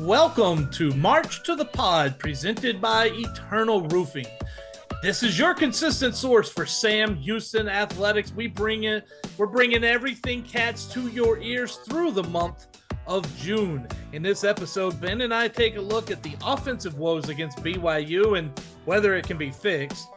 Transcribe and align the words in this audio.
Welcome 0.00 0.70
to 0.70 0.94
March 0.94 1.42
to 1.42 1.54
the 1.54 1.66
Pod, 1.66 2.18
presented 2.18 2.80
by 2.80 3.10
Eternal 3.12 3.82
Roofing. 3.88 4.24
This 5.02 5.22
is 5.22 5.38
your 5.38 5.52
consistent 5.52 6.16
source 6.16 6.50
for 6.50 6.64
Sam 6.64 7.16
Houston 7.16 7.68
athletics. 7.68 8.32
We 8.32 8.46
bring 8.46 8.84
it, 8.84 9.06
we're 9.36 9.44
bringing 9.44 9.84
everything 9.84 10.42
cats 10.42 10.86
to 10.94 11.08
your 11.08 11.38
ears 11.40 11.76
through 11.86 12.12
the 12.12 12.24
month 12.24 12.68
of 13.06 13.26
June. 13.36 13.86
In 14.14 14.22
this 14.22 14.42
episode, 14.42 14.98
Ben 15.02 15.20
and 15.20 15.34
I 15.34 15.48
take 15.48 15.76
a 15.76 15.82
look 15.82 16.10
at 16.10 16.22
the 16.22 16.34
offensive 16.42 16.96
woes 16.96 17.28
against 17.28 17.58
BYU 17.58 18.38
and 18.38 18.58
whether 18.86 19.14
it 19.16 19.26
can 19.26 19.36
be 19.36 19.50
fixed. 19.50 20.08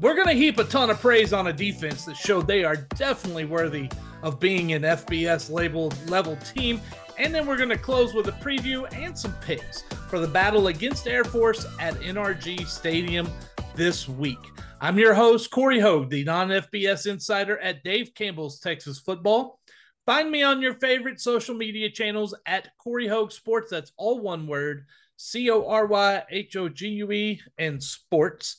We're 0.00 0.14
going 0.14 0.28
to 0.28 0.34
heap 0.34 0.58
a 0.58 0.64
ton 0.64 0.90
of 0.90 1.00
praise 1.00 1.32
on 1.32 1.48
a 1.48 1.52
defense 1.52 2.04
that 2.04 2.16
showed 2.16 2.46
they 2.46 2.62
are 2.62 2.76
definitely 2.76 3.46
worthy 3.46 3.90
of 4.22 4.38
being 4.38 4.74
an 4.74 4.82
FBS 4.82 5.50
labeled 5.50 5.96
level 6.08 6.36
team. 6.36 6.80
And 7.16 7.32
then 7.32 7.46
we're 7.46 7.56
going 7.56 7.68
to 7.68 7.78
close 7.78 8.12
with 8.12 8.26
a 8.26 8.32
preview 8.32 8.92
and 8.92 9.16
some 9.16 9.32
picks 9.40 9.82
for 10.08 10.18
the 10.18 10.26
battle 10.26 10.66
against 10.66 11.06
Air 11.06 11.22
Force 11.22 11.64
at 11.78 11.94
NRG 11.94 12.66
Stadium 12.66 13.30
this 13.76 14.08
week. 14.08 14.38
I'm 14.80 14.98
your 14.98 15.14
host, 15.14 15.52
Cory 15.52 15.78
Hogue, 15.78 16.10
the 16.10 16.24
non 16.24 16.48
FBS 16.48 17.06
insider 17.06 17.58
at 17.58 17.84
Dave 17.84 18.12
Campbell's 18.14 18.58
Texas 18.58 18.98
Football. 18.98 19.60
Find 20.06 20.28
me 20.28 20.42
on 20.42 20.60
your 20.60 20.74
favorite 20.74 21.20
social 21.20 21.54
media 21.54 21.88
channels 21.88 22.34
at 22.46 22.68
Cory 22.78 23.06
Hogue 23.06 23.30
Sports. 23.30 23.70
That's 23.70 23.92
all 23.96 24.18
one 24.18 24.48
word 24.48 24.84
C 25.16 25.48
O 25.50 25.68
R 25.68 25.86
Y 25.86 26.22
H 26.30 26.56
O 26.56 26.68
G 26.68 26.88
U 26.88 27.12
E 27.12 27.40
and 27.58 27.80
sports. 27.80 28.56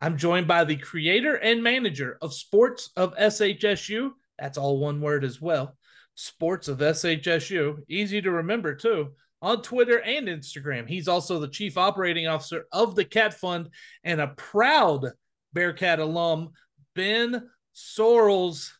I'm 0.00 0.16
joined 0.16 0.48
by 0.48 0.64
the 0.64 0.76
creator 0.76 1.34
and 1.34 1.62
manager 1.62 2.16
of 2.22 2.32
Sports 2.32 2.90
of 2.96 3.14
SHSU. 3.16 4.12
That's 4.38 4.56
all 4.56 4.78
one 4.78 5.00
word 5.00 5.24
as 5.24 5.40
well. 5.40 5.77
Sports 6.18 6.66
of 6.66 6.78
SHSU. 6.78 7.76
Easy 7.88 8.20
to 8.20 8.32
remember, 8.32 8.74
too, 8.74 9.12
on 9.40 9.62
Twitter 9.62 10.00
and 10.00 10.26
Instagram. 10.26 10.88
He's 10.88 11.06
also 11.06 11.38
the 11.38 11.46
chief 11.46 11.78
operating 11.78 12.26
officer 12.26 12.66
of 12.72 12.96
the 12.96 13.04
Cat 13.04 13.34
Fund 13.34 13.68
and 14.02 14.20
a 14.20 14.26
proud 14.26 15.06
Bearkat 15.54 16.00
alum, 16.00 16.50
Ben 16.96 17.48
Sorrells. 17.72 18.72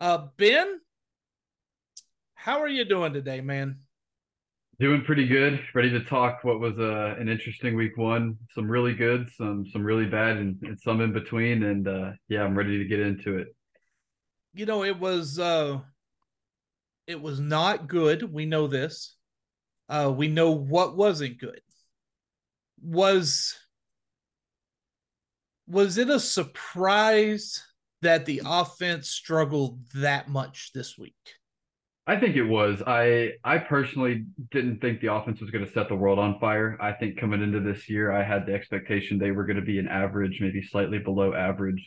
Uh, 0.00 0.28
ben, 0.38 0.80
how 2.34 2.60
are 2.60 2.68
you 2.68 2.86
doing 2.86 3.12
today, 3.12 3.42
man? 3.42 3.80
Doing 4.80 5.02
pretty 5.02 5.26
good. 5.26 5.60
Ready 5.74 5.90
to 5.90 6.02
talk 6.04 6.38
what 6.42 6.58
was 6.58 6.78
uh, 6.78 7.16
an 7.18 7.28
interesting 7.28 7.76
week 7.76 7.98
one. 7.98 8.38
Some 8.54 8.66
really 8.66 8.94
good, 8.94 9.28
some 9.36 9.66
some 9.70 9.82
really 9.82 10.06
bad, 10.06 10.38
and, 10.38 10.56
and 10.62 10.80
some 10.80 11.02
in 11.02 11.12
between. 11.12 11.64
And 11.64 11.86
uh, 11.86 12.12
yeah, 12.30 12.44
I'm 12.44 12.56
ready 12.56 12.78
to 12.78 12.84
get 12.86 13.00
into 13.00 13.36
it. 13.36 13.48
You 14.54 14.64
know, 14.64 14.84
it 14.84 14.98
was 14.98 15.38
uh, 15.38 15.80
it 17.08 17.20
was 17.20 17.40
not 17.40 17.88
good. 17.88 18.22
We 18.32 18.44
know 18.44 18.68
this. 18.68 19.16
Uh, 19.88 20.12
we 20.14 20.28
know 20.28 20.50
what 20.50 20.96
wasn't 20.96 21.40
good. 21.40 21.62
Was 22.80 23.56
was 25.66 25.98
it 25.98 26.08
a 26.08 26.20
surprise 26.20 27.64
that 28.02 28.26
the 28.26 28.42
offense 28.44 29.08
struggled 29.08 29.80
that 29.94 30.28
much 30.28 30.70
this 30.72 30.96
week? 30.96 31.14
I 32.06 32.18
think 32.18 32.36
it 32.36 32.44
was. 32.44 32.82
I 32.86 33.32
I 33.42 33.58
personally 33.58 34.26
didn't 34.50 34.80
think 34.80 35.00
the 35.00 35.12
offense 35.12 35.40
was 35.40 35.50
going 35.50 35.64
to 35.64 35.72
set 35.72 35.88
the 35.88 35.96
world 35.96 36.18
on 36.18 36.38
fire. 36.38 36.76
I 36.80 36.92
think 36.92 37.18
coming 37.18 37.42
into 37.42 37.60
this 37.60 37.88
year, 37.88 38.12
I 38.12 38.22
had 38.22 38.44
the 38.44 38.52
expectation 38.52 39.18
they 39.18 39.30
were 39.30 39.46
going 39.46 39.56
to 39.56 39.62
be 39.62 39.78
an 39.78 39.88
average, 39.88 40.38
maybe 40.42 40.62
slightly 40.62 40.98
below 40.98 41.34
average 41.34 41.82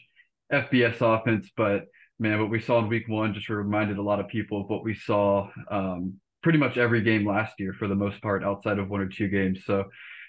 FBS 0.52 0.98
offense. 1.02 1.52
But 1.56 1.86
man, 2.22 2.40
what 2.40 2.52
we 2.52 2.62
saw 2.62 2.80
in 2.80 2.88
week 2.88 3.10
one 3.10 3.34
just 3.34 3.50
reminded 3.50 3.98
a 3.98 4.02
lot 4.02 4.20
of 4.20 4.28
people 4.28 4.62
of 4.62 4.70
what 4.70 4.84
we 4.84 4.94
saw 4.94 5.50
um, 5.72 6.14
pretty 6.44 6.60
much 6.60 6.78
every 6.78 7.02
game 7.02 7.28
last 7.28 7.54
year 7.58 7.74
for 7.74 7.88
the 7.88 7.96
most 7.96 8.22
part, 8.22 8.44
outside 8.44 8.78
of 8.78 8.90
one 8.90 9.02
or 9.02 9.08
two 9.08 9.28
games. 9.28 9.64
So 9.66 9.86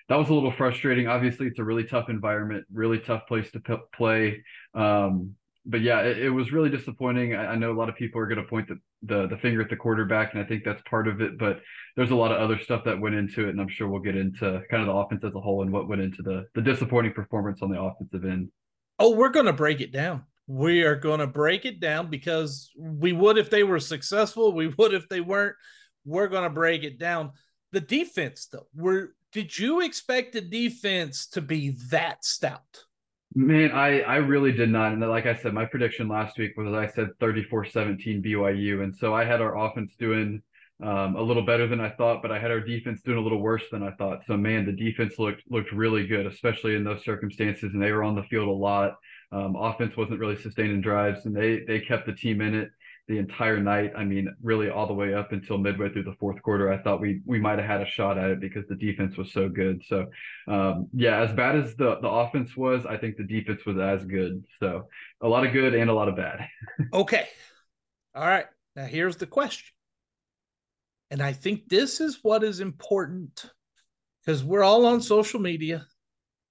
that 0.08 0.16
was 0.16 0.30
a 0.30 0.34
little 0.34 0.53
frustrating. 0.53 1.06
Obviously, 1.06 1.47
it's 1.47 1.58
a 1.58 1.64
really 1.64 1.84
tough 1.84 2.08
environment, 2.08 2.64
really 2.72 2.98
tough 2.98 3.26
place 3.28 3.50
to 3.53 3.60
p- 3.60 3.76
play. 3.94 4.42
Um, 4.75 5.34
but 5.66 5.82
yeah, 5.82 6.00
it, 6.00 6.19
it, 6.19 6.30
was 6.30 6.50
really 6.50 6.70
disappointing. 6.70 7.34
I, 7.34 7.48
I, 7.48 7.56
know 7.56 7.70
a 7.70 7.78
lot 7.78 7.88
of 7.88 7.94
people 7.94 8.20
are 8.20 8.26
going 8.26 8.42
to 8.42 8.48
point 8.48 8.69
the, 8.69 8.78
the, 9.03 9.28
the 9.28 9.36
finger 9.36 9.60
at 9.60 9.69
the 9.69 9.76
quarterback, 9.76 10.32
and 10.32 10.42
I 10.42 10.47
think 10.47 10.64
that's 10.64 10.82
part 10.88 11.06
of 11.06 11.20
it. 11.20 11.38
But 11.38 11.60
there's 11.94 12.10
a 12.10 12.16
lot 12.16 12.32
of 12.32 12.41
other 12.41 12.59
stuff 12.59 12.82
that 12.84 13.00
went 13.00 13.14
into 13.14 13.47
it, 13.47 13.50
and 13.50 13.60
I'm 13.60 13.69
sure 13.69 13.86
we'll 13.86 14.00
get 14.00 14.16
into 14.16 14.62
kind 14.70 14.82
of 14.82 14.86
the 14.86 14.92
offense 14.92 15.24
as 15.24 15.34
a 15.34 15.41
whole 15.41 15.62
and 15.62 15.70
what 15.70 15.88
went 15.88 16.00
into 16.00 16.22
the 16.22 16.47
the 16.54 16.62
disappointing 16.62 17.12
performance 17.12 17.60
on 17.62 17.70
the 17.70 17.80
offensive 17.80 18.24
end. 18.24 18.50
Oh, 18.98 19.14
we're 19.14 19.28
going 19.28 19.47
to 19.47 19.53
break 19.53 19.80
it 19.80 19.92
down. 19.92 20.24
We 20.47 20.82
are 20.82 20.97
going 20.97 21.20
to 21.20 21.26
break 21.26 21.64
it 21.64 21.80
down 21.80 22.08
because 22.10 22.70
we 22.76 23.12
would 23.12 23.38
if 23.38 23.50
they 23.50 23.62
were 23.62 23.80
successful. 23.80 24.53
We 24.53 24.66
would 24.78 24.94
if 24.94 25.08
they 25.08 25.20
weren't. 25.20 25.56
We're 26.04 26.28
going 26.28 26.44
to 26.44 26.50
break 26.50 26.82
it 26.82 26.98
down. 26.98 27.32
The 27.70 27.80
defense, 27.80 28.47
though, 28.47 28.66
were 28.75 29.14
did 29.32 29.58
you 29.58 29.80
expect 29.80 30.34
the 30.34 30.42
defense 30.42 31.26
to 31.28 31.41
be 31.41 31.70
that 31.91 32.25
stout? 32.25 32.84
Man, 33.34 33.70
I, 33.72 34.00
I 34.03 34.16
really 34.16 34.53
did 34.53 34.69
not. 34.69 34.92
And 34.92 35.00
like 35.00 35.25
I 35.25 35.34
said, 35.34 35.54
my 35.54 35.64
prediction 35.64 36.06
last 36.06 36.36
week 36.36 36.53
was 36.56 36.74
I 36.74 36.86
said 36.86 37.09
34 37.19 37.64
17 37.64 38.22
BYU. 38.22 38.84
And 38.84 38.94
so 38.94 39.14
I 39.14 39.24
had 39.24 39.41
our 39.41 39.56
offense 39.56 39.94
doing 39.98 40.42
um, 40.82 41.16
a 41.16 41.22
little 41.22 41.44
better 41.44 41.66
than 41.66 41.80
I 41.80 41.91
thought, 41.91 42.20
but 42.20 42.30
I 42.30 42.38
had 42.38 42.50
our 42.50 42.60
defense 42.60 43.00
doing 43.03 43.16
a 43.16 43.22
little 43.22 43.41
worse 43.41 43.62
than 43.72 43.82
I 43.82 43.92
thought. 43.92 44.24
So 44.26 44.36
man, 44.36 44.66
the 44.66 44.72
defense 44.72 45.19
looked 45.19 45.42
looked 45.48 45.72
really 45.72 46.06
good, 46.06 46.26
especially 46.26 46.74
in 46.74 46.84
those 46.84 47.04
circumstances. 47.04 47.72
And 47.72 47.82
they 47.82 47.92
were 47.92 48.03
on 48.03 48.16
the 48.16 48.24
field 48.24 48.48
a 48.48 48.53
lot. 48.53 48.97
Um, 49.32 49.56
offense 49.56 49.97
wasn't 49.97 50.20
really 50.20 50.37
sustaining 50.37 50.81
drives, 50.81 51.25
and 51.25 51.34
they 51.34 51.60
they 51.66 51.81
kept 51.81 52.06
the 52.06 52.12
team 52.12 52.41
in 52.41 52.54
it 52.54 52.70
the 53.09 53.19
entire 53.19 53.59
night. 53.59 53.93
I 53.97 54.04
mean, 54.04 54.34
really 54.43 54.70
all 54.70 54.87
the 54.87 54.93
way 54.94 55.15
up 55.15 55.32
until 55.32 55.59
midway 55.59 55.91
through 55.91 56.04
the 56.04 56.16
fourth 56.20 56.41
quarter. 56.43 56.70
I 56.70 56.78
thought 56.78 57.00
we 57.00 57.20
we 57.25 57.38
might 57.38 57.59
have 57.59 57.69
had 57.69 57.81
a 57.81 57.87
shot 57.87 58.19
at 58.19 58.31
it 58.31 58.41
because 58.41 58.66
the 58.69 58.76
defense 58.76 59.16
was 59.16 59.32
so 59.32 59.48
good. 59.48 59.82
So 59.87 60.06
um, 60.48 60.88
yeah, 60.92 61.21
as 61.21 61.32
bad 61.32 61.56
as 61.56 61.75
the 61.76 61.98
the 62.00 62.09
offense 62.09 62.56
was, 62.56 62.87
I 62.87 62.97
think 62.97 63.16
the 63.16 63.25
defense 63.25 63.65
was 63.65 63.78
as 63.78 64.04
good. 64.04 64.44
So 64.60 64.88
a 65.21 65.28
lot 65.28 65.47
of 65.47 65.53
good 65.53 65.75
and 65.75 65.91
a 65.91 65.94
lot 65.94 66.09
of 66.09 66.16
bad. 66.16 66.47
okay. 66.92 67.28
All 68.15 68.26
right. 68.26 68.47
Now 68.76 68.84
here's 68.84 69.16
the 69.16 69.26
question. 69.26 69.72
And 71.10 71.22
I 71.22 71.32
think 71.32 71.69
this 71.69 72.00
is 72.00 72.21
what 72.22 72.42
is 72.42 72.60
important 72.60 73.50
because 74.25 74.42
we're 74.42 74.62
all 74.62 74.87
on 74.87 75.00
social 75.03 75.41
media. 75.41 75.87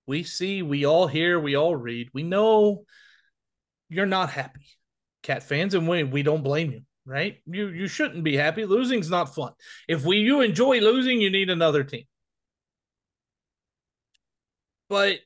We 0.07 0.23
see, 0.23 0.61
we 0.61 0.85
all 0.85 1.07
hear, 1.07 1.39
we 1.39 1.55
all 1.55 1.75
read. 1.75 2.09
We 2.13 2.23
know 2.23 2.85
you're 3.89 4.05
not 4.05 4.29
happy 4.29 4.65
cat 5.23 5.43
fans, 5.43 5.73
and 5.73 5.87
we 5.87 6.03
we 6.03 6.23
don't 6.23 6.43
blame 6.43 6.71
you, 6.71 6.81
right? 7.05 7.37
You 7.45 7.67
you 7.67 7.87
shouldn't 7.87 8.23
be 8.23 8.35
happy. 8.35 8.65
Losing's 8.65 9.09
not 9.09 9.33
fun. 9.35 9.53
If 9.87 10.03
we 10.03 10.17
you 10.17 10.41
enjoy 10.41 10.79
losing, 10.79 11.21
you 11.21 11.29
need 11.29 11.49
another 11.49 11.83
team. 11.83 12.05
But 14.89 15.19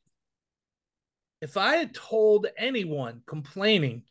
if 1.41 1.57
I 1.57 1.77
had 1.77 1.93
told 1.93 2.47
anyone 2.57 3.21
complaining 3.25 4.03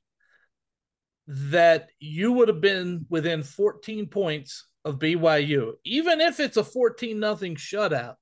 that 1.27 1.89
you 1.99 2.33
would 2.33 2.49
have 2.49 2.61
been 2.61 3.07
within 3.09 3.43
14 3.43 4.09
points 4.09 4.67
of 4.85 4.99
BYU, 4.99 5.73
even 5.85 6.21
if 6.21 6.39
it's 6.39 6.57
a 6.57 6.65
14 6.65 7.19
nothing 7.19 7.55
shutout, 7.55 8.17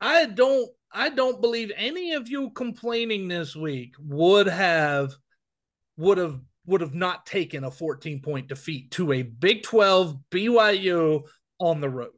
I 0.00 0.26
don't 0.26 0.68
I 0.92 1.10
don't 1.10 1.40
believe 1.40 1.70
any 1.76 2.12
of 2.12 2.28
you 2.28 2.50
complaining 2.50 3.28
this 3.28 3.54
week 3.54 3.94
would 3.98 4.46
have 4.46 5.14
would 5.96 6.18
have 6.18 6.40
would 6.66 6.80
have 6.80 6.94
not 6.94 7.26
taken 7.26 7.64
a 7.64 7.70
14 7.70 8.20
point 8.20 8.48
defeat 8.48 8.90
to 8.92 9.12
a 9.12 9.22
Big 9.22 9.62
12 9.62 10.16
BYU 10.30 11.22
on 11.58 11.80
the 11.80 11.88
road. 11.88 12.10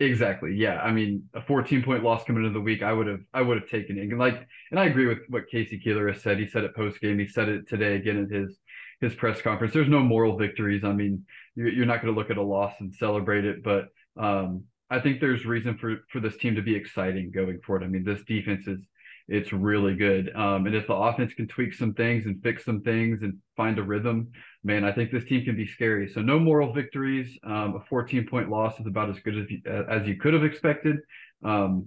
Exactly. 0.00 0.54
Yeah. 0.54 0.80
I 0.80 0.92
mean, 0.92 1.24
a 1.34 1.42
14 1.42 1.82
point 1.82 2.02
loss 2.02 2.24
coming 2.24 2.44
into 2.44 2.58
the 2.58 2.62
week, 2.62 2.82
I 2.82 2.92
would 2.92 3.06
have, 3.06 3.20
I 3.34 3.42
would 3.42 3.60
have 3.60 3.68
taken 3.68 3.98
it. 3.98 4.02
And 4.02 4.18
like, 4.18 4.46
and 4.70 4.80
I 4.80 4.84
agree 4.84 5.06
with 5.06 5.18
what 5.28 5.48
K.C. 5.50 5.78
Keeler 5.78 6.10
has 6.10 6.22
said. 6.22 6.38
He 6.38 6.46
said 6.46 6.64
it 6.64 6.74
post 6.74 7.00
game. 7.00 7.18
He 7.18 7.26
said 7.26 7.48
it 7.48 7.68
today 7.68 7.96
again 7.96 8.24
at 8.24 8.30
his, 8.30 8.58
his 9.00 9.14
press 9.14 9.42
conference. 9.42 9.74
There's 9.74 9.88
no 9.88 10.00
moral 10.00 10.38
victories. 10.38 10.84
I 10.84 10.92
mean, 10.92 11.24
you're, 11.54 11.68
you're 11.68 11.86
not 11.86 12.02
going 12.02 12.14
to 12.14 12.18
look 12.18 12.30
at 12.30 12.38
a 12.38 12.42
loss 12.42 12.74
and 12.80 12.94
celebrate 12.94 13.44
it, 13.44 13.62
but 13.62 13.88
um, 14.16 14.64
I 14.90 14.98
think 14.98 15.20
there's 15.20 15.46
reason 15.46 15.78
for, 15.78 15.98
for 16.10 16.20
this 16.20 16.36
team 16.36 16.54
to 16.56 16.62
be 16.62 16.74
exciting 16.74 17.30
going 17.30 17.60
forward. 17.64 17.84
I 17.84 17.86
mean, 17.86 18.04
this 18.04 18.22
defense 18.24 18.66
is, 18.66 18.80
it's 19.28 19.52
really 19.52 19.94
good. 19.94 20.34
Um, 20.34 20.66
and 20.66 20.74
if 20.74 20.88
the 20.88 20.94
offense 20.94 21.32
can 21.32 21.46
tweak 21.46 21.72
some 21.72 21.94
things 21.94 22.26
and 22.26 22.42
fix 22.42 22.64
some 22.64 22.82
things 22.82 23.22
and 23.22 23.38
find 23.56 23.78
a 23.78 23.82
rhythm, 23.82 24.32
man, 24.64 24.84
I 24.84 24.90
think 24.90 25.12
this 25.12 25.24
team 25.24 25.44
can 25.44 25.56
be 25.56 25.66
scary. 25.66 26.08
So 26.08 26.20
no 26.20 26.40
moral 26.40 26.72
victories. 26.72 27.38
Um, 27.44 27.76
a 27.76 27.84
14 27.88 28.26
point 28.26 28.50
loss 28.50 28.80
is 28.80 28.86
about 28.86 29.10
as 29.10 29.20
good 29.20 29.38
as 29.38 29.48
you, 29.48 29.60
as 29.88 30.08
you 30.08 30.16
could 30.16 30.34
have 30.34 30.42
expected. 30.42 30.96
Um, 31.44 31.86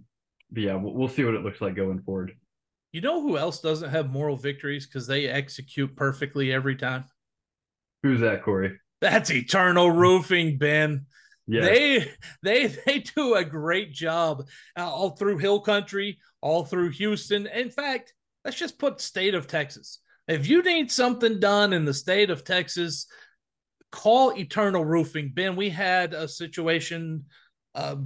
but 0.49 0.63
yeah, 0.63 0.75
we'll, 0.75 0.93
we'll 0.93 1.09
see 1.09 1.25
what 1.25 1.33
it 1.33 1.43
looks 1.43 1.59
like 1.59 1.75
going 1.75 2.01
forward. 2.03 2.31
You 2.93 3.01
know 3.01 3.21
who 3.21 3.37
else 3.37 3.59
doesn't 3.59 3.89
have 3.89 4.11
moral 4.11 4.37
victories 4.37 4.85
because 4.85 5.07
they 5.07 5.27
execute 5.27 5.95
perfectly 5.95 6.53
every 6.53 6.75
time? 6.75 7.05
Who's 8.03 8.21
that, 8.21 8.43
Cory? 8.43 8.79
That's 9.01 9.31
Eternal 9.31 9.91
Roofing, 9.91 10.57
Ben. 10.57 11.07
Yes. 11.47 11.65
They 11.65 12.11
they 12.41 12.67
they 12.85 12.99
do 12.99 13.35
a 13.35 13.43
great 13.43 13.91
job 13.91 14.47
uh, 14.77 14.89
all 14.89 15.11
through 15.11 15.37
Hill 15.37 15.59
Country, 15.61 16.19
all 16.41 16.63
through 16.63 16.89
Houston. 16.91 17.47
In 17.47 17.69
fact, 17.69 18.13
let's 18.45 18.57
just 18.57 18.79
put 18.79 19.01
state 19.01 19.35
of 19.35 19.47
Texas. 19.47 19.99
If 20.27 20.47
you 20.47 20.63
need 20.63 20.91
something 20.91 21.39
done 21.39 21.73
in 21.73 21.83
the 21.83 21.93
state 21.93 22.29
of 22.29 22.45
Texas, 22.45 23.07
call 23.91 24.37
Eternal 24.37 24.85
Roofing. 24.85 25.31
Ben, 25.33 25.57
we 25.57 25.69
had 25.69 26.13
a 26.13 26.27
situation 26.27 27.25
uh, 27.75 27.97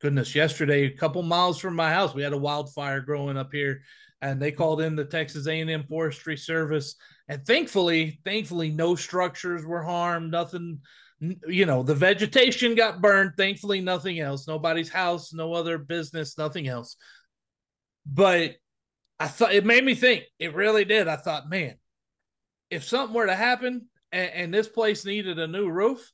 goodness, 0.00 0.34
yesterday, 0.34 0.84
a 0.84 0.90
couple 0.90 1.22
miles 1.22 1.58
from 1.58 1.74
my 1.74 1.92
house, 1.92 2.14
we 2.14 2.22
had 2.22 2.32
a 2.32 2.38
wildfire 2.38 3.00
growing 3.00 3.36
up 3.36 3.52
here, 3.52 3.82
and 4.20 4.40
they 4.40 4.52
called 4.52 4.80
in 4.80 4.96
the 4.96 5.04
Texas 5.04 5.46
A&M 5.46 5.84
Forestry 5.88 6.36
Service, 6.36 6.96
and 7.28 7.44
thankfully, 7.46 8.20
thankfully, 8.24 8.70
no 8.70 8.94
structures 8.94 9.64
were 9.64 9.82
harmed, 9.82 10.30
nothing. 10.30 10.80
You 11.20 11.64
know, 11.64 11.82
the 11.82 11.94
vegetation 11.94 12.74
got 12.74 13.00
burned. 13.00 13.32
Thankfully, 13.36 13.80
nothing 13.80 14.20
else. 14.20 14.46
Nobody's 14.46 14.90
house, 14.90 15.32
no 15.32 15.54
other 15.54 15.78
business, 15.78 16.36
nothing 16.36 16.68
else. 16.68 16.96
But 18.04 18.56
I 19.18 19.28
thought 19.28 19.54
it 19.54 19.64
made 19.64 19.84
me 19.84 19.94
think. 19.94 20.24
It 20.38 20.54
really 20.54 20.84
did. 20.84 21.08
I 21.08 21.16
thought, 21.16 21.48
man, 21.48 21.76
if 22.70 22.84
something 22.84 23.14
were 23.14 23.26
to 23.26 23.34
happen 23.34 23.86
and, 24.12 24.30
and 24.30 24.54
this 24.54 24.68
place 24.68 25.04
needed 25.04 25.38
a 25.38 25.46
new 25.46 25.68
roof, 25.68 26.12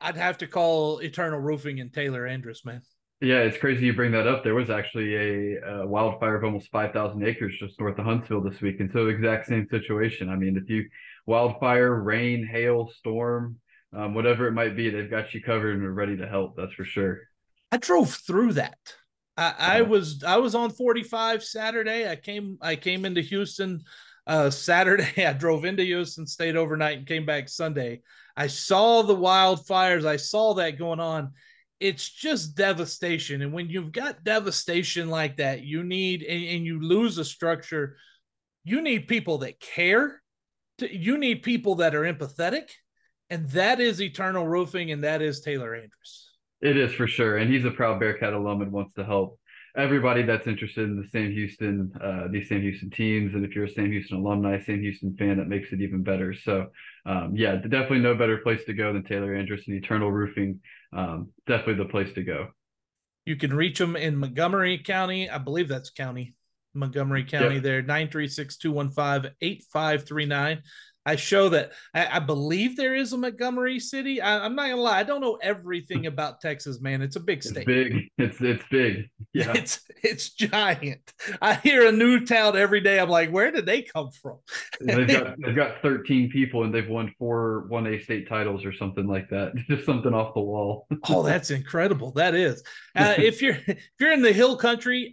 I'd 0.00 0.16
have 0.16 0.38
to 0.38 0.46
call 0.46 0.98
Eternal 0.98 1.40
Roofing 1.40 1.80
and 1.80 1.92
Taylor 1.92 2.26
Andrus, 2.26 2.64
man. 2.64 2.82
Yeah, 3.20 3.38
it's 3.38 3.56
crazy 3.56 3.86
you 3.86 3.94
bring 3.94 4.12
that 4.12 4.26
up. 4.26 4.42
There 4.42 4.54
was 4.54 4.70
actually 4.70 5.14
a, 5.14 5.80
a 5.82 5.86
wildfire 5.86 6.36
of 6.36 6.44
almost 6.44 6.70
5,000 6.70 7.26
acres 7.26 7.54
just 7.58 7.78
north 7.78 7.98
of 7.98 8.04
Huntsville 8.04 8.42
this 8.42 8.60
week. 8.60 8.80
And 8.80 8.90
so, 8.92 9.06
exact 9.06 9.46
same 9.46 9.66
situation. 9.70 10.28
I 10.28 10.36
mean, 10.36 10.56
if 10.56 10.68
you 10.68 10.84
wildfire, 11.26 12.02
rain, 12.02 12.46
hail, 12.46 12.90
storm, 12.98 13.56
um, 13.96 14.14
whatever 14.14 14.46
it 14.46 14.52
might 14.52 14.76
be, 14.76 14.90
they've 14.90 15.10
got 15.10 15.34
you 15.34 15.42
covered 15.42 15.76
and 15.76 15.84
are 15.84 15.92
ready 15.92 16.16
to 16.16 16.26
help. 16.26 16.56
That's 16.56 16.72
for 16.72 16.84
sure. 16.84 17.20
I 17.70 17.76
drove 17.76 18.14
through 18.14 18.54
that. 18.54 18.78
I, 19.36 19.54
I 19.58 19.80
was 19.82 20.22
I 20.22 20.36
was 20.36 20.54
on 20.54 20.70
45 20.70 21.42
Saturday. 21.42 22.08
I 22.08 22.16
came 22.16 22.58
I 22.60 22.76
came 22.76 23.04
into 23.04 23.20
Houston 23.20 23.82
uh, 24.26 24.50
Saturday. 24.50 25.12
I 25.26 25.32
drove 25.32 25.64
into 25.64 25.84
Houston, 25.84 26.26
stayed 26.26 26.56
overnight, 26.56 26.98
and 26.98 27.06
came 27.06 27.26
back 27.26 27.48
Sunday. 27.48 28.02
I 28.36 28.48
saw 28.48 29.02
the 29.02 29.16
wildfires. 29.16 30.04
I 30.04 30.16
saw 30.16 30.54
that 30.54 30.78
going 30.78 31.00
on. 31.00 31.32
It's 31.80 32.08
just 32.08 32.56
devastation. 32.56 33.42
And 33.42 33.52
when 33.52 33.68
you've 33.68 33.92
got 33.92 34.24
devastation 34.24 35.08
like 35.08 35.36
that, 35.36 35.62
you 35.62 35.84
need 35.84 36.22
and, 36.22 36.44
and 36.44 36.64
you 36.64 36.80
lose 36.80 37.18
a 37.18 37.24
structure. 37.24 37.96
You 38.62 38.80
need 38.82 39.08
people 39.08 39.38
that 39.38 39.60
care. 39.60 40.20
To, 40.78 40.92
you 40.92 41.18
need 41.18 41.42
people 41.42 41.76
that 41.76 41.94
are 41.94 42.02
empathetic, 42.02 42.70
and 43.30 43.48
that 43.50 43.80
is 43.80 44.00
Eternal 44.00 44.46
Roofing, 44.46 44.90
and 44.90 45.04
that 45.04 45.22
is 45.22 45.40
Taylor 45.40 45.74
Andrus. 45.74 46.30
It 46.60 46.76
is 46.76 46.92
for 46.92 47.06
sure, 47.06 47.38
and 47.38 47.52
he's 47.52 47.64
a 47.64 47.70
proud 47.70 48.00
Bearkat 48.00 48.34
alum 48.34 48.62
and 48.62 48.72
wants 48.72 48.94
to 48.94 49.04
help 49.04 49.38
everybody 49.76 50.22
that's 50.22 50.46
interested 50.46 50.84
in 50.84 51.00
the 51.00 51.08
Sam 51.08 51.32
Houston, 51.32 51.92
uh, 52.00 52.28
these 52.30 52.48
Sam 52.48 52.60
Houston 52.60 52.90
teams, 52.90 53.34
and 53.34 53.44
if 53.44 53.54
you're 53.54 53.64
a 53.64 53.70
Sam 53.70 53.90
Houston 53.90 54.18
alumni, 54.18 54.60
Sam 54.60 54.80
Houston 54.80 55.16
fan, 55.16 55.38
that 55.38 55.48
makes 55.48 55.72
it 55.72 55.80
even 55.80 56.02
better. 56.02 56.32
So, 56.32 56.68
um, 57.06 57.32
yeah, 57.34 57.56
definitely 57.56 57.98
no 57.98 58.14
better 58.14 58.38
place 58.38 58.64
to 58.66 58.74
go 58.74 58.92
than 58.92 59.02
Taylor 59.02 59.34
Andrus 59.34 59.66
and 59.66 59.76
Eternal 59.76 60.12
Roofing. 60.12 60.60
Um, 60.92 61.30
definitely 61.46 61.82
the 61.84 61.90
place 61.90 62.12
to 62.14 62.22
go. 62.22 62.48
You 63.26 63.36
can 63.36 63.52
reach 63.52 63.78
them 63.78 63.96
in 63.96 64.16
Montgomery 64.16 64.78
County. 64.78 65.28
I 65.28 65.38
believe 65.38 65.68
that's 65.68 65.90
county, 65.90 66.34
Montgomery 66.74 67.24
County. 67.24 67.54
Yep. 67.54 67.62
There, 67.62 67.82
936 67.82 68.58
215 68.58 69.32
8539. 69.40 70.62
I 71.06 71.16
show 71.16 71.48
that 71.50 71.72
I, 71.94 72.16
I, 72.16 72.18
believe 72.18 72.76
there 72.76 72.94
is 72.94 73.12
a 73.12 73.18
Montgomery 73.18 73.78
City. 73.78 74.20
I, 74.20 74.46
am 74.46 74.54
not 74.54 74.68
gonna 74.68 74.80
lie, 74.80 74.98
I 74.98 75.02
don't 75.02 75.20
know 75.20 75.38
everything 75.42 76.06
about 76.14 76.40
Texas, 76.40 76.80
man. 76.80 77.02
It's 77.02 77.16
a 77.16 77.20
big 77.20 77.42
state. 77.42 77.66
It's 77.68 77.90
big. 77.92 78.08
It's 78.18 78.40
it's 78.40 78.64
big. 78.70 79.10
Yeah. 79.34 79.52
It's 79.52 79.80
it's 80.04 80.30
giant. 80.30 81.12
I 81.42 81.54
hear 81.54 81.88
a 81.88 81.92
new 81.92 82.24
town 82.24 82.56
every 82.56 82.80
day. 82.80 83.00
I'm 83.00 83.08
like, 83.08 83.30
where 83.30 83.50
did 83.50 83.66
they 83.66 83.82
come 83.82 84.10
from? 84.12 84.38
they've 84.80 85.08
got 85.08 85.34
they've 85.44 85.56
got 85.56 85.82
13 85.82 86.30
people 86.30 86.62
and 86.62 86.72
they've 86.72 86.88
won 86.88 87.12
four 87.18 87.64
one 87.66 87.88
A 87.88 87.98
state 87.98 88.28
titles 88.28 88.64
or 88.64 88.72
something 88.72 89.08
like 89.08 89.28
that. 89.30 89.54
Just 89.68 89.84
something 89.84 90.14
off 90.14 90.34
the 90.34 90.40
wall. 90.40 90.86
oh, 91.08 91.24
that's 91.24 91.50
incredible. 91.50 92.12
That 92.12 92.36
is. 92.36 92.62
Uh, 92.94 93.14
if 93.18 93.42
you're 93.42 93.58
if 93.66 93.90
you're 93.98 94.12
in 94.12 94.22
the 94.22 94.32
hill 94.32 94.56
country, 94.56 95.12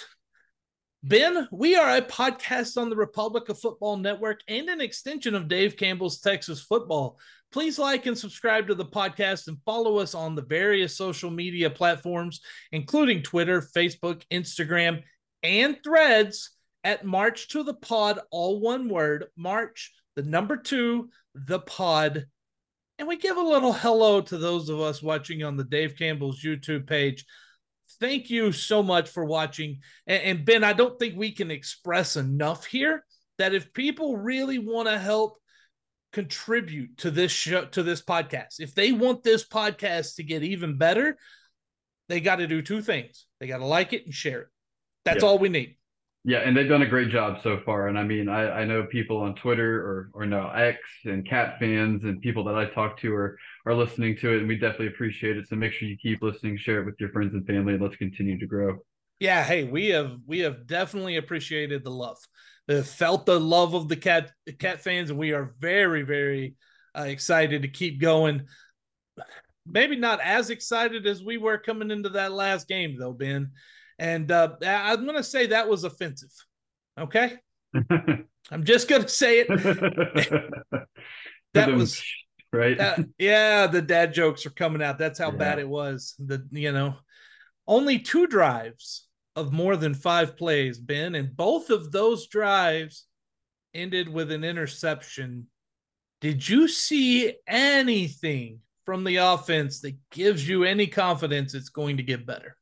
Ben, 1.03 1.49
we 1.51 1.75
are 1.75 1.97
a 1.97 2.03
podcast 2.03 2.77
on 2.77 2.91
the 2.91 2.97
Republic 2.97 3.49
of 3.49 3.59
Football 3.59 3.97
Network 3.97 4.43
and 4.47 4.69
an 4.69 4.83
extension 4.83 5.35
of 5.35 5.49
Dave 5.49 5.79
Campbell's 5.79 6.21
Texas 6.21 6.61
Football. 6.61 7.19
Please 7.51 7.79
like 7.79 8.05
and 8.05 8.17
subscribe 8.17 8.67
to 8.67 8.75
the 8.75 8.85
podcast 8.85 9.49
and 9.49 9.57
follow 9.65 9.97
us 9.97 10.15
on 10.15 10.35
the 10.35 10.43
various 10.43 10.95
social 10.95 11.31
media 11.31 11.71
platforms, 11.71 12.43
including 12.73 13.23
Twitter, 13.23 13.63
Facebook, 13.63 14.23
Instagram, 14.31 15.03
and 15.43 15.79
Threads 15.83 16.51
at 16.85 17.05
March 17.05 17.49
to 17.49 17.63
the 17.63 17.75
Pod, 17.75 18.21
all 18.31 18.61
one 18.61 18.89
word, 18.89 19.27
March, 19.37 19.93
the 20.17 20.23
number 20.23 20.57
two, 20.57 21.09
the 21.35 21.61
pod. 21.61 22.27
And 22.99 23.09
we 23.09 23.17
give 23.17 23.37
a 23.37 23.43
little 23.43 23.73
hello 23.73 24.21
to 24.21 24.39
those 24.39 24.69
of 24.69 24.81
us 24.81 25.03
watching 25.03 25.43
on 25.43 25.57
the 25.57 25.65
Dave 25.65 25.97
Campbell's 25.97 26.43
YouTube 26.43 26.87
page. 26.87 27.25
Thank 28.01 28.31
you 28.31 28.53
so 28.53 28.83
much 28.83 29.09
for 29.09 29.25
watching. 29.25 29.81
And, 30.07 30.23
and 30.23 30.45
Ben, 30.45 30.65
I 30.65 30.73
don't 30.73 30.99
think 30.99 31.17
we 31.17 31.33
can 31.33 31.51
express 31.51 32.17
enough 32.17 32.67
here 32.67 33.05
that 33.39 33.55
if 33.55 33.73
people 33.73 34.17
really 34.17 34.59
want 34.59 34.89
to 34.89 34.99
help 34.99 35.39
contribute 36.13 36.99
to 36.99 37.11
this 37.11 37.33
show, 37.33 37.65
to 37.67 37.83
this 37.83 38.03
podcast, 38.03 38.61
if 38.61 38.75
they 38.75 38.93
want 38.93 39.23
this 39.23 39.47
podcast 39.47 40.17
to 40.17 40.23
get 40.23 40.43
even 40.43 40.77
better, 40.77 41.17
they 42.09 42.21
got 42.21 42.37
to 42.37 42.47
do 42.47 42.61
two 42.61 42.83
things. 42.83 43.27
They 43.41 43.47
got 43.47 43.59
to 43.59 43.67
like 43.67 43.93
it 43.93 44.05
and 44.05 44.15
share 44.15 44.43
it. 44.43 44.49
That's 45.05 45.23
all 45.23 45.39
we 45.39 45.49
need. 45.49 45.77
Yeah, 46.25 46.39
and 46.39 46.57
they've 46.57 46.69
done 46.69 46.83
a 46.83 46.89
great 46.89 47.11
job 47.11 47.41
so 47.43 47.59
far. 47.67 47.89
And 47.89 47.99
I 47.99 48.05
mean, 48.05 48.29
I, 48.29 48.61
I 48.61 48.65
know 48.65 48.85
people 48.85 49.19
on 49.19 49.35
Twitter 49.35 49.81
or 49.81 50.11
or 50.15 50.25
no 50.25 50.49
X 50.51 50.79
and 51.05 51.29
Cat 51.29 51.57
fans 51.59 52.05
and 52.05 52.21
people 52.21 52.45
that 52.45 52.55
I 52.55 52.67
talk 52.67 53.01
to 53.01 53.13
are 53.13 53.37
are 53.67 53.75
listening 53.75 54.17
to 54.19 54.33
it, 54.33 54.39
and 54.39 54.49
we 54.49 54.55
definitely 54.57 54.89
appreciate 54.89 55.37
it. 55.37 55.49
So 55.49 55.57
make 55.57 55.73
sure 55.73 55.89
you 55.89 55.97
keep 56.01 56.23
listening, 56.23 56.57
share 56.59 56.81
it 56.81 56.87
with 56.87 56.95
your 57.01 57.11
friends 57.11 57.35
and 57.35 57.45
family, 57.45 57.75
and 57.75 57.83
let's 57.83 57.97
continue 57.97 58.39
to 58.39 58.47
grow. 58.47 58.79
Yeah, 59.19 59.43
hey, 59.43 59.65
we 59.65 59.89
have 59.89 60.19
we 60.25 60.41
have 60.41 60.67
definitely 60.69 61.17
appreciated 61.17 61.83
the 61.83 61.91
love, 61.91 62.19
the 62.69 62.85
felt 62.85 63.27
the 63.27 63.41
love 63.41 63.75
of 63.75 63.89
the 63.89 63.97
cat 63.97 64.31
the 64.47 64.53
cat 64.53 64.81
fans, 64.81 65.11
and 65.11 65.19
we 65.19 65.33
are 65.33 65.55
very 65.59 66.03
very 66.03 66.55
uh, 66.97 67.03
excited 67.03 67.63
to 67.63 67.69
keep 67.69 68.01
going. 68.01 68.47
Maybe 69.67 69.97
not 69.97 70.21
as 70.21 70.51
excited 70.51 71.07
as 71.07 71.23
we 71.23 71.37
were 71.37 71.59
coming 71.59 71.91
into 71.91 72.11
that 72.11 72.33
last 72.33 72.69
game, 72.69 72.97
though, 72.97 73.13
Ben. 73.13 73.53
And 74.03 74.33
uh, 74.33 74.57
I'm 74.67 75.05
going 75.05 75.17
to 75.17 75.23
say 75.23 75.47
that 75.47 75.69
was 75.69 75.85
offensive. 75.85 76.33
Okay. 76.99 77.35
I'm 78.51 78.65
just 78.65 78.89
going 78.89 79.03
to 79.03 79.09
say 79.09 79.47
it. 79.47 79.49
that 81.55 81.73
was 81.73 82.03
right. 82.53 82.77
yeah. 83.17 83.69
The 83.69 83.81
dad 83.81 84.13
jokes 84.13 84.45
are 84.45 84.51
coming 84.51 84.83
out. 84.83 84.99
That's 84.99 85.21
how 85.21 85.31
yeah. 85.31 85.39
bad 85.39 85.61
it 85.61 85.69
was. 85.69 86.17
The, 86.19 86.45
you 86.51 86.73
know, 86.73 86.97
only 87.69 88.01
two 88.01 88.27
drives 88.27 89.07
of 89.37 89.53
more 89.53 89.77
than 89.77 89.95
five 89.95 90.37
plays, 90.37 90.81
Ben, 90.81 91.15
and 91.15 91.37
both 91.37 91.71
of 91.71 91.93
those 91.93 92.27
drives 92.27 93.07
ended 93.73 94.09
with 94.09 94.33
an 94.33 94.43
interception. 94.43 95.47
Did 96.21 96.49
you 96.49 96.67
see 96.67 97.35
anything 97.47 98.59
from 98.85 99.05
the 99.05 99.19
offense 99.19 99.81
that 99.83 99.95
gives 100.11 100.49
you 100.49 100.65
any 100.65 100.89
confidence 100.89 101.55
it's 101.55 101.69
going 101.69 101.99
to 101.99 102.03
get 102.03 102.27
better? 102.27 102.57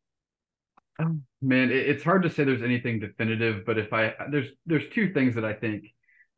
Man, 1.42 1.71
it's 1.71 2.04
hard 2.04 2.23
to 2.25 2.30
say 2.30 2.45
there's 2.45 2.62
anything 2.62 3.00
definitive, 3.00 3.64
but 3.64 3.78
if 3.78 3.92
I 3.92 4.14
there's 4.30 4.49
there's 4.66 4.88
two 4.90 5.12
things 5.12 5.35
that 5.37 5.45
I 5.45 5.54
think 5.54 5.85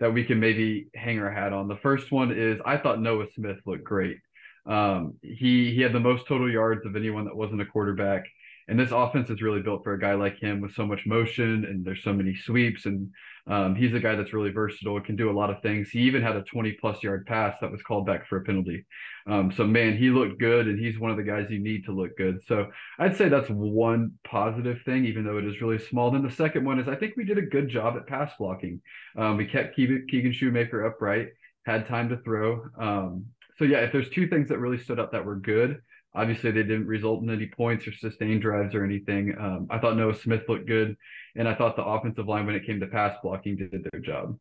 that 0.00 0.12
we 0.12 0.25
can 0.25 0.40
maybe 0.40 0.88
hang 0.95 1.19
our 1.21 1.31
hat 1.31 1.52
on. 1.52 1.69
The 1.69 1.76
first 1.76 2.12
one 2.12 2.33
is 2.33 2.61
I 2.64 2.76
thought 2.76 3.00
Noah 3.00 3.26
Smith 3.35 3.59
looked 3.66 3.85
great. 3.85 4.19
Um, 4.66 5.14
he 5.23 5.75
he 5.75 5.81
had 5.81 5.92
the 5.92 6.00
most 6.00 6.26
total 6.26 6.50
yards 6.50 6.87
of 6.87 6.97
anyone 6.97 7.25
that 7.25 7.37
wasn't 7.37 7.61
a 7.61 7.66
quarterback. 7.66 8.25
And 8.69 8.78
this 8.78 8.92
offense 8.92 9.28
is 9.31 9.42
really 9.42 9.61
built 9.61 9.83
for 9.85 9.95
a 9.95 10.00
guy 10.00 10.14
like 10.14 10.38
him 10.38 10.61
with 10.61 10.75
so 10.75 10.87
much 10.87 11.07
motion 11.07 11.64
and 11.64 11.85
there's 11.85 12.02
so 12.02 12.12
many 12.12 12.35
sweeps. 12.35 12.87
And 12.87 13.11
um, 13.47 13.75
he's 13.75 13.92
a 13.92 13.99
guy 13.99 14.14
that's 14.14 14.33
really 14.33 14.50
versatile, 14.50 15.00
can 15.00 15.16
do 15.16 15.31
a 15.31 15.37
lot 15.37 15.50
of 15.50 15.61
things. 15.62 15.90
He 15.90 16.00
even 16.00 16.23
had 16.23 16.37
a 16.37 16.42
20 16.42 16.73
plus 16.81 17.02
yard 17.02 17.26
pass 17.26 17.57
that 17.61 17.73
was 17.73 17.83
called 17.83 18.07
back 18.07 18.28
for 18.28 18.38
a 18.38 18.45
penalty. 18.45 18.87
Um, 19.26 19.52
so, 19.52 19.64
man, 19.64 19.97
he 19.97 20.11
looked 20.11 20.38
good 20.38 20.69
and 20.69 20.78
he's 20.78 20.99
one 20.99 21.11
of 21.11 21.16
the 21.16 21.23
guys 21.25 21.50
you 21.50 21.59
need 21.59 21.85
to 21.87 21.92
look 21.92 22.16
good. 22.16 22.40
So, 22.47 22.69
I'd 22.99 23.16
say 23.16 23.28
that's 23.28 23.50
one 23.50 24.12
positive 24.25 24.78
thing, 24.85 25.04
even 25.07 25.25
though 25.25 25.38
it 25.38 25.45
is 25.45 25.61
really 25.61 25.78
small. 25.78 26.11
Then 26.11 26.23
the 26.23 26.31
second 26.31 26.64
one 26.64 26.78
is 26.78 26.88
I 26.88 26.95
think 26.95 27.16
we 27.16 27.25
did 27.25 27.38
a 27.38 27.42
good 27.42 27.69
job 27.69 27.97
at 27.97 28.07
pass 28.07 28.31
blocking. 28.38 28.81
Um, 29.16 29.37
we 29.37 29.47
kept 29.47 29.75
Keegan, 29.75 30.07
Keegan 30.09 30.33
Shoemaker 30.33 30.85
upright, 30.85 31.28
had 31.66 31.87
time 31.87 32.09
to 32.11 32.19
throw. 32.19 32.64
Um, 32.78 33.26
so, 33.59 33.64
yeah, 33.64 33.78
if 33.78 33.92
there's 33.92 34.09
two 34.11 34.28
things 34.28 34.49
that 34.49 34.59
really 34.59 34.78
stood 34.78 35.00
up 35.00 35.12
that 35.12 35.25
were 35.25 35.37
good, 35.37 35.81
Obviously, 36.14 36.50
they 36.50 36.62
didn't 36.62 36.87
result 36.87 37.23
in 37.23 37.31
any 37.31 37.47
points 37.47 37.87
or 37.87 37.92
sustained 37.95 38.42
drives 38.42 38.75
or 38.75 38.85
anything. 38.85 39.35
Um, 39.38 39.66
I 39.71 39.78
thought 39.78 39.97
Noah 39.97 40.14
Smith 40.14 40.42
looked 40.49 40.66
good, 40.66 40.97
and 41.37 41.49
I 41.49 41.54
thought 41.54 41.75
the 41.76 41.85
offensive 41.85 42.28
line, 42.28 42.45
when 42.45 42.54
it 42.54 42.66
came 42.66 42.81
to 42.81 42.87
pass 42.87 43.16
blocking, 43.23 43.57
did 43.57 43.71
their 43.90 44.00
job. 44.00 44.38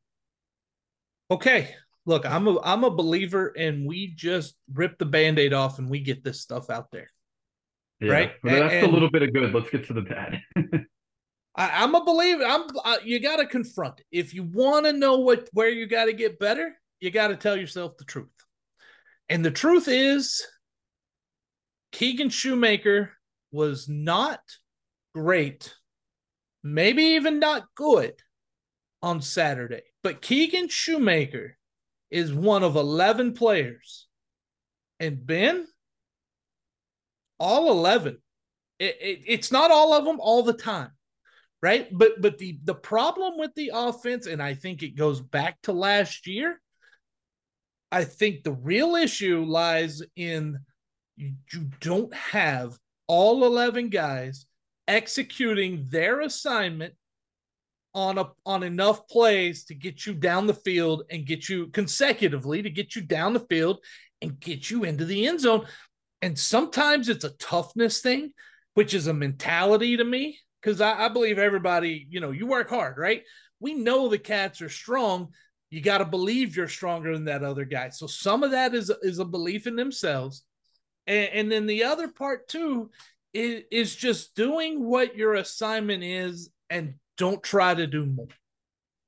Okay, 1.29 1.73
look, 2.05 2.25
I'm 2.25 2.47
a 2.47 2.59
I'm 2.61 2.83
a 2.83 2.91
believer, 2.91 3.53
and 3.57 3.87
we 3.87 4.07
just 4.07 4.55
rip 4.73 4.97
the 4.97 5.05
band-aid 5.05 5.53
off 5.53 5.79
and 5.79 5.89
we 5.89 6.01
get 6.01 6.23
this 6.23 6.41
stuff 6.41 6.69
out 6.69 6.91
there. 6.91 7.09
Yeah, 8.01 8.11
right? 8.11 8.31
Well, 8.43 8.59
that's 8.59 8.73
And- 8.73 8.87
a 8.87 8.89
little 8.89 9.09
bit 9.09 9.21
of 9.23 9.33
good. 9.33 9.53
Let's 9.53 9.69
get 9.69 9.87
to 9.87 9.93
the 9.93 10.01
bad. 10.01 10.41
I, 11.55 11.83
I'm 11.83 11.95
a 11.95 12.03
believer. 12.03 12.43
I'm 12.43 12.63
uh, 12.83 12.97
you 13.03 13.19
got 13.21 13.37
to 13.37 13.45
confront 13.45 13.99
it. 13.99 14.05
If 14.11 14.33
you 14.33 14.43
want 14.43 14.85
to 14.85 14.93
know 14.93 15.19
what 15.19 15.47
where 15.53 15.69
you 15.69 15.85
got 15.87 16.05
to 16.05 16.13
get 16.13 16.39
better, 16.39 16.75
you 16.99 17.11
got 17.11 17.27
to 17.29 17.35
tell 17.37 17.55
yourself 17.55 17.97
the 17.97 18.05
truth. 18.05 18.27
And 19.29 19.45
the 19.45 19.51
truth 19.51 19.87
is, 19.87 20.45
Keegan 21.91 22.29
Shoemaker 22.29 23.11
was 23.51 23.87
not 23.89 24.39
great, 25.13 25.73
maybe 26.63 27.03
even 27.03 27.39
not 27.39 27.65
good 27.75 28.13
on 29.01 29.21
Saturday. 29.21 29.83
But 30.03 30.21
Keegan 30.21 30.69
Shoemaker 30.69 31.57
is 32.09 32.33
one 32.33 32.63
of 32.63 32.75
11 32.75 33.33
players. 33.33 34.07
And 34.99 35.25
Ben, 35.25 35.65
all 37.39 37.71
11, 37.71 38.17
it, 38.79 38.97
it, 38.99 39.19
it's 39.27 39.51
not 39.51 39.71
all 39.71 39.93
of 39.93 40.05
them 40.05 40.19
all 40.19 40.43
the 40.43 40.53
time 40.53 40.91
right 41.61 41.87
but 41.91 42.19
but 42.19 42.37
the 42.37 42.59
the 42.63 42.73
problem 42.73 43.37
with 43.37 43.53
the 43.55 43.71
offense 43.73 44.25
and 44.25 44.41
i 44.41 44.53
think 44.53 44.81
it 44.81 44.97
goes 44.97 45.21
back 45.21 45.61
to 45.61 45.71
last 45.71 46.27
year 46.27 46.59
i 47.91 48.03
think 48.03 48.43
the 48.43 48.51
real 48.51 48.95
issue 48.95 49.45
lies 49.45 50.01
in 50.15 50.57
you, 51.15 51.33
you 51.53 51.69
don't 51.79 52.13
have 52.13 52.77
all 53.07 53.45
11 53.45 53.89
guys 53.89 54.45
executing 54.87 55.85
their 55.89 56.21
assignment 56.21 56.93
on 57.93 58.17
a 58.17 58.29
on 58.45 58.63
enough 58.63 59.05
plays 59.07 59.65
to 59.65 59.75
get 59.75 60.05
you 60.05 60.13
down 60.13 60.47
the 60.47 60.53
field 60.53 61.03
and 61.09 61.25
get 61.25 61.49
you 61.49 61.67
consecutively 61.67 62.61
to 62.61 62.69
get 62.69 62.95
you 62.95 63.01
down 63.01 63.33
the 63.33 63.45
field 63.49 63.79
and 64.21 64.39
get 64.39 64.69
you 64.71 64.85
into 64.85 65.03
the 65.03 65.27
end 65.27 65.41
zone 65.41 65.65
and 66.21 66.39
sometimes 66.39 67.09
it's 67.09 67.25
a 67.25 67.31
toughness 67.31 67.99
thing 67.99 68.31
which 68.75 68.93
is 68.93 69.07
a 69.07 69.13
mentality 69.13 69.97
to 69.97 70.03
me 70.03 70.39
because 70.61 70.81
I, 70.81 71.05
I 71.05 71.07
believe 71.09 71.39
everybody, 71.39 72.07
you 72.09 72.19
know, 72.19 72.31
you 72.31 72.47
work 72.47 72.69
hard, 72.69 72.97
right? 72.97 73.23
We 73.59 73.73
know 73.73 74.07
the 74.07 74.17
cats 74.17 74.61
are 74.61 74.69
strong. 74.69 75.29
You 75.69 75.81
got 75.81 75.99
to 75.99 76.05
believe 76.05 76.55
you're 76.55 76.67
stronger 76.67 77.13
than 77.13 77.25
that 77.25 77.43
other 77.43 77.65
guy. 77.65 77.89
So 77.89 78.07
some 78.07 78.43
of 78.43 78.51
that 78.51 78.73
is 78.73 78.91
is 79.01 79.19
a 79.19 79.25
belief 79.25 79.67
in 79.67 79.75
themselves, 79.75 80.43
and, 81.07 81.29
and 81.33 81.51
then 81.51 81.65
the 81.65 81.83
other 81.83 82.07
part 82.07 82.47
too 82.47 82.91
is, 83.33 83.63
is 83.71 83.95
just 83.95 84.35
doing 84.35 84.83
what 84.83 85.15
your 85.15 85.35
assignment 85.35 86.03
is, 86.03 86.49
and 86.69 86.95
don't 87.17 87.43
try 87.43 87.73
to 87.73 87.87
do 87.87 88.05
more. 88.05 88.27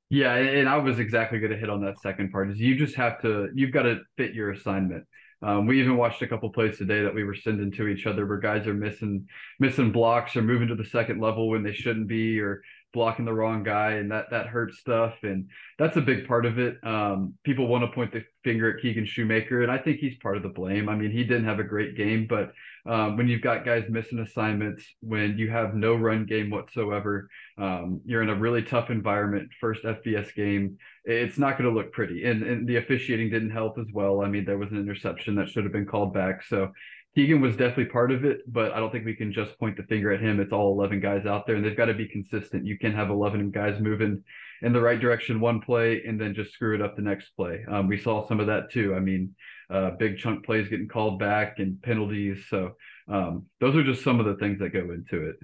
Yeah, 0.10 0.36
and 0.36 0.70
I 0.70 0.78
was 0.78 1.00
exactly 1.00 1.40
going 1.40 1.52
to 1.52 1.58
hit 1.58 1.72
on 1.72 1.82
that 1.82 2.00
second 2.02 2.32
part. 2.32 2.52
Is 2.52 2.60
you 2.60 2.76
just 2.76 2.96
have 2.96 3.20
to, 3.24 3.50
you've 3.56 3.72
got 3.72 3.84
to 3.84 4.02
fit 4.16 4.34
your 4.34 4.52
assignment. 4.52 5.06
Um, 5.42 5.66
we 5.66 5.82
even 5.82 5.98
watched 5.98 6.22
a 6.22 6.28
couple 6.28 6.50
plays 6.52 6.78
today 6.78 7.02
that 7.02 7.14
we 7.14 7.24
were 7.24 7.36
sending 7.36 7.72
to 7.72 7.88
each 7.88 8.06
other 8.06 8.26
where 8.26 8.38
guys 8.38 8.66
are 8.66 8.74
missing 8.74 9.28
missing 9.60 9.92
blocks 9.92 10.38
or 10.38 10.42
moving 10.42 10.70
to 10.70 10.76
the 10.76 10.86
second 10.86 11.20
level 11.20 11.50
when 11.50 11.64
they 11.64 11.74
shouldn't 11.74 12.08
be, 12.08 12.40
or 12.40 12.62
blocking 12.94 13.26
the 13.26 13.34
wrong 13.34 13.64
guy, 13.64 13.94
and 13.94 14.12
that 14.12 14.30
that 14.30 14.48
hurts 14.48 14.80
stuff. 14.80 15.16
And 15.24 15.50
that's 15.80 15.98
a 15.98 16.02
big 16.02 16.28
part 16.28 16.46
of 16.46 16.60
it. 16.60 16.78
Um, 16.84 17.34
people 17.44 17.68
want 17.68 17.84
to 17.84 17.94
point 17.94 18.14
the 18.14 18.24
finger 18.44 18.70
at 18.70 18.82
Keegan 18.82 19.06
Shoemaker, 19.06 19.64
and 19.64 19.72
I 19.72 19.78
think 19.78 20.00
he's 20.00 20.16
part 20.22 20.38
of 20.38 20.44
the 20.44 20.50
blame. 20.50 20.88
I 20.88 20.96
mean, 20.96 21.12
he 21.12 21.24
didn't 21.24 21.46
have 21.46 21.60
a 21.60 21.64
great 21.64 21.98
game, 21.98 22.28
but 22.30 22.54
um, 22.86 23.18
when 23.18 23.28
you've 23.28 23.42
got 23.42 23.66
guys 23.66 23.86
missing 23.90 24.20
assignments, 24.20 24.84
when 25.02 25.38
you 25.38 25.50
have 25.50 25.74
no 25.74 25.96
run 25.96 26.26
game 26.26 26.50
whatsoever, 26.50 27.30
um, 27.58 28.02
you're 28.06 28.24
in 28.24 28.30
a 28.30 28.36
really 28.36 28.62
tough 28.62 28.90
environment. 28.90 29.50
First 29.60 29.84
FBS 29.84 30.34
game, 30.36 30.78
it's 31.04 31.38
not 31.38 31.58
going 31.58 31.70
to 31.70 31.76
look 31.76 31.92
pretty, 31.92 32.26
and 32.26 32.44
and 32.44 32.68
the 32.68 32.78
officiating 32.78 33.30
didn't 33.30 33.52
help 33.52 33.78
as 33.80 33.88
well. 33.92 34.22
I 34.22 34.30
mean, 34.30 34.46
there 34.46 34.58
was 34.58 34.72
an 34.72 34.80
interception 34.80 35.36
that 35.36 35.50
should 35.50 35.64
have 35.64 35.74
been 35.74 35.88
called 35.88 36.14
back, 36.14 36.44
so. 36.44 36.72
Keegan 37.15 37.41
was 37.41 37.55
definitely 37.55 37.86
part 37.86 38.12
of 38.12 38.25
it, 38.25 38.39
but 38.51 38.72
I 38.72 38.79
don't 38.79 38.91
think 38.91 39.05
we 39.05 39.15
can 39.15 39.32
just 39.32 39.58
point 39.60 39.77
the 39.77 39.84
finger 39.84 40.12
at 40.12 40.20
him. 40.20 40.39
It's 40.39 40.51
all 40.51 40.74
11 40.74 41.00
guys 41.00 41.27
out 41.27 41.46
there, 41.46 41.55
and 41.55 41.63
they've 41.63 41.77
got 41.77 41.86
to 41.86 41.93
be 41.93 42.08
consistent. 42.08 42.65
You 42.65 42.77
can't 42.79 42.96
have 42.96 43.12
11 43.12 43.51
guys 43.51 43.79
moving 43.79 44.24
in 44.63 44.74
the 44.74 44.82
right 44.82 45.00
direction 45.00 45.39
one 45.39 45.60
play 45.60 46.01
and 46.08 46.20
then 46.20 46.34
just 46.34 46.53
screw 46.53 46.74
it 46.74 46.82
up 46.82 46.96
the 46.96 47.01
next 47.01 47.29
play. 47.36 47.63
Um, 47.70 47.88
we 47.88 47.98
saw 47.98 48.27
some 48.27 48.39
of 48.39 48.48
that 48.48 48.72
too. 48.72 48.96
I 48.96 49.00
mean, 49.00 49.36
uh, 49.70 49.91
big 50.00 50.17
chunk 50.17 50.46
plays 50.46 50.70
getting 50.70 50.88
called 50.88 51.20
back 51.20 51.60
and 51.60 51.82
penalties. 51.82 52.46
So 52.50 52.72
um, 53.08 53.46
those 53.60 53.75
are 53.75 53.84
just 53.84 54.03
some 54.03 54.20
of 54.20 54.25
the 54.25 54.36
things 54.36 54.60
that 54.60 54.70
go 54.70 54.91
into 54.91 55.29
it. 55.29 55.36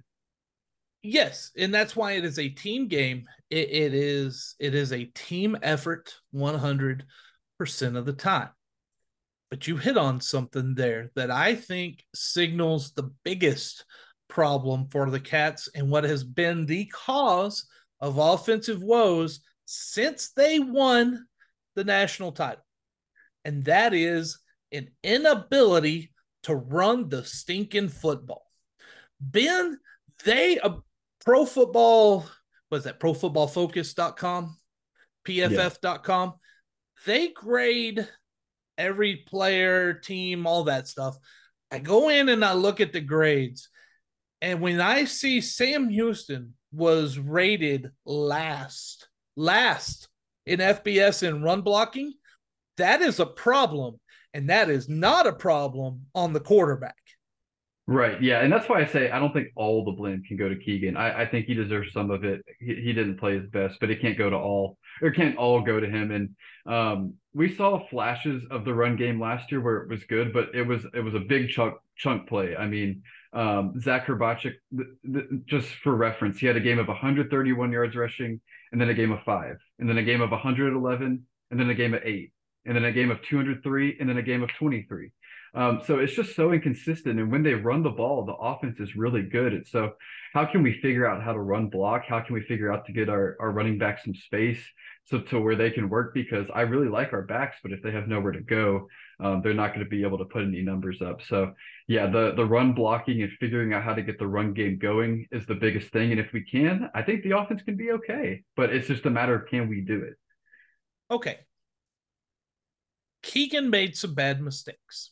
Yes, 1.01 1.51
and 1.57 1.73
that's 1.73 1.95
why 1.95 2.13
it 2.13 2.25
is 2.25 2.39
a 2.39 2.49
team 2.49 2.88
game. 2.88 3.25
It, 3.49 3.69
it 3.69 3.93
is 3.93 4.55
it 4.59 4.73
is 4.75 4.91
a 4.91 5.05
team 5.05 5.57
effort 5.61 6.13
100% 6.33 7.01
of 7.95 8.05
the 8.05 8.13
time. 8.13 8.49
But 9.50 9.68
you 9.68 9.77
hit 9.77 9.98
on 9.98 10.22
something 10.22 10.75
there 10.75 11.10
that 11.15 11.32
I 11.32 11.56
think 11.56 12.03
signals 12.13 12.91
the 12.91 13.12
biggest 13.24 13.86
problem 14.27 14.88
for 14.89 15.10
the 15.10 15.20
Cats 15.20 15.70
and 15.74 15.89
what 15.89 16.03
has 16.03 16.24
been 16.24 16.65
the 16.65 16.86
cause 16.86 17.68
of 18.00 18.18
offensive 18.18 18.82
woes 18.82 19.41
since 19.65 20.32
they 20.32 20.60
won 20.60 21.25
the 21.75 21.84
national 21.84 22.32
title. 22.32 22.63
And 23.44 23.65
that 23.65 23.94
is 23.94 24.39
an 24.72 24.89
inability 25.03 26.13
to 26.44 26.56
run 26.56 27.10
the 27.10 27.24
stinking 27.24 27.89
football. 27.89 28.46
Ben, 29.20 29.79
they 30.25 30.60
uh, 30.60 30.77
pro 31.25 31.46
football 31.46 32.25
was 32.70 32.84
that 32.84 33.00
profootballfocus.com 33.00 34.58
pff.com 35.27 36.34
they 37.06 37.29
grade 37.29 38.08
every 38.79 39.17
player 39.27 39.93
team 39.93 40.48
all 40.48 40.63
that 40.63 40.88
stuff 40.88 41.17
i 41.69 41.77
go 41.77 42.09
in 42.09 42.29
and 42.29 42.43
i 42.43 42.53
look 42.53 42.79
at 42.79 42.93
the 42.93 43.01
grades 43.01 43.69
and 44.41 44.62
when 44.62 44.79
i 44.79 45.03
see 45.03 45.41
sam 45.41 45.89
houston 45.89 46.53
was 46.71 47.19
rated 47.19 47.91
last 48.05 49.09
last 49.36 50.07
in 50.45 50.59
fbs 50.59 51.21
in 51.21 51.43
run 51.43 51.62
blocking 51.62 52.13
that 52.77 53.01
is 53.01 53.19
a 53.19 53.25
problem 53.25 54.00
and 54.33 54.50
that 54.50 54.69
is 54.69 54.88
not 54.88 55.27
a 55.27 55.33
problem 55.33 56.05
on 56.15 56.31
the 56.31 56.39
quarterback 56.39 56.95
Right. 57.89 58.21
Yeah. 58.21 58.41
And 58.41 58.53
that's 58.53 58.69
why 58.69 58.81
I 58.81 58.86
say 58.86 59.09
I 59.09 59.17
don't 59.17 59.33
think 59.33 59.48
all 59.55 59.83
the 59.83 59.93
blame 59.93 60.21
can 60.21 60.38
go 60.38 60.48
to 60.48 60.55
Keegan. 60.55 60.95
I, 60.95 61.24
I 61.24 61.25
think 61.25 61.48
he 61.48 61.55
deserves 61.55 61.91
some 61.91 62.12
of 62.12 62.24
it. 62.24 62.45
He, 62.59 62.75
he 62.75 62.93
didn't 62.93 63.17
play 63.17 63.39
his 63.39 63.50
best, 63.50 63.79
but 63.79 63.89
it 63.89 64.00
can't 64.00 64.15
go 64.15 64.29
to 64.29 64.36
all 64.36 64.77
or 65.01 65.09
can't 65.09 65.38
all 65.38 65.62
go 65.62 65.79
to 65.79 65.89
him. 65.89 66.12
And 66.12 66.36
um, 66.71 67.15
we 67.39 67.55
saw 67.55 67.88
flashes 67.88 68.43
of 68.51 68.65
the 68.65 68.74
run 68.74 68.98
game 68.98 69.17
last 69.17 69.50
year 69.50 69.62
where 69.62 69.77
it 69.77 69.89
was 69.89 70.03
good, 70.03 70.34
but 70.34 70.53
it 70.53 70.63
was 70.63 70.86
it 70.93 71.00
was 71.00 71.15
a 71.15 71.19
big 71.22 71.48
chunk 71.48 71.75
chunk 71.96 72.27
play. 72.27 72.53
I 72.53 72.67
mean, 72.67 73.01
um, 73.31 73.79
Zach 73.79 74.08
Hrbacek, 74.08 74.55
th- 74.75 74.89
th- 75.13 75.25
just 75.46 75.69
for 75.81 75.96
reference, 75.96 76.38
he 76.38 76.48
had 76.48 76.58
a 76.58 76.60
game 76.60 76.79
of 76.79 76.89
131 76.89 77.72
yards 77.72 77.96
rushing, 77.96 78.41
and 78.74 78.81
then 78.81 78.89
a 78.89 78.93
game 78.93 79.13
of 79.13 79.24
five, 79.24 79.55
and 79.79 79.88
then 79.88 79.98
a 79.98 80.03
game 80.03 80.19
of 80.19 80.31
111, 80.31 81.25
and 81.51 81.60
then 81.60 81.69
a 81.69 81.74
game 81.74 81.93
of 81.93 82.01
eight, 82.03 82.34
and 82.65 82.75
then 82.75 82.84
a 82.84 82.91
game 82.91 83.10
of 83.10 83.22
203, 83.22 83.96
and 84.01 84.10
then 84.10 84.17
a 84.17 84.22
game 84.22 84.43
of 84.43 84.50
23. 84.60 85.10
Um, 85.56 85.82
so 85.86 86.00
it's 86.00 86.13
just 86.13 86.36
so 86.36 86.51
inconsistent. 86.51 87.20
And 87.20 87.32
when 87.32 87.44
they 87.44 87.53
run 87.53 87.84
the 87.84 87.89
ball, 87.89 88.25
the 88.25 88.34
offense 88.34 88.79
is 88.79 88.96
really 88.96 89.24
good. 89.24 89.53
And 89.53 89.65
so, 89.65 89.94
how 90.34 90.46
can 90.46 90.62
we 90.62 90.79
figure 90.79 91.08
out 91.08 91.24
how 91.24 91.34
to 91.34 91.39
run 91.39 91.70
block? 91.70 92.03
How 92.08 92.20
can 92.20 92.36
we 92.36 92.41
figure 92.41 92.72
out 92.72 92.86
to 92.86 92.91
get 92.91 93.10
our, 93.10 93.36
our 93.39 93.51
running 93.51 93.79
back 93.79 94.00
some 94.03 94.13
space 94.13 94.60
so 95.06 95.22
to 95.22 95.39
where 95.39 95.56
they 95.56 95.72
can 95.72 95.89
work? 95.89 96.13
Because 96.13 96.48
I 96.53 96.62
really 96.62 96.88
like 96.88 97.13
our 97.13 97.24
backs, 97.24 97.58
but 97.63 97.72
if 97.72 97.82
they 97.82 97.91
have 97.91 98.08
nowhere 98.08 98.32
to 98.32 98.41
go, 98.41 98.88
um, 99.20 99.41
they're 99.41 99.56
not 99.56 99.74
going 99.74 99.84
to 99.84 99.89
be 99.89 100.03
able 100.03 100.20
to 100.20 100.25
put 100.25 100.44
any 100.44 100.62
numbers 100.62 101.01
up. 101.01 101.22
So, 101.24 101.53
yeah, 101.88 102.06
the 102.06 102.34
the 102.36 102.46
run 102.46 102.74
blocking 102.74 103.24
and 103.24 103.32
figuring 103.39 103.74
out 103.74 103.84
how 103.84 103.96
to 103.96 104.03
get 104.03 104.20
the 104.20 104.27
run 104.27 104.53
game 104.53 104.77
going 104.77 105.25
is 105.32 105.48
the 105.48 105.56
biggest 105.56 105.91
thing. 105.91 106.12
And 106.12 106.20
if 106.20 106.32
we 106.32 106.44
can, 106.44 106.91
I 106.94 107.01
think 107.01 107.24
the 107.24 107.36
offense 107.36 107.63
can 107.63 107.75
be 107.75 107.91
okay. 107.91 108.44
But 108.56 108.72
it's 108.72 108.88
just 108.88 109.06
a 109.08 109.10
matter 109.10 109.34
of 109.36 109.48
can 109.48 109.68
we 109.68 109.82
do 109.82 110.01
it? 110.01 110.13
Okay. 111.12 111.39
Keegan 113.24 113.70
made 113.70 113.98
some 113.98 114.13
bad 114.13 114.41
mistakes. 114.41 115.12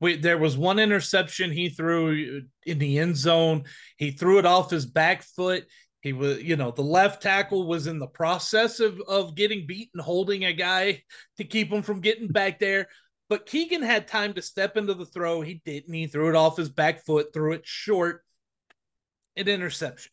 We, 0.00 0.16
there 0.16 0.38
was 0.38 0.58
one 0.58 0.78
interception 0.78 1.50
he 1.50 1.70
threw 1.70 2.38
uh, 2.38 2.40
in 2.66 2.78
the 2.78 2.98
end 2.98 3.16
zone. 3.16 3.64
He 3.96 4.10
threw 4.10 4.38
it 4.38 4.46
off 4.46 4.70
his 4.70 4.86
back 4.86 5.22
foot. 5.22 5.64
He 6.02 6.12
was, 6.12 6.42
you 6.42 6.56
know, 6.56 6.70
the 6.70 6.82
left 6.82 7.22
tackle 7.22 7.66
was 7.66 7.86
in 7.86 7.98
the 7.98 8.06
process 8.06 8.78
of, 8.78 9.00
of 9.08 9.34
getting 9.34 9.66
beat 9.66 9.90
and 9.94 10.02
holding 10.02 10.44
a 10.44 10.52
guy 10.52 11.02
to 11.38 11.44
keep 11.44 11.72
him 11.72 11.82
from 11.82 12.00
getting 12.00 12.28
back 12.28 12.58
there. 12.58 12.88
But 13.28 13.46
Keegan 13.46 13.82
had 13.82 14.06
time 14.06 14.34
to 14.34 14.42
step 14.42 14.76
into 14.76 14.94
the 14.94 15.06
throw. 15.06 15.40
He 15.40 15.62
didn't. 15.64 15.92
He 15.92 16.06
threw 16.06 16.28
it 16.28 16.36
off 16.36 16.56
his 16.56 16.68
back 16.68 17.04
foot, 17.04 17.32
threw 17.32 17.54
it 17.54 17.66
short, 17.66 18.22
an 19.34 19.48
interception. 19.48 20.12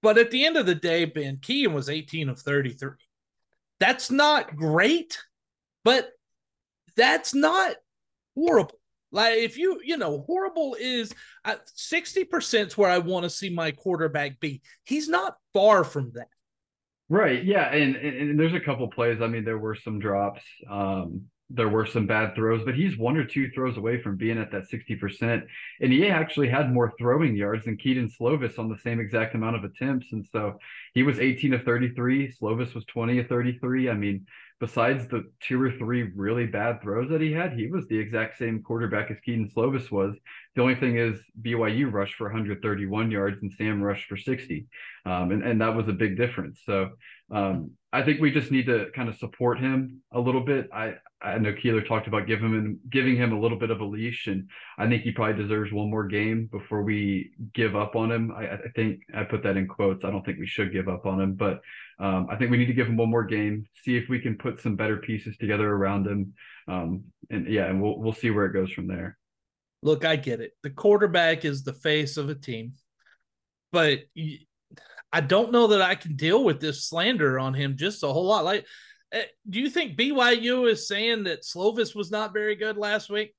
But 0.00 0.18
at 0.18 0.30
the 0.30 0.44
end 0.44 0.56
of 0.56 0.66
the 0.66 0.74
day, 0.74 1.06
Ben 1.06 1.38
Keegan 1.40 1.72
was 1.72 1.88
18 1.88 2.28
of 2.28 2.38
33. 2.38 2.90
That's 3.80 4.10
not 4.10 4.54
great, 4.54 5.18
but 5.82 6.10
that's 6.96 7.34
not 7.34 7.74
horrible. 8.34 8.78
Like 9.12 9.38
if 9.38 9.56
you, 9.56 9.80
you 9.84 9.96
know, 9.96 10.24
horrible 10.26 10.76
is 10.78 11.14
60% 11.46 12.66
is 12.66 12.76
where 12.76 12.90
I 12.90 12.98
want 12.98 13.24
to 13.24 13.30
see 13.30 13.48
my 13.48 13.70
quarterback 13.70 14.40
be. 14.40 14.60
He's 14.84 15.08
not 15.08 15.36
far 15.52 15.84
from 15.84 16.12
that. 16.14 16.28
Right. 17.08 17.44
Yeah. 17.44 17.72
And, 17.72 17.96
and, 17.96 18.30
and 18.30 18.40
there's 18.40 18.54
a 18.54 18.60
couple 18.60 18.88
plays. 18.88 19.20
I 19.22 19.28
mean, 19.28 19.44
there 19.44 19.58
were 19.58 19.76
some 19.76 20.00
drops. 20.00 20.42
Um, 20.68 21.26
there 21.50 21.68
were 21.68 21.86
some 21.86 22.06
bad 22.06 22.34
throws, 22.34 22.64
but 22.64 22.74
he's 22.74 22.96
one 22.96 23.16
or 23.16 23.24
two 23.24 23.50
throws 23.50 23.76
away 23.76 24.00
from 24.00 24.16
being 24.16 24.38
at 24.38 24.50
that 24.50 24.68
60%. 24.70 25.42
And 25.80 25.92
he 25.92 26.08
actually 26.08 26.48
had 26.48 26.72
more 26.72 26.92
throwing 26.98 27.36
yards 27.36 27.66
than 27.66 27.76
Kedon 27.76 28.08
Slovis 28.08 28.58
on 28.58 28.68
the 28.68 28.78
same 28.78 28.98
exact 28.98 29.34
amount 29.34 29.56
of 29.56 29.64
attempts. 29.64 30.06
And 30.12 30.26
so 30.26 30.58
he 30.94 31.02
was 31.02 31.18
18 31.18 31.54
of 31.54 31.62
33. 31.62 32.32
Slovis 32.32 32.74
was 32.74 32.84
20 32.86 33.18
of 33.18 33.28
33. 33.28 33.90
I 33.90 33.94
mean, 33.94 34.26
besides 34.58 35.06
the 35.08 35.30
two 35.40 35.60
or 35.60 35.70
three 35.72 36.10
really 36.16 36.46
bad 36.46 36.80
throws 36.80 37.10
that 37.10 37.20
he 37.20 37.32
had, 37.32 37.52
he 37.52 37.66
was 37.66 37.86
the 37.88 37.98
exact 37.98 38.38
same 38.38 38.62
quarterback 38.62 39.10
as 39.10 39.18
Kedon 39.20 39.50
Slovis 39.54 39.90
was. 39.90 40.14
The 40.56 40.62
only 40.62 40.76
thing 40.76 40.96
is 40.96 41.20
BYU 41.42 41.92
rushed 41.92 42.14
for 42.14 42.24
131 42.24 43.10
yards 43.10 43.42
and 43.42 43.52
Sam 43.52 43.82
rushed 43.82 44.08
for 44.08 44.16
60. 44.16 44.66
Um, 45.04 45.32
and, 45.32 45.42
and 45.42 45.60
that 45.60 45.76
was 45.76 45.88
a 45.88 45.92
big 45.92 46.16
difference. 46.16 46.60
So 46.64 46.90
um, 47.30 47.72
I 47.94 48.02
think 48.02 48.20
we 48.20 48.32
just 48.32 48.50
need 48.50 48.66
to 48.66 48.86
kind 48.92 49.08
of 49.08 49.14
support 49.14 49.60
him 49.60 50.02
a 50.10 50.18
little 50.18 50.40
bit. 50.40 50.68
I, 50.74 50.94
I 51.22 51.38
know 51.38 51.52
Keeler 51.52 51.80
talked 51.80 52.08
about 52.08 52.26
giving 52.26 52.48
him 52.48 52.80
giving 52.90 53.14
him 53.14 53.32
a 53.32 53.40
little 53.40 53.56
bit 53.56 53.70
of 53.70 53.80
a 53.80 53.84
leash, 53.84 54.26
and 54.26 54.50
I 54.76 54.88
think 54.88 55.04
he 55.04 55.12
probably 55.12 55.40
deserves 55.40 55.72
one 55.72 55.90
more 55.90 56.04
game 56.04 56.48
before 56.50 56.82
we 56.82 57.30
give 57.54 57.76
up 57.76 57.94
on 57.94 58.10
him. 58.10 58.32
I, 58.36 58.54
I 58.54 58.58
think 58.74 59.02
I 59.16 59.22
put 59.22 59.44
that 59.44 59.56
in 59.56 59.68
quotes. 59.68 60.04
I 60.04 60.10
don't 60.10 60.26
think 60.26 60.40
we 60.40 60.46
should 60.46 60.72
give 60.72 60.88
up 60.88 61.06
on 61.06 61.20
him, 61.20 61.34
but 61.34 61.60
um, 62.00 62.26
I 62.28 62.34
think 62.34 62.50
we 62.50 62.56
need 62.56 62.66
to 62.66 62.74
give 62.74 62.88
him 62.88 62.96
one 62.96 63.10
more 63.10 63.22
game, 63.22 63.64
see 63.84 63.96
if 63.96 64.08
we 64.08 64.18
can 64.18 64.36
put 64.36 64.60
some 64.60 64.74
better 64.74 64.96
pieces 64.96 65.36
together 65.36 65.70
around 65.70 66.08
him, 66.08 66.34
um, 66.66 67.04
and 67.30 67.46
yeah, 67.46 67.66
and 67.66 67.80
we'll 67.80 67.96
we'll 68.00 68.12
see 68.12 68.30
where 68.30 68.46
it 68.46 68.52
goes 68.52 68.72
from 68.72 68.88
there. 68.88 69.16
Look, 69.82 70.04
I 70.04 70.16
get 70.16 70.40
it. 70.40 70.50
The 70.64 70.70
quarterback 70.70 71.44
is 71.44 71.62
the 71.62 71.74
face 71.74 72.16
of 72.16 72.28
a 72.28 72.34
team, 72.34 72.72
but 73.70 74.00
I 75.14 75.20
don't 75.20 75.52
know 75.52 75.68
that 75.68 75.80
I 75.80 75.94
can 75.94 76.16
deal 76.16 76.44
with 76.44 76.60
this 76.60 76.84
slander 76.84 77.38
on 77.38 77.54
him 77.54 77.76
just 77.76 78.02
a 78.02 78.08
whole 78.08 78.26
lot. 78.26 78.44
Like 78.44 78.66
Eh, 79.14 79.22
do 79.48 79.60
you 79.60 79.70
think 79.70 79.96
BYU 79.96 80.68
is 80.68 80.88
saying 80.88 81.24
that 81.24 81.44
Slovis 81.44 81.94
was 81.94 82.10
not 82.10 82.32
very 82.32 82.56
good 82.56 82.76
last 82.76 83.08
week? 83.08 83.32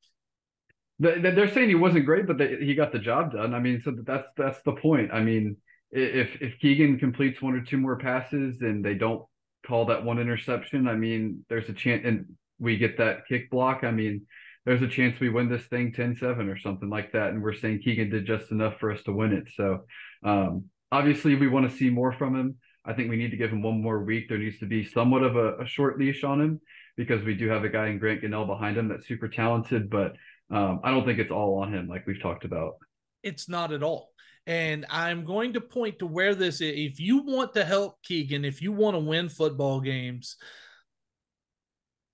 They're 0.99 1.51
saying 1.51 1.67
he 1.67 1.75
wasn't 1.75 2.05
great, 2.05 2.25
but 2.25 2.39
he 2.39 2.73
got 2.73 2.93
the 2.93 2.99
job 2.99 3.33
done. 3.33 3.53
I 3.53 3.59
mean, 3.59 3.81
so 3.81 3.93
that's 4.05 4.31
that's 4.37 4.61
the 4.61 4.71
point. 4.71 5.11
I 5.11 5.19
mean, 5.19 5.57
if 5.91 6.41
if 6.41 6.57
Keegan 6.59 6.97
completes 6.97 7.41
one 7.41 7.53
or 7.53 7.61
two 7.61 7.77
more 7.77 7.97
passes 7.97 8.61
and 8.61 8.83
they 8.83 8.93
don't 8.93 9.25
call 9.67 9.85
that 9.87 10.05
one 10.05 10.19
interception, 10.19 10.87
I 10.87 10.95
mean, 10.95 11.43
there's 11.49 11.67
a 11.67 11.73
chance, 11.73 12.03
and 12.05 12.25
we 12.59 12.77
get 12.77 12.97
that 12.99 13.27
kick 13.27 13.49
block. 13.49 13.83
I 13.83 13.91
mean, 13.91 14.25
there's 14.65 14.81
a 14.81 14.87
chance 14.87 15.19
we 15.19 15.27
win 15.27 15.49
this 15.49 15.65
thing 15.65 15.91
10-7 15.91 16.49
or 16.49 16.57
something 16.57 16.89
like 16.89 17.11
that. 17.11 17.31
And 17.31 17.43
we're 17.43 17.53
saying 17.53 17.81
Keegan 17.83 18.09
did 18.09 18.25
just 18.25 18.51
enough 18.51 18.79
for 18.79 18.93
us 18.93 19.03
to 19.03 19.11
win 19.11 19.33
it. 19.33 19.49
So 19.53 19.81
um, 20.23 20.69
obviously, 20.95 21.35
we 21.35 21.47
want 21.47 21.69
to 21.69 21.75
see 21.75 21.89
more 21.89 22.13
from 22.13 22.35
him. 22.35 22.55
I 22.85 22.93
think 22.93 23.09
we 23.09 23.17
need 23.17 23.31
to 23.31 23.37
give 23.37 23.51
him 23.51 23.61
one 23.61 23.81
more 23.81 24.03
week. 24.03 24.29
There 24.29 24.37
needs 24.37 24.59
to 24.59 24.65
be 24.65 24.85
somewhat 24.85 25.23
of 25.23 25.35
a, 25.35 25.57
a 25.57 25.67
short 25.67 25.99
leash 25.99 26.23
on 26.23 26.39
him 26.39 26.61
because 26.95 27.23
we 27.23 27.33
do 27.33 27.49
have 27.49 27.63
a 27.63 27.69
guy 27.69 27.87
in 27.87 27.99
Grant 27.99 28.21
Gunnell 28.21 28.47
behind 28.47 28.77
him 28.77 28.87
that's 28.87 29.07
super 29.07 29.27
talented, 29.27 29.89
but 29.89 30.15
um, 30.51 30.79
I 30.83 30.91
don't 30.91 31.05
think 31.05 31.19
it's 31.19 31.31
all 31.31 31.59
on 31.59 31.73
him 31.73 31.87
like 31.87 32.05
we've 32.05 32.21
talked 32.21 32.45
about. 32.45 32.75
It's 33.23 33.49
not 33.49 33.73
at 33.73 33.83
all. 33.83 34.11
And 34.47 34.85
I'm 34.89 35.25
going 35.25 35.53
to 35.53 35.61
point 35.61 35.99
to 35.99 36.05
where 36.05 36.35
this 36.35 36.61
is. 36.61 36.73
If 36.75 36.99
you 36.99 37.23
want 37.23 37.53
to 37.55 37.65
help 37.65 38.01
Keegan, 38.03 38.45
if 38.45 38.61
you 38.61 38.71
want 38.71 38.95
to 38.95 38.99
win 38.99 39.27
football 39.27 39.81
games, 39.81 40.37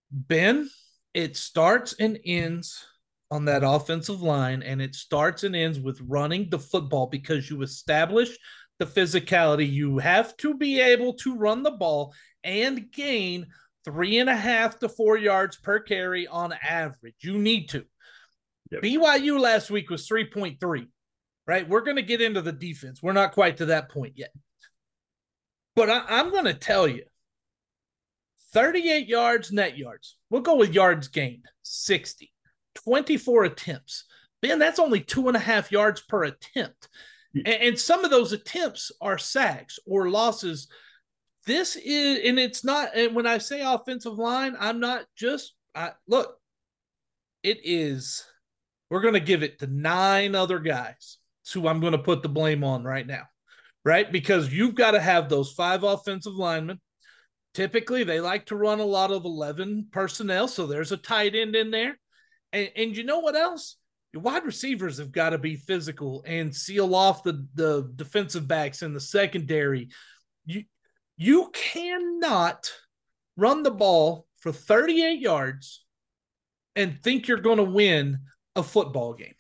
Ben, 0.10 0.70
it 1.14 1.36
starts 1.36 1.94
and 2.00 2.18
ends 2.26 2.86
on 3.30 3.46
that 3.46 3.64
offensive 3.64 4.22
line, 4.22 4.62
and 4.62 4.82
it 4.82 4.96
starts 4.96 5.44
and 5.44 5.56
ends 5.56 5.80
with 5.80 6.02
running 6.02 6.50
the 6.50 6.60
football 6.60 7.08
because 7.08 7.50
you 7.50 7.62
establish 7.62 8.30
the 8.82 9.02
physicality. 9.02 9.72
You 9.72 10.00
have 10.00 10.36
to 10.38 10.56
be 10.56 10.82
able 10.82 11.14
to 11.14 11.36
run 11.36 11.62
the 11.62 11.72
ball 11.72 12.16
and 12.44 12.92
gain 12.92 13.46
three 13.86 14.18
and 14.18 14.30
a 14.30 14.36
half 14.36 14.80
to 14.80 14.90
four 14.90 15.18
yards 15.18 15.58
per 15.58 15.80
carry 15.80 16.26
on 16.26 16.52
average. 16.68 17.14
You 17.20 17.38
need 17.38 17.70
to. 17.70 17.86
Yep. 18.72 18.82
BYU 18.82 19.40
last 19.40 19.70
week 19.70 19.92
was 19.92 20.08
3.3, 20.08 20.88
right? 21.46 21.70
We're 21.70 21.82
going 21.82 21.98
to 21.98 22.02
get 22.02 22.22
into 22.22 22.42
the 22.42 22.52
defense. 22.52 23.04
We're 23.04 23.14
not 23.14 23.34
quite 23.34 23.58
to 23.58 23.68
that 23.68 23.90
point 23.90 24.14
yet. 24.16 24.32
But 25.76 25.92
I, 25.92 26.04
I'm 26.08 26.32
going 26.32 26.46
to 26.46 26.54
tell 26.56 26.88
you 26.88 27.04
38 28.54 29.08
yards 29.08 29.52
net 29.52 29.78
yards. 29.78 30.18
We'll 30.32 30.42
go 30.42 30.56
with 30.56 30.74
yards 30.74 31.08
gained 31.08 31.46
60, 31.62 32.32
24 32.84 33.44
attempts. 33.44 34.06
Ben, 34.42 34.58
that's 34.58 34.80
only 34.80 35.02
two 35.02 35.28
and 35.28 35.38
a 35.38 35.42
half 35.42 35.72
yards 35.72 36.02
per 36.02 36.24
attempt. 36.24 36.90
And, 37.34 37.48
and 37.48 37.80
some 37.80 38.04
of 38.04 38.12
those 38.12 38.34
attempts 38.34 38.92
are 39.02 39.18
sacks 39.18 39.80
or 39.86 40.10
losses. 40.10 40.68
This 41.46 41.76
is, 41.76 42.20
and 42.26 42.40
it's 42.40 42.64
not, 42.64 42.96
and 42.96 43.16
when 43.16 43.26
I 43.26 43.40
say 43.40 43.62
offensive 43.62 44.14
line, 44.14 44.56
I'm 44.60 44.80
not 44.80 45.06
just, 45.16 45.54
I, 45.74 45.92
look, 46.08 46.38
it 47.44 47.60
is, 47.64 48.24
we're 48.90 49.02
going 49.02 49.16
to 49.16 49.20
give 49.20 49.42
it 49.42 49.60
to 49.60 49.68
nine 49.68 50.36
other 50.36 50.60
guys 50.60 51.18
It's 51.44 51.54
who 51.54 51.68
I'm 51.68 51.80
going 51.80 51.94
to 51.94 51.98
put 51.98 52.22
the 52.22 52.30
blame 52.30 52.64
on 52.64 52.84
right 52.84 53.08
now, 53.08 53.24
right? 53.84 54.12
Because 54.12 54.54
you've 54.54 54.76
got 54.76 54.92
to 54.92 55.00
have 55.00 55.30
those 55.30 55.52
five 55.52 55.84
offensive 55.84 56.36
linemen. 56.36 56.80
Typically, 57.54 58.04
they 58.04 58.22
like 58.22 58.46
to 58.48 58.56
run 58.56 58.80
a 58.80 58.86
lot 58.86 59.12
of 59.12 59.26
11 59.26 59.88
personnel. 59.92 60.48
So 60.48 60.68
there's 60.68 60.92
a 60.92 60.98
tight 60.98 61.36
end 61.36 61.56
in 61.56 61.72
there. 61.72 61.98
And, 62.54 62.70
and 62.76 62.96
you 62.96 63.04
know 63.04 63.20
what 63.20 63.36
else? 63.36 63.78
Wide 64.14 64.46
receivers 64.46 64.98
have 64.98 65.12
got 65.12 65.30
to 65.32 65.38
be 65.38 65.56
physical 65.56 66.24
and 66.26 66.54
seal 66.54 66.96
off 66.96 67.24
the, 67.24 67.48
the 67.56 67.92
defensive 67.96 68.48
backs 68.48 68.82
in 68.82 68.94
the 68.94 69.00
secondary. 69.00 69.90
You 70.46 70.64
you 71.18 71.52
cannot 71.54 72.72
run 73.38 73.64
the 73.64 73.72
ball 73.72 74.26
for 74.40 74.52
38 74.52 75.20
yards 75.20 75.86
and 76.76 77.00
think 77.04 77.28
you're 77.28 77.38
going 77.38 77.58
to 77.58 77.64
win 77.64 78.20
a 78.56 78.64
football 78.64 79.14
game. 79.14 79.36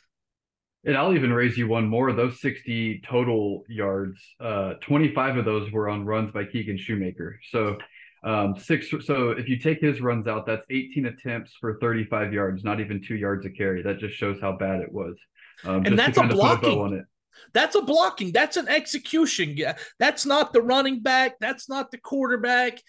And 0.83 0.97
I'll 0.97 1.13
even 1.13 1.33
raise 1.33 1.57
you 1.57 1.67
one 1.67 1.87
more. 1.87 2.11
Those 2.13 2.41
60 2.41 3.01
total 3.07 3.63
yards, 3.67 4.19
uh, 4.39 4.73
25 4.81 5.37
of 5.37 5.45
those 5.45 5.71
were 5.71 5.89
on 5.89 6.05
runs 6.05 6.31
by 6.31 6.45
Keegan 6.45 6.77
Shoemaker. 6.77 7.39
So 7.51 7.77
um, 8.23 8.55
six. 8.57 8.89
So 9.05 9.31
if 9.31 9.49
you 9.49 9.57
take 9.57 9.81
his 9.81 10.01
runs 10.01 10.27
out, 10.27 10.45
that's 10.45 10.65
18 10.69 11.07
attempts 11.07 11.53
for 11.59 11.77
35 11.79 12.33
yards, 12.33 12.63
not 12.63 12.79
even 12.79 13.01
two 13.01 13.15
yards 13.15 13.45
a 13.45 13.49
carry. 13.49 13.81
That 13.81 13.99
just 13.99 14.15
shows 14.15 14.39
how 14.39 14.53
bad 14.57 14.81
it 14.81 14.91
was. 14.91 15.15
Um, 15.63 15.85
and 15.85 15.97
that's 15.97 16.17
a 16.17 16.23
blocking. 16.23 16.99
A 16.99 17.03
that's 17.53 17.75
a 17.75 17.81
blocking. 17.81 18.31
That's 18.31 18.57
an 18.57 18.67
execution. 18.67 19.55
Yeah, 19.57 19.77
that's 19.99 20.25
not 20.25 20.53
the 20.53 20.61
running 20.61 21.01
back. 21.01 21.39
That's 21.39 21.67
not 21.67 21.91
the 21.91 21.97
quarterback. 21.97 22.79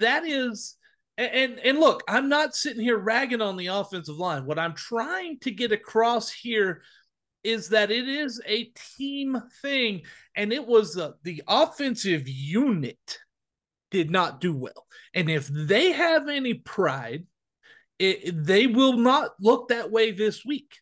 That 0.00 0.24
is. 0.24 0.76
And, 1.18 1.58
and 1.58 1.78
look, 1.78 2.02
I'm 2.08 2.30
not 2.30 2.54
sitting 2.54 2.82
here 2.82 2.96
ragging 2.96 3.42
on 3.42 3.58
the 3.58 3.66
offensive 3.66 4.16
line. 4.16 4.46
What 4.46 4.58
I'm 4.58 4.72
trying 4.72 5.38
to 5.40 5.50
get 5.50 5.70
across 5.70 6.32
here 6.32 6.80
is 7.44 7.68
that 7.70 7.90
it 7.90 8.08
is 8.08 8.40
a 8.46 8.72
team 8.96 9.36
thing, 9.60 10.02
and 10.34 10.50
it 10.50 10.66
was 10.66 10.96
uh, 10.96 11.12
the 11.22 11.42
offensive 11.46 12.26
unit 12.26 13.18
did 13.90 14.10
not 14.10 14.40
do 14.40 14.54
well. 14.54 14.86
And 15.14 15.30
if 15.30 15.48
they 15.48 15.92
have 15.92 16.28
any 16.28 16.54
pride, 16.54 17.26
it, 17.98 18.44
they 18.44 18.66
will 18.66 18.94
not 18.94 19.32
look 19.40 19.68
that 19.68 19.90
way 19.90 20.10
this 20.12 20.44
week. 20.44 20.76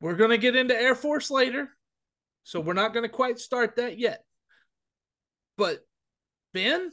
We're 0.00 0.16
going 0.16 0.30
to 0.30 0.38
get 0.38 0.56
into 0.56 0.78
Air 0.78 0.94
Force 0.94 1.30
later, 1.30 1.68
so 2.42 2.60
we're 2.60 2.72
not 2.72 2.92
going 2.92 3.04
to 3.04 3.08
quite 3.08 3.38
start 3.38 3.76
that 3.76 3.98
yet. 3.98 4.24
But 5.56 5.80
Ben, 6.54 6.90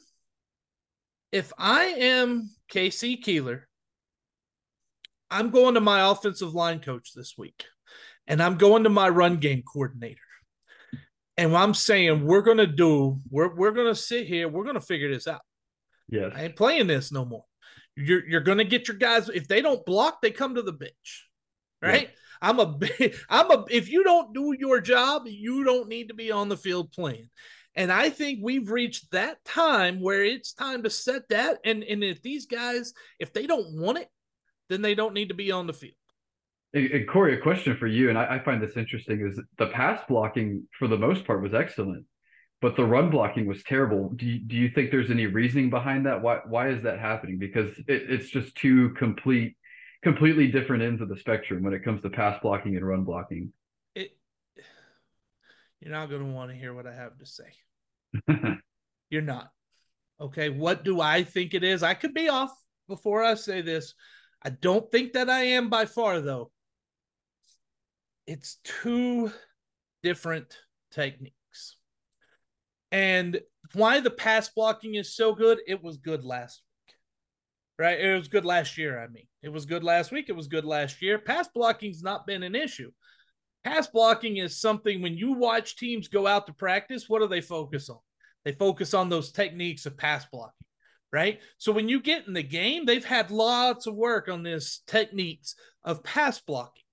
if 1.32 1.54
I 1.58 1.84
am 1.86 2.50
KC 2.72 3.22
Keeler, 3.22 3.68
I'm 5.30 5.52
going 5.52 5.74
to 5.76 5.82
my 5.82 6.10
offensive 6.10 6.54
line 6.54 6.80
coach 6.80 7.12
this 7.14 7.38
week, 7.38 7.66
and 8.28 8.42
I'm 8.42 8.58
going 8.58 8.84
to 8.84 8.90
my 8.90 9.10
run 9.10 9.38
game 9.38 9.64
coordinator. 9.64 10.22
And 11.38 11.56
I'm 11.56 11.74
saying 11.74 12.26
we're 12.26 12.42
gonna 12.42 12.68
do, 12.68 13.20
we're 13.30 13.54
we're 13.54 13.72
gonna 13.72 13.96
sit 13.96 14.28
here, 14.28 14.48
we're 14.48 14.66
gonna 14.66 14.82
figure 14.82 15.12
this 15.12 15.28
out. 15.28 15.42
Yeah, 16.10 16.30
I 16.34 16.46
ain't 16.46 16.56
playing 16.56 16.88
this 16.88 17.12
no 17.12 17.26
more. 17.26 17.46
You're 17.96 18.28
you're 18.28 18.42
gonna 18.42 18.64
get 18.64 18.88
your 18.88 18.98
guys. 18.98 19.30
If 19.30 19.48
they 19.48 19.62
don't 19.62 19.86
block, 19.86 20.22
they 20.22 20.32
come 20.32 20.56
to 20.56 20.62
the 20.62 20.74
bench. 20.74 21.28
Right? 21.82 22.04
Yeah. 22.04 22.16
I'm 22.42 22.60
a 22.60 22.80
I'm 23.30 23.52
a 23.52 23.66
if 23.70 23.90
you 23.90 24.04
don't 24.04 24.34
do 24.34 24.56
your 24.58 24.82
job, 24.82 25.24
you 25.26 25.64
don't 25.64 25.88
need 25.88 26.08
to 26.10 26.14
be 26.14 26.32
on 26.32 26.50
the 26.50 26.58
field 26.58 26.92
playing. 26.92 27.30
And 27.76 27.92
I 27.92 28.10
think 28.10 28.40
we've 28.42 28.72
reached 28.72 29.12
that 29.12 29.44
time 29.46 30.02
where 30.02 30.24
it's 30.24 30.54
time 30.54 30.82
to 30.84 30.90
set 30.90 31.30
that. 31.30 31.60
And 31.64 31.84
and 31.84 32.04
if 32.04 32.22
these 32.24 32.48
guys, 32.48 32.94
if 33.20 33.34
they 33.34 33.46
don't 33.46 33.80
want 33.80 34.00
it, 34.00 34.10
then 34.70 34.82
they 34.82 34.96
don't 34.96 35.14
need 35.14 35.30
to 35.30 35.36
be 35.36 35.52
on 35.52 35.68
the 35.68 35.74
field. 35.74 35.94
And, 36.78 37.08
Cory, 37.08 37.38
a 37.38 37.42
question 37.42 37.76
for 37.78 37.88
you, 37.88 38.10
and 38.10 38.18
I, 38.18 38.36
I 38.36 38.40
find 38.40 38.62
this 38.62 38.78
interesting: 38.78 39.26
is 39.26 39.40
the 39.58 39.68
pass 39.68 40.02
blocking 40.08 40.68
for 40.78 40.88
the 40.88 40.98
most 40.98 41.26
part 41.26 41.42
was 41.42 41.54
excellent, 41.54 42.06
but 42.62 42.76
the 42.76 42.86
run 42.86 43.10
blocking 43.10 43.46
was 43.48 43.64
terrible. 43.64 44.10
Do 44.16 44.26
you, 44.26 44.40
do 44.40 44.56
you 44.56 44.70
think 44.70 44.92
there's 44.92 45.12
any 45.12 45.26
reasoning 45.26 45.70
behind 45.70 46.06
that? 46.06 46.22
Why 46.22 46.40
why 46.48 46.70
is 46.70 46.84
that 46.84 47.00
happening? 47.00 47.38
Because 47.40 47.70
it, 47.80 48.10
it's 48.10 48.30
just 48.30 48.56
two 48.56 48.90
complete, 48.92 49.56
completely 50.04 50.48
different 50.48 50.84
ends 50.84 51.02
of 51.02 51.10
the 51.10 51.18
spectrum 51.18 51.64
when 51.64 51.74
it 51.74 51.84
comes 51.84 52.02
to 52.04 52.10
pass 52.10 52.40
blocking 52.42 52.76
and 52.76 52.88
run 52.88 53.04
blocking. 53.04 53.52
It, 53.96 54.18
you're 55.80 55.92
not 55.92 56.10
going 56.10 56.22
to 56.22 56.32
want 56.32 56.52
to 56.52 56.58
hear 56.58 56.74
what 56.74 56.88
I 56.88 56.94
have 56.94 57.18
to 57.18 57.26
say. 57.26 58.26
you're 59.10 59.22
not. 59.22 59.52
Okay, 60.20 60.50
what 60.50 60.84
do 60.84 61.02
I 61.02 61.24
think 61.24 61.54
it 61.54 61.64
is? 61.64 61.84
I 61.84 61.94
could 61.94 62.14
be 62.14 62.30
off 62.30 62.52
before 62.88 63.24
I 63.24 63.36
say 63.36 63.62
this. 63.62 63.94
I 64.44 64.50
don't 64.50 64.90
think 64.92 65.14
that 65.14 65.30
I 65.30 65.42
am 65.42 65.70
by 65.70 65.86
far, 65.86 66.22
though. 66.22 66.52
It's 68.28 68.58
two 68.64 69.32
different 70.04 70.58
techniques. 70.92 71.78
And 72.92 73.42
why 73.74 74.00
the 74.00 74.12
pass 74.12 74.50
blocking 74.50 74.96
is 74.96 75.16
so 75.16 75.34
good, 75.34 75.60
it 75.68 75.84
was 75.84 75.98
good 75.98 76.24
last 76.24 76.62
week. 76.62 76.96
Right? 77.80 78.00
It 78.00 78.18
was 78.18 78.28
good 78.28 78.46
last 78.46 78.78
year, 78.78 79.02
I 79.02 79.08
mean. 79.08 79.28
It 79.42 79.50
was 79.50 79.66
good 79.66 79.84
last 79.84 80.12
week. 80.12 80.26
It 80.30 80.36
was 80.36 80.48
good 80.48 80.66
last 80.66 81.02
year. 81.02 81.20
Pass 81.20 81.48
blocking's 81.48 82.04
not 82.04 82.28
been 82.28 82.44
an 82.44 82.56
issue. 82.56 82.92
Pass 83.64 83.88
blocking 83.88 84.38
is 84.38 84.60
something 84.60 85.02
when 85.02 85.18
you 85.18 85.34
watch 85.34 85.78
teams 85.78 86.08
go 86.08 86.28
out 86.28 86.48
to 86.48 86.54
practice, 86.54 87.10
what 87.10 87.20
do 87.20 87.28
they 87.28 87.42
focus 87.42 87.90
on? 87.90 88.00
They 88.46 88.54
focus 88.54 88.94
on 88.94 89.10
those 89.10 89.32
techniques 89.32 89.86
of 89.86 89.98
pass 89.98 90.26
blocking, 90.32 90.68
right? 91.12 91.42
So 91.58 91.74
when 91.74 91.90
you 91.90 92.00
get 92.02 92.28
in 92.28 92.34
the 92.34 92.44
game, 92.44 92.86
they've 92.86 93.04
had 93.04 93.30
lots 93.30 93.86
of 93.86 93.96
work 93.96 94.30
on 94.30 94.44
this 94.44 94.84
techniques 94.88 95.56
of 95.84 96.04
pass 96.04 96.40
blocking. 96.40 96.84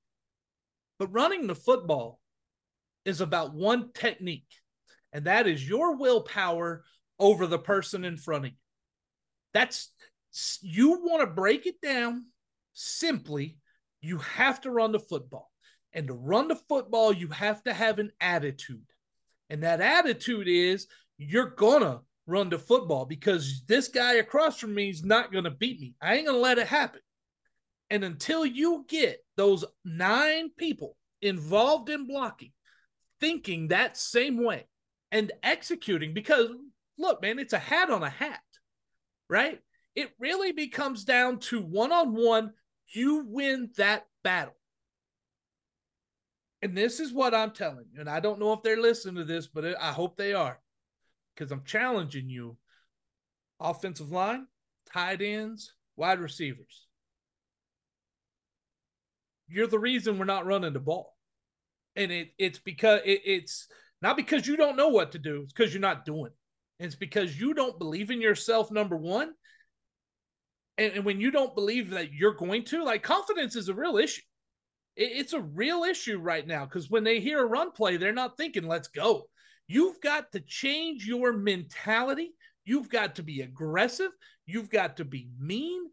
But 0.99 1.13
running 1.13 1.47
the 1.47 1.55
football 1.55 2.21
is 3.05 3.21
about 3.21 3.55
one 3.55 3.93
technique, 3.93 4.49
and 5.13 5.27
that 5.27 5.47
is 5.47 5.69
your 5.69 5.97
willpower 5.97 6.85
over 7.19 7.47
the 7.47 7.59
person 7.59 8.05
in 8.05 8.17
front 8.17 8.47
of 8.47 8.51
you. 8.53 8.57
That's 9.53 9.93
you 10.63 11.01
want 11.03 11.21
to 11.21 11.27
break 11.27 11.67
it 11.67 11.81
down 11.81 12.27
simply, 12.75 13.59
you 14.01 14.19
have 14.19 14.61
to 14.63 14.71
run 14.71 14.93
the 14.93 14.99
football. 14.99 15.51
And 15.93 16.09
to 16.09 16.15
run 16.15 16.49
the 16.49 16.57
football, 16.57 17.13
you 17.13 17.29
have 17.29 17.63
to 17.65 17.73
have 17.73 18.01
an 18.01 18.11
attitude. 18.21 18.83
And 19.49 19.63
that 19.63 19.81
attitude 19.81 20.49
is 20.49 20.89
you're 21.19 21.51
gonna 21.51 22.01
run 22.27 22.49
the 22.49 22.59
football 22.59 23.05
because 23.05 23.63
this 23.69 23.89
guy 23.89 24.15
across 24.15 24.59
from 24.59 24.75
me 24.75 24.91
is 24.91 25.05
not 25.05 25.33
gonna 25.33 25.51
beat 25.51 25.81
me. 25.81 25.95
I 26.01 26.17
ain't 26.17 26.27
gonna 26.27 26.39
let 26.39 26.59
it 26.59 26.67
happen. 26.67 27.01
And 27.91 28.03
until 28.03 28.45
you 28.45 28.85
get 28.89 29.24
those 29.37 29.64
nine 29.85 30.51
people 30.57 30.97
involved 31.23 31.90
in 31.90 32.07
blocking, 32.07 32.53
thinking 33.20 33.68
that 33.68 33.97
same 33.97 34.42
way 34.42 34.66
and 35.11 35.33
executing, 35.42 36.14
because 36.14 36.51
look, 36.99 37.23
man, 37.23 37.38
it's 37.38 37.53
a 37.53 37.59
hat 37.59 37.90
on 37.90 38.03
a 38.03 38.11
hat, 38.11 38.40
right? 39.29 39.61
It 39.94 40.11
really 40.18 40.53
becomes 40.53 41.05
down 41.05 41.38
to 41.40 41.61
one 41.61 41.92
on 41.92 42.14
one, 42.14 42.53
you 42.88 43.25
win 43.27 43.70
that 43.77 44.07
battle. 44.23 44.57
And 46.62 46.77
this 46.77 46.99
is 46.99 47.12
what 47.12 47.35
I'm 47.35 47.51
telling 47.51 47.85
you. 47.92 48.01
And 48.01 48.09
I 48.09 48.20
don't 48.20 48.40
know 48.40 48.53
if 48.53 48.62
they're 48.62 48.81
listening 48.81 49.16
to 49.16 49.25
this, 49.25 49.47
but 49.47 49.64
I 49.81 49.92
hope 49.92 50.16
they 50.16 50.33
are 50.33 50.59
because 51.35 51.53
I'm 51.53 51.64
challenging 51.64 52.29
you. 52.29 52.57
Offensive 53.61 54.11
line, 54.11 54.47
tight 54.92 55.23
ends, 55.23 55.75
wide 55.97 56.20
receivers. 56.20 56.84
You're 59.49 59.67
the 59.67 59.79
reason 59.79 60.19
we're 60.19 60.25
not 60.25 60.47
running 60.47 60.73
the 60.73 60.81
ball. 60.81 61.15
And 61.97 62.11
it, 62.11 62.29
it's 62.39 62.59
because 62.59 63.01
it, 63.05 63.21
it's 63.25 63.69
not 64.03 64.17
because 64.17 64.47
you 64.47 64.57
don't 64.57 64.77
know 64.77 64.89
what 64.89 65.13
to 65.13 65.19
do, 65.19 65.43
it's 65.43 65.53
because 65.53 65.73
you're 65.73 65.81
not 65.81 66.05
doing 66.05 66.27
it. 66.27 66.85
It's 66.85 66.97
because 66.97 67.39
you 67.39 67.55
don't 67.55 67.79
believe 67.79 68.11
in 68.11 68.21
yourself, 68.21 68.71
number 68.71 68.97
one. 68.97 69.33
And, 70.77 70.93
and 70.95 71.05
when 71.05 71.21
you 71.21 71.31
don't 71.31 71.55
believe 71.55 71.91
that 71.91 72.13
you're 72.13 72.35
going 72.35 72.65
to, 72.65 72.83
like 72.83 73.03
confidence 73.03 73.55
is 73.55 73.69
a 73.69 73.75
real 73.75 73.97
issue. 73.97 74.23
It, 74.97 75.13
it's 75.13 75.33
a 75.33 75.41
real 75.41 75.85
issue 75.85 76.19
right 76.19 76.47
now 76.47 76.65
because 76.65 76.91
when 76.91 77.05
they 77.05 77.21
hear 77.21 77.41
a 77.41 77.47
run 77.47 77.71
play, 77.71 77.97
they're 77.97 78.13
not 78.13 78.37
thinking, 78.37 78.67
let's 78.67 78.89
go. 78.89 79.25
You've 79.69 80.01
got 80.01 80.33
to 80.33 80.41
change 80.41 81.07
your 81.07 81.33
mentality. 81.33 82.35
You've 82.65 82.89
got 82.89 83.15
to 83.17 83.23
be 83.23 83.43
aggressive. 83.43 84.11
You've 84.47 84.71
got 84.71 84.97
to 84.99 85.05
be 85.05 85.29
mean. 85.39 85.85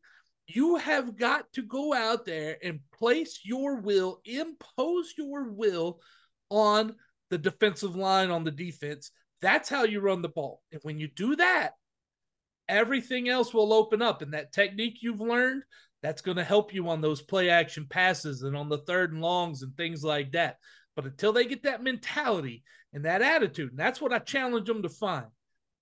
You 0.48 0.78
have 0.78 1.16
got 1.18 1.52
to 1.54 1.62
go 1.62 1.94
out 1.94 2.26
there 2.26 2.58
and 2.64 2.80
place 2.98 3.42
your 3.44 3.80
will, 3.80 4.22
impose 4.26 5.14
your 5.18 5.50
will 5.50 6.02
on 6.50 6.96
the 7.30 7.38
defensive 7.38 7.96
line, 7.96 8.30
on 8.30 8.44
the 8.44 8.52
defense. 8.52 9.12
That's 9.42 9.70
how 9.70 9.84
you 9.84 10.02
run 10.02 10.22
the 10.22 10.30
ball. 10.30 10.62
And 10.72 10.82
when 10.84 11.00
you 11.00 11.08
do 11.08 11.36
that, 11.38 11.72
everything 12.68 13.30
else 13.30 13.54
will 13.54 13.74
open 13.74 14.02
up. 14.02 14.22
And 14.22 14.34
that 14.34 14.52
technique 14.52 14.98
you've 15.02 15.22
learned, 15.22 15.64
that's 16.04 16.22
going 16.22 16.38
to 16.38 16.44
help 16.44 16.74
you 16.74 16.90
on 16.90 17.02
those 17.02 17.22
play 17.22 17.50
action 17.50 17.86
passes 17.90 18.42
and 18.42 18.56
on 18.58 18.70
the 18.70 18.80
third 18.80 19.14
and 19.14 19.22
longs 19.22 19.62
and 19.62 19.76
things 19.76 20.04
like 20.04 20.32
that. 20.34 20.58
But 20.96 21.06
until 21.06 21.32
they 21.32 21.46
get 21.46 21.64
that 21.64 21.84
mentality 21.84 22.64
and 22.94 23.06
that 23.06 23.22
attitude, 23.22 23.72
and 23.72 23.80
that's 23.80 24.02
what 24.02 24.14
I 24.14 24.20
challenge 24.20 24.68
them 24.68 24.84
to 24.84 24.90
find 24.90 25.28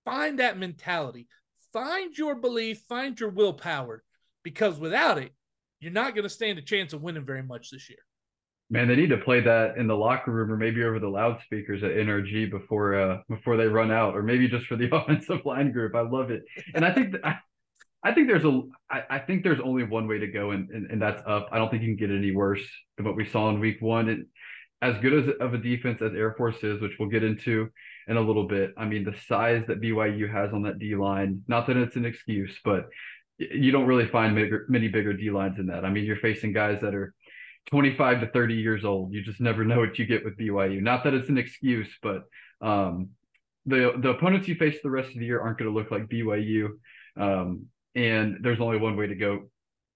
find 0.05 0.39
that 0.39 0.57
mentality, 0.57 1.27
find 1.71 2.17
your 2.17 2.35
belief, 2.35 2.79
find 2.89 3.19
your 3.19 3.29
willpower, 3.29 4.03
because 4.43 4.79
without 4.79 5.17
it, 5.17 5.31
you're 5.79 5.91
not 5.91 6.13
going 6.13 6.23
to 6.23 6.29
stand 6.29 6.59
a 6.59 6.61
chance 6.61 6.93
of 6.93 7.01
winning 7.01 7.25
very 7.25 7.43
much 7.43 7.69
this 7.71 7.89
year. 7.89 7.99
Man, 8.71 8.87
they 8.87 8.95
need 8.95 9.09
to 9.09 9.17
play 9.17 9.39
that 9.41 9.77
in 9.77 9.87
the 9.87 9.95
locker 9.95 10.31
room 10.31 10.51
or 10.51 10.57
maybe 10.57 10.83
over 10.83 10.99
the 10.99 11.07
loudspeakers 11.07 11.83
at 11.83 11.91
NRG 11.91 12.51
before 12.51 12.93
uh 12.93 13.17
before 13.27 13.57
they 13.57 13.65
run 13.65 13.89
out, 13.91 14.15
or 14.15 14.21
maybe 14.21 14.47
just 14.47 14.67
for 14.67 14.75
the 14.75 14.89
offensive 14.95 15.43
line 15.45 15.71
group. 15.71 15.95
I 15.95 16.01
love 16.01 16.29
it, 16.29 16.43
and 16.75 16.85
I 16.85 16.93
think 16.93 17.13
that, 17.13 17.25
I, 17.25 17.37
I 18.03 18.13
think 18.13 18.27
there's 18.27 18.45
a 18.45 18.61
I, 18.89 19.03
I 19.09 19.19
think 19.19 19.43
there's 19.43 19.59
only 19.59 19.83
one 19.83 20.07
way 20.07 20.19
to 20.19 20.27
go, 20.27 20.51
and, 20.51 20.69
and 20.69 20.91
and 20.91 21.01
that's 21.01 21.21
up. 21.25 21.49
I 21.51 21.57
don't 21.57 21.71
think 21.71 21.81
you 21.81 21.95
can 21.95 22.07
get 22.07 22.15
any 22.15 22.31
worse 22.31 22.61
than 22.95 23.07
what 23.07 23.15
we 23.15 23.27
saw 23.27 23.49
in 23.49 23.59
Week 23.59 23.77
One. 23.81 24.09
And 24.09 24.25
as 24.81 24.97
good 25.01 25.13
as 25.13 25.35
of 25.41 25.53
a 25.53 25.57
defense 25.57 26.01
as 26.01 26.13
Air 26.13 26.35
Force 26.37 26.63
is, 26.63 26.79
which 26.79 26.93
we'll 26.99 27.09
get 27.09 27.23
into 27.23 27.69
in 28.07 28.17
a 28.17 28.21
little 28.21 28.47
bit. 28.47 28.73
I 28.77 28.85
mean, 28.85 29.03
the 29.03 29.15
size 29.27 29.63
that 29.67 29.81
BYU 29.81 30.31
has 30.31 30.53
on 30.53 30.63
that 30.63 30.79
D 30.79 30.95
line, 30.95 31.43
not 31.47 31.67
that 31.67 31.77
it's 31.77 31.95
an 31.95 32.05
excuse, 32.05 32.57
but 32.63 32.87
you 33.39 33.71
don't 33.71 33.87
really 33.87 34.07
find 34.07 34.35
bigger, 34.35 34.65
many 34.69 34.87
bigger 34.87 35.13
D 35.13 35.31
lines 35.31 35.57
than 35.57 35.67
that. 35.67 35.85
I 35.85 35.89
mean, 35.89 36.03
you're 36.03 36.17
facing 36.17 36.53
guys 36.53 36.81
that 36.81 36.93
are 36.93 37.13
25 37.69 38.21
to 38.21 38.27
30 38.27 38.53
years 38.55 38.83
old. 38.83 39.13
You 39.13 39.23
just 39.23 39.39
never 39.39 39.63
know 39.63 39.79
what 39.79 39.97
you 39.97 40.05
get 40.05 40.25
with 40.25 40.37
BYU. 40.37 40.81
Not 40.81 41.03
that 41.03 41.13
it's 41.13 41.29
an 41.29 41.37
excuse, 41.37 41.89
but 42.01 42.23
um, 42.61 43.09
the 43.65 43.93
the 44.01 44.09
opponents 44.09 44.47
you 44.47 44.55
face 44.55 44.77
the 44.83 44.89
rest 44.89 45.09
of 45.09 45.19
the 45.19 45.25
year 45.25 45.39
aren't 45.39 45.57
going 45.57 45.71
to 45.71 45.77
look 45.77 45.91
like 45.91 46.07
BYU. 46.07 46.69
Um, 47.17 47.67
and 47.95 48.37
there's 48.41 48.61
only 48.61 48.77
one 48.77 48.97
way 48.97 49.07
to 49.07 49.15
go 49.15 49.49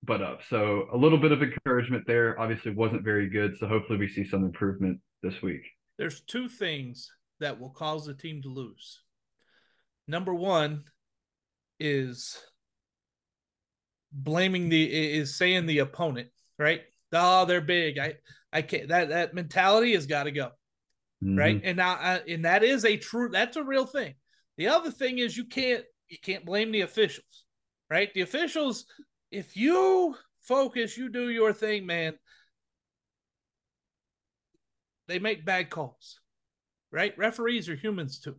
but 0.04 0.22
up. 0.22 0.42
So 0.50 0.88
a 0.92 0.98
little 0.98 1.18
bit 1.18 1.32
of 1.32 1.42
encouragement 1.42 2.06
there. 2.08 2.40
Obviously, 2.40 2.72
wasn't 2.72 3.04
very 3.04 3.30
good. 3.30 3.58
So 3.58 3.68
hopefully, 3.68 4.00
we 4.00 4.08
see 4.08 4.26
some 4.26 4.44
improvement 4.44 5.00
this 5.22 5.42
week. 5.42 5.62
There's 5.98 6.22
two 6.22 6.48
things 6.48 7.12
that 7.40 7.60
will 7.60 7.70
cause 7.70 8.06
the 8.06 8.14
team 8.14 8.42
to 8.44 8.50
lose. 8.50 9.02
Number 10.08 10.34
one 10.34 10.84
is 11.80 12.38
blaming 14.14 14.70
the 14.70 14.84
is 14.84 15.36
saying 15.36 15.66
the 15.66 15.80
opponent, 15.80 16.30
right? 16.60 16.82
Oh, 17.12 17.46
they're 17.46 17.62
big. 17.62 17.98
I 17.98 18.16
I 18.52 18.62
can't. 18.62 18.90
That 18.90 19.10
that 19.10 19.34
mentality 19.34 19.94
has 19.94 20.06
got 20.06 20.24
to 20.24 20.32
go, 20.32 20.52
mm-hmm. 21.24 21.38
right? 21.38 21.62
And 21.64 21.78
now, 21.78 21.96
I, 21.96 22.22
and 22.28 22.46
that 22.46 22.64
is 22.64 22.86
a 22.86 22.98
true. 22.98 23.30
That's 23.30 23.58
a 23.58 23.64
real 23.64 23.86
thing. 23.86 24.14
The 24.58 24.68
other 24.68 24.92
thing 24.92 25.18
is 25.18 25.36
you 25.36 25.46
can't 25.46 25.84
you 26.10 26.18
can't 26.22 26.46
blame 26.46 26.72
the 26.72 26.82
officials, 26.82 27.46
right? 27.90 28.14
The 28.14 28.22
officials 28.22 28.86
if 29.34 29.58
you 29.58 30.16
focus, 30.42 30.96
you 30.96 31.10
do 31.10 31.30
your 31.30 31.54
thing, 31.54 31.88
man. 31.88 32.14
They 35.08 35.20
make 35.20 35.44
bad 35.44 35.70
calls, 35.70 36.20
right? 36.92 37.18
Referees 37.18 37.68
are 37.68 37.76
humans 37.76 38.20
too. 38.20 38.36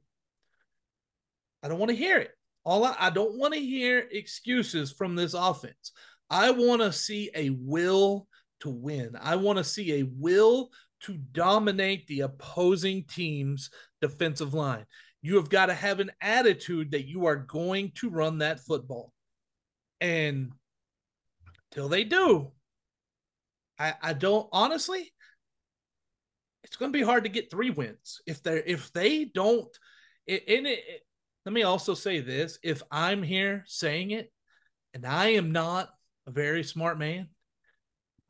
I 1.62 1.68
don't 1.68 1.78
want 1.78 1.90
to 1.90 1.96
hear 1.96 2.18
it. 2.18 2.30
All 2.64 2.84
I, 2.84 2.96
I 2.98 3.10
don't 3.10 3.38
want 3.38 3.54
to 3.54 3.60
hear 3.60 4.06
excuses 4.10 4.92
from 4.92 5.16
this 5.16 5.34
offense. 5.34 5.92
I 6.30 6.50
want 6.50 6.82
to 6.82 6.92
see 6.92 7.30
a 7.34 7.50
will 7.50 8.26
to 8.60 8.70
win. 8.70 9.16
I 9.20 9.36
want 9.36 9.58
to 9.58 9.64
see 9.64 10.00
a 10.00 10.02
will 10.04 10.70
to 11.00 11.18
dominate 11.32 12.06
the 12.06 12.20
opposing 12.20 13.04
team's 13.04 13.70
defensive 14.00 14.54
line. 14.54 14.86
You 15.20 15.36
have 15.36 15.50
got 15.50 15.66
to 15.66 15.74
have 15.74 16.00
an 16.00 16.10
attitude 16.20 16.92
that 16.92 17.06
you 17.06 17.26
are 17.26 17.36
going 17.36 17.92
to 17.96 18.10
run 18.10 18.38
that 18.38 18.60
football. 18.60 19.12
And 20.00 20.52
till 21.70 21.88
they 21.88 22.04
do. 22.04 22.52
I, 23.78 23.94
I 24.02 24.12
don't 24.12 24.48
honestly. 24.52 25.12
It's 26.62 26.76
going 26.76 26.92
to 26.92 26.98
be 26.98 27.04
hard 27.04 27.24
to 27.24 27.30
get 27.30 27.50
three 27.50 27.70
wins 27.70 28.20
if 28.26 28.42
they 28.42 28.62
if 28.64 28.92
they 28.92 29.24
don't. 29.24 29.68
In 30.26 30.66
it, 30.66 30.78
it, 30.86 31.03
let 31.44 31.52
me 31.52 31.62
also 31.62 31.94
say 31.94 32.20
this: 32.20 32.58
if 32.62 32.82
I'm 32.90 33.22
here 33.22 33.64
saying 33.66 34.10
it, 34.12 34.32
and 34.92 35.06
I 35.06 35.30
am 35.30 35.52
not 35.52 35.90
a 36.26 36.30
very 36.30 36.62
smart 36.64 36.98
man, 36.98 37.28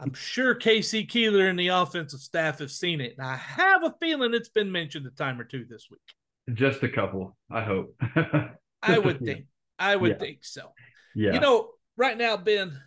I'm 0.00 0.14
sure 0.14 0.54
K.C. 0.54 1.06
Keeler 1.06 1.46
and 1.46 1.58
the 1.58 1.68
offensive 1.68 2.20
staff 2.20 2.58
have 2.58 2.70
seen 2.70 3.00
it, 3.00 3.14
and 3.16 3.26
I 3.26 3.36
have 3.36 3.84
a 3.84 3.94
feeling 4.00 4.34
it's 4.34 4.48
been 4.48 4.72
mentioned 4.72 5.06
a 5.06 5.10
time 5.10 5.40
or 5.40 5.44
two 5.44 5.64
this 5.68 5.86
week. 5.90 6.56
Just 6.56 6.82
a 6.82 6.88
couple, 6.88 7.36
I 7.50 7.62
hope. 7.62 7.96
I 8.82 8.98
would 8.98 9.20
think. 9.20 9.46
I 9.78 9.96
would 9.96 10.12
yeah. 10.12 10.18
think 10.18 10.44
so. 10.44 10.72
Yeah. 11.14 11.34
You 11.34 11.40
know, 11.40 11.70
right 11.96 12.18
now, 12.18 12.36
Ben, 12.36 12.78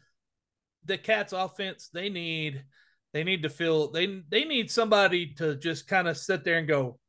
the 0.86 0.98
Cats 0.98 1.34
offense, 1.34 1.90
they 1.92 2.10
need 2.10 2.63
they 3.13 3.24
need 3.24 3.44
to 3.44 3.50
feel 3.50 3.92
they 3.92 4.22
they 4.30 4.44
need 4.44 4.70
somebody 4.70 5.34
to 5.36 5.56
just 5.56 5.88
kind 5.88 6.08
of 6.08 6.18
sit 6.18 6.44
there 6.44 6.58
and 6.58 6.68
go, 6.68 7.00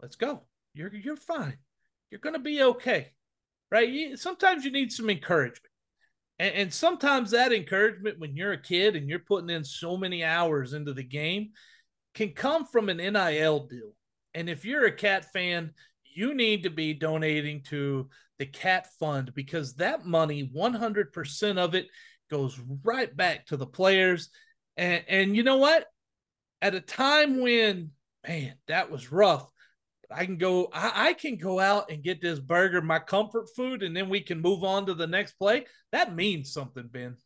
"Let's 0.00 0.16
go. 0.16 0.42
You're 0.74 0.94
you're 0.94 1.16
fine. 1.16 1.58
You're 2.12 2.20
going 2.20 2.34
to 2.34 2.38
be 2.38 2.62
okay." 2.62 3.12
right? 3.72 4.18
Sometimes 4.18 4.64
you 4.64 4.70
need 4.70 4.92
some 4.92 5.08
encouragement. 5.08 5.72
And, 6.38 6.54
and 6.54 6.72
sometimes 6.72 7.30
that 7.30 7.52
encouragement, 7.52 8.20
when 8.20 8.36
you're 8.36 8.52
a 8.52 8.60
kid 8.60 8.94
and 8.94 9.08
you're 9.08 9.18
putting 9.18 9.48
in 9.48 9.64
so 9.64 9.96
many 9.96 10.22
hours 10.22 10.74
into 10.74 10.92
the 10.92 11.02
game, 11.02 11.52
can 12.14 12.32
come 12.32 12.66
from 12.66 12.90
an 12.90 12.98
NIL 12.98 13.66
deal. 13.66 13.94
And 14.34 14.50
if 14.50 14.66
you're 14.66 14.84
a 14.84 14.92
cat 14.92 15.32
fan, 15.32 15.72
you 16.04 16.34
need 16.34 16.64
to 16.64 16.70
be 16.70 16.92
donating 16.92 17.62
to 17.70 18.10
the 18.38 18.44
cat 18.44 18.88
fund 19.00 19.32
because 19.34 19.74
that 19.76 20.04
money 20.04 20.50
100% 20.54 21.58
of 21.58 21.74
it 21.74 21.86
goes 22.30 22.60
right 22.84 23.14
back 23.16 23.46
to 23.46 23.56
the 23.56 23.66
players 23.66 24.30
and 24.78 25.04
and 25.06 25.36
you 25.36 25.42
know 25.42 25.58
what 25.58 25.86
at 26.62 26.74
a 26.74 26.80
time 26.80 27.42
when 27.42 27.90
man 28.26 28.54
that 28.68 28.90
was 28.90 29.12
rough 29.12 29.46
i 30.14 30.24
can 30.24 30.36
go 30.36 30.68
I, 30.72 31.08
I, 31.08 31.12
can 31.14 31.36
go 31.36 31.58
out 31.58 31.90
and 31.90 32.02
get 32.02 32.20
this 32.20 32.38
burger 32.38 32.80
my 32.80 32.98
comfort 32.98 33.48
food 33.54 33.82
and 33.82 33.96
then 33.96 34.08
we 34.08 34.20
can 34.20 34.40
move 34.40 34.64
on 34.64 34.86
to 34.86 34.94
the 34.94 35.06
next 35.06 35.32
play 35.32 35.66
that 35.90 36.14
means 36.14 36.52
something 36.52 36.88
ben 36.90 37.16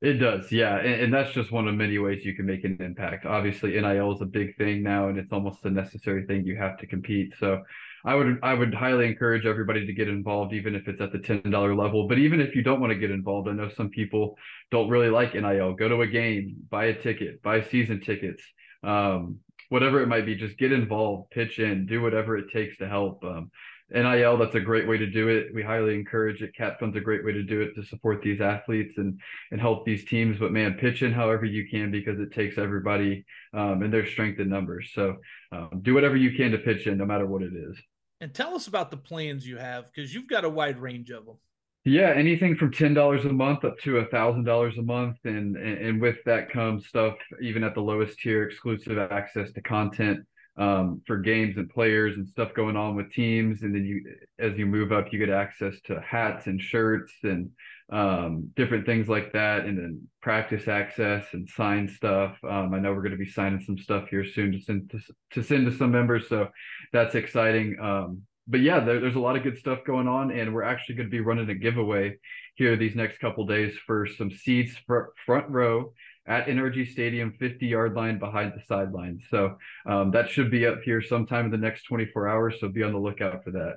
it 0.00 0.14
does 0.14 0.50
yeah 0.50 0.76
and, 0.76 1.02
and 1.02 1.14
that's 1.14 1.32
just 1.32 1.52
one 1.52 1.68
of 1.68 1.74
many 1.74 1.98
ways 1.98 2.24
you 2.24 2.34
can 2.34 2.46
make 2.46 2.64
an 2.64 2.76
impact 2.80 3.26
obviously 3.26 3.80
nil 3.80 4.12
is 4.12 4.20
a 4.20 4.26
big 4.26 4.56
thing 4.56 4.82
now 4.82 5.08
and 5.08 5.18
it's 5.18 5.32
almost 5.32 5.64
a 5.64 5.70
necessary 5.70 6.24
thing 6.26 6.44
you 6.44 6.56
have 6.56 6.78
to 6.78 6.86
compete 6.86 7.32
so 7.38 7.62
I 8.04 8.14
would 8.14 8.38
I 8.42 8.54
would 8.54 8.72
highly 8.72 9.06
encourage 9.06 9.44
everybody 9.44 9.86
to 9.86 9.92
get 9.92 10.08
involved, 10.08 10.54
even 10.54 10.74
if 10.74 10.88
it's 10.88 11.00
at 11.00 11.12
the 11.12 11.18
ten 11.18 11.42
dollar 11.50 11.74
level. 11.74 12.08
But 12.08 12.18
even 12.18 12.40
if 12.40 12.54
you 12.54 12.62
don't 12.62 12.80
want 12.80 12.92
to 12.92 12.98
get 12.98 13.10
involved, 13.10 13.48
I 13.48 13.52
know 13.52 13.68
some 13.68 13.90
people 13.90 14.38
don't 14.70 14.88
really 14.88 15.10
like 15.10 15.34
NIL. 15.34 15.74
Go 15.74 15.88
to 15.88 16.00
a 16.00 16.06
game, 16.06 16.56
buy 16.70 16.86
a 16.86 16.94
ticket, 16.98 17.42
buy 17.42 17.60
season 17.62 18.00
tickets, 18.00 18.42
um, 18.82 19.38
whatever 19.70 20.02
it 20.02 20.08
might 20.08 20.26
be. 20.26 20.34
Just 20.34 20.58
get 20.58 20.72
involved, 20.72 21.30
pitch 21.30 21.58
in, 21.58 21.86
do 21.86 22.02
whatever 22.02 22.36
it 22.36 22.52
takes 22.52 22.76
to 22.78 22.88
help. 22.88 23.24
Um, 23.24 23.50
NIL, 23.92 24.36
that's 24.36 24.54
a 24.54 24.60
great 24.60 24.86
way 24.86 24.98
to 24.98 25.06
do 25.06 25.28
it. 25.28 25.52
We 25.52 25.62
highly 25.62 25.94
encourage 25.94 26.42
it. 26.42 26.54
Cat 26.54 26.78
Fund's 26.78 26.96
a 26.96 27.00
great 27.00 27.24
way 27.24 27.32
to 27.32 27.42
do 27.42 27.60
it 27.60 27.74
to 27.74 27.84
support 27.84 28.22
these 28.22 28.40
athletes 28.40 28.98
and 28.98 29.18
and 29.50 29.60
help 29.60 29.84
these 29.84 30.04
teams. 30.04 30.38
But 30.38 30.52
man, 30.52 30.74
pitch 30.74 31.02
in 31.02 31.12
however 31.12 31.44
you 31.44 31.68
can 31.68 31.90
because 31.90 32.20
it 32.20 32.32
takes 32.32 32.58
everybody 32.58 33.24
um, 33.52 33.82
and 33.82 33.92
their 33.92 34.06
strength 34.06 34.38
in 34.38 34.48
numbers. 34.48 34.90
So 34.94 35.16
um, 35.50 35.80
do 35.82 35.94
whatever 35.94 36.16
you 36.16 36.36
can 36.36 36.52
to 36.52 36.58
pitch 36.58 36.86
in, 36.86 36.98
no 36.98 37.06
matter 37.06 37.26
what 37.26 37.42
it 37.42 37.52
is. 37.54 37.76
And 38.20 38.34
tell 38.34 38.54
us 38.54 38.66
about 38.66 38.90
the 38.90 38.96
plans 38.96 39.46
you 39.46 39.56
have 39.56 39.86
because 39.92 40.14
you've 40.14 40.28
got 40.28 40.44
a 40.44 40.50
wide 40.50 40.78
range 40.78 41.10
of 41.10 41.24
them. 41.24 41.38
Yeah, 41.84 42.12
anything 42.14 42.56
from 42.56 42.72
ten 42.72 42.92
dollars 42.92 43.24
a 43.24 43.32
month 43.32 43.64
up 43.64 43.78
to 43.80 43.98
a 43.98 44.04
thousand 44.06 44.44
dollars 44.44 44.76
a 44.76 44.82
month, 44.82 45.16
and, 45.24 45.56
and 45.56 46.00
with 46.00 46.16
that 46.26 46.50
comes 46.50 46.86
stuff 46.86 47.14
even 47.40 47.64
at 47.64 47.74
the 47.74 47.80
lowest 47.80 48.18
tier, 48.18 48.42
exclusive 48.42 48.98
access 48.98 49.50
to 49.52 49.62
content 49.62 50.20
um, 50.58 51.00
for 51.06 51.16
games 51.16 51.56
and 51.56 51.70
players 51.70 52.16
and 52.16 52.28
stuff 52.28 52.52
going 52.52 52.76
on 52.76 52.96
with 52.96 53.10
teams. 53.12 53.62
And 53.62 53.74
then 53.74 53.86
you, 53.86 54.04
as 54.38 54.58
you 54.58 54.66
move 54.66 54.92
up, 54.92 55.10
you 55.10 55.18
get 55.18 55.30
access 55.30 55.80
to 55.86 55.98
hats 56.02 56.46
and 56.48 56.60
shirts 56.60 57.14
and 57.22 57.50
um, 57.90 58.50
different 58.56 58.84
things 58.84 59.08
like 59.08 59.32
that, 59.32 59.64
and 59.64 59.78
then 59.78 60.06
practice 60.20 60.68
access 60.68 61.24
and 61.32 61.48
sign 61.48 61.88
stuff. 61.88 62.36
Um, 62.44 62.74
I 62.74 62.78
know 62.78 62.92
we're 62.92 63.02
going 63.02 63.12
to 63.12 63.16
be 63.16 63.30
signing 63.30 63.64
some 63.64 63.78
stuff 63.78 64.10
here 64.10 64.26
soon 64.26 64.52
to 64.52 64.60
send 64.60 64.90
to, 64.90 65.00
to 65.30 65.42
send 65.42 65.64
to 65.64 65.74
some 65.74 65.92
members, 65.92 66.28
so 66.28 66.50
that's 66.92 67.14
exciting. 67.14 67.78
Um, 67.80 68.22
but 68.50 68.60
yeah, 68.60 68.80
there, 68.80 69.00
there's 69.00 69.14
a 69.14 69.20
lot 69.20 69.36
of 69.36 69.44
good 69.44 69.56
stuff 69.56 69.78
going 69.86 70.08
on, 70.08 70.32
and 70.32 70.52
we're 70.52 70.64
actually 70.64 70.96
going 70.96 71.06
to 71.06 71.10
be 71.10 71.20
running 71.20 71.48
a 71.48 71.54
giveaway 71.54 72.18
here 72.56 72.76
these 72.76 72.96
next 72.96 73.18
couple 73.20 73.46
days 73.46 73.74
for 73.86 74.06
some 74.06 74.30
seats 74.30 74.74
for 74.86 75.14
front 75.24 75.48
row 75.48 75.92
at 76.26 76.46
NRG 76.46 76.90
Stadium, 76.90 77.32
50 77.38 77.66
yard 77.66 77.94
line 77.94 78.18
behind 78.18 78.52
the 78.52 78.62
sidelines. 78.66 79.22
So 79.30 79.56
um, 79.86 80.10
that 80.10 80.28
should 80.28 80.50
be 80.50 80.66
up 80.66 80.82
here 80.84 81.00
sometime 81.00 81.46
in 81.46 81.50
the 81.52 81.58
next 81.58 81.84
24 81.84 82.28
hours. 82.28 82.56
So 82.60 82.68
be 82.68 82.82
on 82.82 82.92
the 82.92 82.98
lookout 82.98 83.44
for 83.44 83.52
that. 83.52 83.76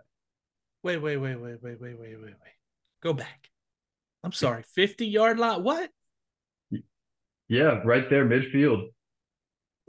Wait, 0.81 0.97
wait, 0.97 1.17
wait, 1.17 1.35
wait, 1.35 1.61
wait, 1.61 1.79
wait, 1.79 1.99
wait, 1.99 1.99
wait, 1.99 2.19
wait. 2.19 2.33
Go 3.01 3.13
back. 3.13 3.49
I'm 4.23 4.31
sorry, 4.31 4.63
50 4.75 5.05
yard 5.05 5.37
line. 5.37 5.63
What? 5.63 5.89
Yeah, 7.47 7.81
right 7.85 8.09
there, 8.09 8.25
midfield. 8.25 8.87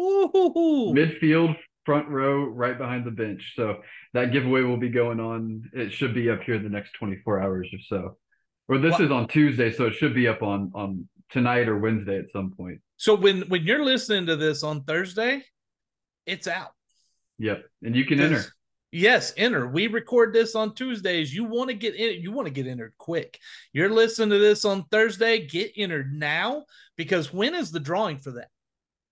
Ooh. 0.00 0.92
Midfield, 0.94 1.56
front 1.84 2.08
row, 2.08 2.44
right 2.44 2.76
behind 2.76 3.04
the 3.04 3.10
bench. 3.10 3.54
So 3.56 3.78
that 4.12 4.32
giveaway 4.32 4.62
will 4.62 4.76
be 4.76 4.88
going 4.88 5.20
on. 5.20 5.70
It 5.72 5.92
should 5.92 6.14
be 6.14 6.30
up 6.30 6.42
here 6.42 6.54
in 6.54 6.62
the 6.62 6.68
next 6.68 6.92
24 6.94 7.40
hours 7.40 7.68
or 7.72 7.78
so. 7.88 8.16
Or 8.68 8.78
this 8.78 8.98
is 8.98 9.10
on 9.10 9.28
Tuesday, 9.28 9.72
so 9.72 9.86
it 9.86 9.94
should 9.94 10.14
be 10.14 10.26
up 10.26 10.42
on 10.42 10.72
on 10.74 11.06
tonight 11.30 11.68
or 11.68 11.78
Wednesday 11.78 12.18
at 12.18 12.30
some 12.32 12.50
point. 12.50 12.80
So 12.96 13.14
when 13.14 13.42
when 13.42 13.64
you're 13.64 13.84
listening 13.84 14.26
to 14.26 14.36
this 14.36 14.62
on 14.62 14.84
Thursday, 14.84 15.42
it's 16.24 16.48
out. 16.48 16.70
Yep, 17.38 17.64
and 17.82 17.94
you 17.94 18.06
can 18.06 18.20
enter. 18.20 18.42
Yes, 18.90 19.34
enter. 19.36 19.66
We 19.66 19.88
record 19.88 20.32
this 20.32 20.54
on 20.54 20.74
Tuesdays. 20.74 21.34
You 21.34 21.44
want 21.44 21.68
to 21.68 21.74
get 21.74 21.96
in, 21.96 22.22
you 22.22 22.30
want 22.30 22.46
to 22.46 22.54
get 22.54 22.68
entered 22.68 22.94
quick. 22.96 23.38
You're 23.72 23.90
listening 23.90 24.30
to 24.30 24.38
this 24.38 24.64
on 24.64 24.84
Thursday, 24.84 25.46
get 25.46 25.72
entered 25.76 26.14
now 26.14 26.64
because 26.96 27.32
when 27.32 27.56
is 27.56 27.72
the 27.72 27.80
drawing 27.80 28.18
for 28.18 28.30
that? 28.32 28.50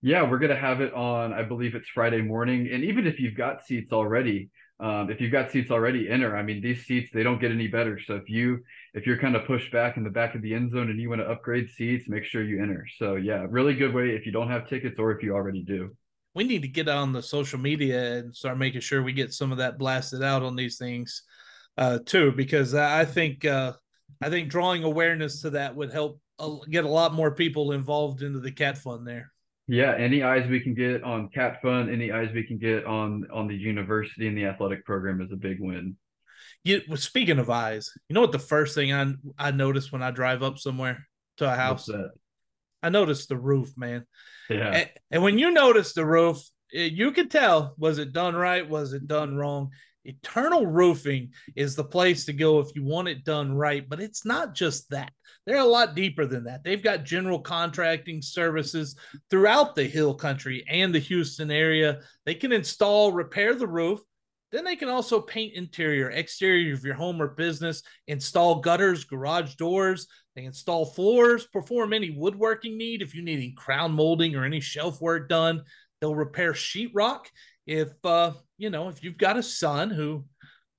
Yeah, 0.05 0.29
we're 0.29 0.39
gonna 0.39 0.59
have 0.59 0.81
it 0.81 0.93
on, 0.93 1.31
I 1.31 1.43
believe 1.43 1.75
it's 1.75 1.87
Friday 1.87 2.21
morning. 2.21 2.69
And 2.69 2.83
even 2.83 3.07
if 3.07 3.21
you've 3.21 3.37
got 3.37 3.65
seats 3.65 3.93
already, 3.93 4.49
um, 4.81 5.09
if 5.09 5.21
you've 5.21 5.31
got 5.31 5.49
seats 5.49 5.71
already, 5.71 6.09
enter. 6.09 6.35
I 6.35 6.43
mean, 6.43 6.61
these 6.61 6.85
seats 6.85 7.09
they 7.13 7.23
don't 7.23 7.39
get 7.39 7.51
any 7.51 7.67
better. 7.67 7.97
So 7.97 8.15
if 8.15 8.29
you 8.29 8.59
if 8.93 9.07
you're 9.07 9.17
kind 9.17 9.37
of 9.37 9.45
pushed 9.45 9.71
back 9.71 9.95
in 9.95 10.03
the 10.03 10.09
back 10.09 10.35
of 10.35 10.41
the 10.41 10.53
end 10.53 10.71
zone 10.71 10.89
and 10.89 10.99
you 10.99 11.09
want 11.09 11.21
to 11.21 11.29
upgrade 11.29 11.69
seats, 11.69 12.09
make 12.09 12.25
sure 12.25 12.43
you 12.43 12.61
enter. 12.61 12.85
So 12.97 13.15
yeah, 13.15 13.45
really 13.49 13.75
good 13.75 13.93
way 13.93 14.09
if 14.09 14.25
you 14.25 14.33
don't 14.33 14.49
have 14.49 14.67
tickets 14.67 14.99
or 14.99 15.13
if 15.13 15.23
you 15.23 15.33
already 15.33 15.63
do. 15.63 15.95
We 16.35 16.43
need 16.43 16.63
to 16.63 16.67
get 16.67 16.89
on 16.89 17.13
the 17.13 17.21
social 17.21 17.59
media 17.59 18.15
and 18.15 18.35
start 18.35 18.57
making 18.57 18.81
sure 18.81 19.01
we 19.03 19.13
get 19.13 19.31
some 19.31 19.53
of 19.53 19.59
that 19.59 19.77
blasted 19.77 20.21
out 20.21 20.43
on 20.43 20.57
these 20.57 20.77
things 20.77 21.23
uh, 21.77 21.99
too, 22.05 22.33
because 22.33 22.75
I 22.75 23.05
think 23.05 23.45
uh, 23.45 23.71
I 24.21 24.29
think 24.29 24.49
drawing 24.49 24.83
awareness 24.83 25.43
to 25.43 25.51
that 25.51 25.77
would 25.77 25.93
help 25.93 26.19
get 26.69 26.83
a 26.83 26.89
lot 26.89 27.13
more 27.13 27.31
people 27.31 27.71
involved 27.71 28.21
into 28.21 28.41
the 28.41 28.51
cat 28.51 28.77
fund 28.77 29.07
there. 29.07 29.32
Yeah, 29.67 29.95
any 29.95 30.23
eyes 30.23 30.47
we 30.49 30.59
can 30.59 30.73
get 30.73 31.03
on 31.03 31.29
Cat 31.29 31.61
Fund, 31.61 31.89
any 31.89 32.11
eyes 32.11 32.29
we 32.33 32.43
can 32.43 32.57
get 32.57 32.85
on 32.85 33.25
on 33.31 33.47
the 33.47 33.55
university 33.55 34.27
and 34.27 34.37
the 34.37 34.45
athletic 34.45 34.85
program 34.85 35.21
is 35.21 35.31
a 35.31 35.37
big 35.37 35.59
win. 35.59 35.95
You 36.63 36.81
speaking 36.97 37.39
of 37.39 37.49
eyes, 37.49 37.89
you 38.07 38.13
know 38.13 38.21
what 38.21 38.31
the 38.31 38.39
first 38.39 38.75
thing 38.75 38.93
I 38.93 39.13
I 39.37 39.51
notice 39.51 39.91
when 39.91 40.03
I 40.03 40.11
drive 40.11 40.43
up 40.43 40.57
somewhere 40.57 41.07
to 41.37 41.51
a 41.51 41.55
house? 41.55 41.89
I 42.81 42.89
noticed 42.89 43.29
the 43.29 43.37
roof, 43.37 43.71
man. 43.77 44.05
Yeah. 44.49 44.69
And, 44.69 44.89
and 45.09 45.23
when 45.23 45.37
you 45.37 45.51
notice 45.51 45.93
the 45.93 46.05
roof, 46.05 46.37
it, 46.69 46.91
you 46.91 47.11
can 47.11 47.29
tell 47.29 47.73
was 47.77 47.97
it 47.97 48.11
done 48.11 48.35
right, 48.35 48.67
was 48.69 48.91
it 48.91 49.07
done 49.07 49.35
wrong. 49.35 49.69
Eternal 50.05 50.65
Roofing 50.65 51.31
is 51.55 51.75
the 51.75 51.83
place 51.83 52.25
to 52.25 52.33
go 52.33 52.59
if 52.59 52.75
you 52.75 52.83
want 52.83 53.07
it 53.07 53.23
done 53.23 53.53
right, 53.53 53.87
but 53.87 54.01
it's 54.01 54.25
not 54.25 54.53
just 54.53 54.89
that. 54.89 55.11
They're 55.45 55.57
a 55.57 55.65
lot 55.65 55.95
deeper 55.95 56.25
than 56.25 56.43
that. 56.45 56.63
They've 56.63 56.83
got 56.83 57.05
general 57.05 57.39
contracting 57.39 58.21
services 58.21 58.95
throughout 59.29 59.75
the 59.75 59.85
Hill 59.85 60.13
Country 60.15 60.63
and 60.69 60.93
the 60.93 60.99
Houston 60.99 61.51
area. 61.51 62.01
They 62.25 62.35
can 62.35 62.51
install, 62.51 63.11
repair 63.11 63.55
the 63.55 63.67
roof. 63.67 63.99
Then 64.51 64.65
they 64.65 64.75
can 64.75 64.89
also 64.89 65.19
paint 65.19 65.55
interior, 65.55 66.11
exterior 66.11 66.75
of 66.75 66.85
your 66.85 66.93
home 66.93 67.19
or 67.21 67.29
business, 67.29 67.81
install 68.07 68.61
gutters, 68.61 69.03
garage 69.03 69.55
doors. 69.55 70.07
They 70.35 70.43
install 70.43 70.85
floors, 70.85 71.47
perform 71.47 71.91
any 71.91 72.11
woodworking 72.11 72.77
need 72.77 73.01
if 73.01 73.15
you 73.15 73.23
need 73.23 73.37
any 73.37 73.53
crown 73.57 73.93
molding 73.93 74.35
or 74.35 74.45
any 74.45 74.59
shelf 74.59 75.01
work 75.01 75.27
done. 75.27 75.63
They'll 75.99 76.15
repair 76.15 76.53
sheetrock 76.53 77.25
if 77.65 77.93
uh, 78.03 78.31
you 78.57 78.69
know 78.69 78.89
if 78.89 79.03
you've 79.03 79.17
got 79.17 79.37
a 79.37 79.43
son 79.43 79.89
who 79.89 80.25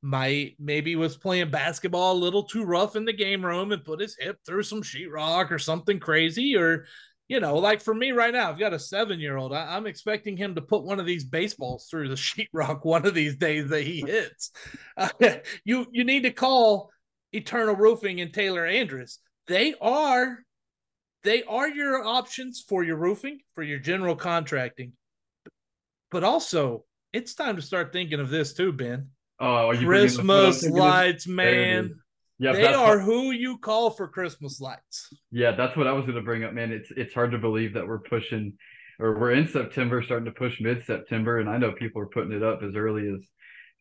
might 0.02 0.54
maybe 0.58 0.96
was 0.96 1.16
playing 1.16 1.50
basketball 1.50 2.12
a 2.12 2.18
little 2.18 2.42
too 2.42 2.62
rough 2.62 2.94
in 2.94 3.06
the 3.06 3.12
game 3.12 3.44
room 3.44 3.72
and 3.72 3.84
put 3.84 4.00
his 4.00 4.16
hip 4.18 4.36
through 4.44 4.62
some 4.62 4.82
sheetrock 4.82 5.50
or 5.50 5.58
something 5.58 5.98
crazy 5.98 6.56
or 6.56 6.84
you 7.26 7.40
know 7.40 7.56
like 7.56 7.80
for 7.80 7.94
me 7.94 8.12
right 8.12 8.34
now 8.34 8.50
i've 8.50 8.58
got 8.58 8.74
a 8.74 8.78
seven 8.78 9.18
year 9.18 9.38
old 9.38 9.54
i'm 9.54 9.86
expecting 9.86 10.36
him 10.36 10.54
to 10.54 10.60
put 10.60 10.84
one 10.84 11.00
of 11.00 11.06
these 11.06 11.24
baseballs 11.24 11.86
through 11.90 12.08
the 12.08 12.14
sheetrock 12.16 12.84
one 12.84 13.06
of 13.06 13.14
these 13.14 13.36
days 13.36 13.68
that 13.70 13.82
he 13.82 14.00
hits. 14.00 14.50
You 15.64 15.86
you 15.90 16.04
need 16.04 16.24
to 16.24 16.30
call 16.30 16.90
eternal 17.32 17.74
roofing 17.74 18.20
and 18.20 18.32
taylor 18.32 18.66
andrus. 18.66 19.18
They 19.48 19.74
are 19.80 20.38
they 21.22 21.42
are 21.44 21.68
your 21.68 22.04
options 22.04 22.62
for 22.68 22.84
your 22.84 22.96
roofing 22.96 23.40
for 23.54 23.62
your 23.62 23.78
general 23.78 24.16
contracting 24.16 24.92
but 26.14 26.24
also 26.24 26.84
it's 27.12 27.34
time 27.34 27.56
to 27.56 27.62
start 27.62 27.92
thinking 27.92 28.20
of 28.20 28.30
this 28.30 28.54
too 28.54 28.72
ben 28.72 29.08
Oh, 29.40 29.72
Christmas 29.76 30.66
lights, 30.68 31.26
man. 31.26 31.96
Yeah, 32.38 32.52
they 32.52 32.72
are 32.72 32.98
what, 32.98 33.04
who 33.04 33.30
you 33.30 33.58
call 33.58 33.90
for 33.90 34.08
Christmas 34.08 34.60
lights. 34.60 35.08
Yeah, 35.30 35.52
that's 35.52 35.76
what 35.76 35.86
I 35.86 35.92
was 35.92 36.04
going 36.04 36.16
to 36.16 36.22
bring 36.22 36.44
up, 36.44 36.52
man. 36.52 36.72
It's 36.72 36.90
it's 36.96 37.14
hard 37.14 37.32
to 37.32 37.38
believe 37.38 37.74
that 37.74 37.86
we're 37.86 38.00
pushing, 38.00 38.54
or 38.98 39.18
we're 39.18 39.32
in 39.32 39.46
September, 39.46 40.02
starting 40.02 40.26
to 40.26 40.32
push 40.32 40.60
mid 40.60 40.84
September, 40.84 41.38
and 41.40 41.48
I 41.48 41.58
know 41.58 41.72
people 41.72 42.00
are 42.02 42.06
putting 42.06 42.32
it 42.32 42.42
up 42.42 42.62
as 42.62 42.74
early 42.76 43.08
as 43.08 43.24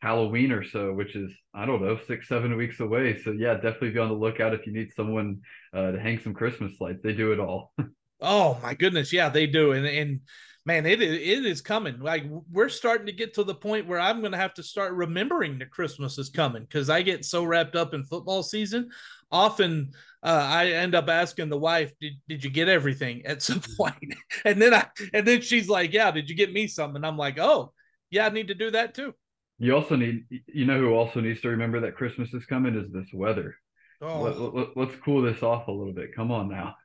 Halloween 0.01 0.51
or 0.51 0.63
so, 0.63 0.93
which 0.93 1.15
is 1.15 1.31
I 1.53 1.65
don't 1.65 1.81
know 1.81 1.99
six 2.07 2.27
seven 2.27 2.55
weeks 2.57 2.79
away. 2.79 3.19
So 3.23 3.31
yeah, 3.31 3.55
definitely 3.55 3.91
be 3.91 3.99
on 3.99 4.09
the 4.09 4.15
lookout 4.15 4.53
if 4.53 4.65
you 4.65 4.73
need 4.73 4.91
someone 4.93 5.41
uh, 5.73 5.91
to 5.91 5.99
hang 5.99 6.19
some 6.19 6.33
Christmas 6.33 6.73
lights. 6.79 7.01
They 7.03 7.13
do 7.13 7.31
it 7.31 7.39
all. 7.39 7.73
oh 8.21 8.59
my 8.61 8.73
goodness, 8.73 9.13
yeah, 9.13 9.29
they 9.29 9.47
do, 9.47 9.71
and 9.71 9.85
and 9.85 10.19
man, 10.65 10.85
it 10.85 11.01
it 11.01 11.45
is 11.45 11.61
coming. 11.61 11.99
Like 11.99 12.25
we're 12.51 12.69
starting 12.69 13.05
to 13.07 13.11
get 13.11 13.33
to 13.35 13.43
the 13.43 13.55
point 13.55 13.87
where 13.87 13.99
I'm 13.99 14.19
going 14.21 14.31
to 14.31 14.37
have 14.37 14.53
to 14.55 14.63
start 14.63 14.93
remembering 14.93 15.59
that 15.59 15.71
Christmas 15.71 16.17
is 16.17 16.29
coming 16.29 16.63
because 16.63 16.89
I 16.89 17.01
get 17.01 17.25
so 17.25 17.43
wrapped 17.43 17.75
up 17.75 17.93
in 17.93 18.03
football 18.03 18.43
season. 18.43 18.89
Often, 19.31 19.91
uh, 20.21 20.47
I 20.49 20.67
end 20.67 20.95
up 20.95 21.09
asking 21.09 21.49
the 21.49 21.57
wife, 21.57 21.91
"Did 21.99 22.13
did 22.27 22.43
you 22.43 22.49
get 22.49 22.69
everything?" 22.69 23.25
At 23.25 23.41
some 23.41 23.61
point, 23.77 24.15
and 24.45 24.61
then 24.61 24.73
I 24.73 24.87
and 25.13 25.27
then 25.27 25.41
she's 25.41 25.69
like, 25.69 25.93
"Yeah, 25.93 26.11
did 26.11 26.29
you 26.29 26.35
get 26.35 26.53
me 26.53 26.67
some?" 26.67 26.95
And 26.95 27.05
I'm 27.05 27.17
like, 27.17 27.39
"Oh, 27.39 27.73
yeah, 28.09 28.25
I 28.25 28.29
need 28.29 28.47
to 28.47 28.55
do 28.55 28.71
that 28.71 28.93
too." 28.93 29.13
You 29.59 29.75
also 29.75 29.95
need, 29.95 30.25
you 30.47 30.65
know, 30.65 30.79
who 30.79 30.93
also 30.93 31.21
needs 31.21 31.41
to 31.41 31.49
remember 31.49 31.79
that 31.81 31.95
Christmas 31.95 32.33
is 32.33 32.45
coming 32.45 32.75
is 32.75 32.91
this 32.91 33.07
weather. 33.13 33.55
Oh. 34.01 34.21
Let, 34.21 34.75
let, 34.75 34.89
us 34.89 34.95
cool 35.05 35.21
this 35.21 35.41
off 35.43 35.67
a 35.67 35.71
little 35.71 35.93
bit. 35.93 36.13
Come 36.15 36.31
on 36.31 36.49
now. 36.49 36.75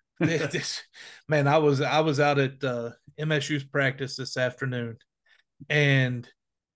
man, 1.28 1.48
I 1.48 1.58
was 1.58 1.80
I 1.80 2.00
was 2.00 2.20
out 2.20 2.38
at 2.38 2.62
uh, 2.62 2.90
MSU's 3.18 3.64
practice 3.64 4.16
this 4.16 4.36
afternoon, 4.36 4.96
and 5.68 6.28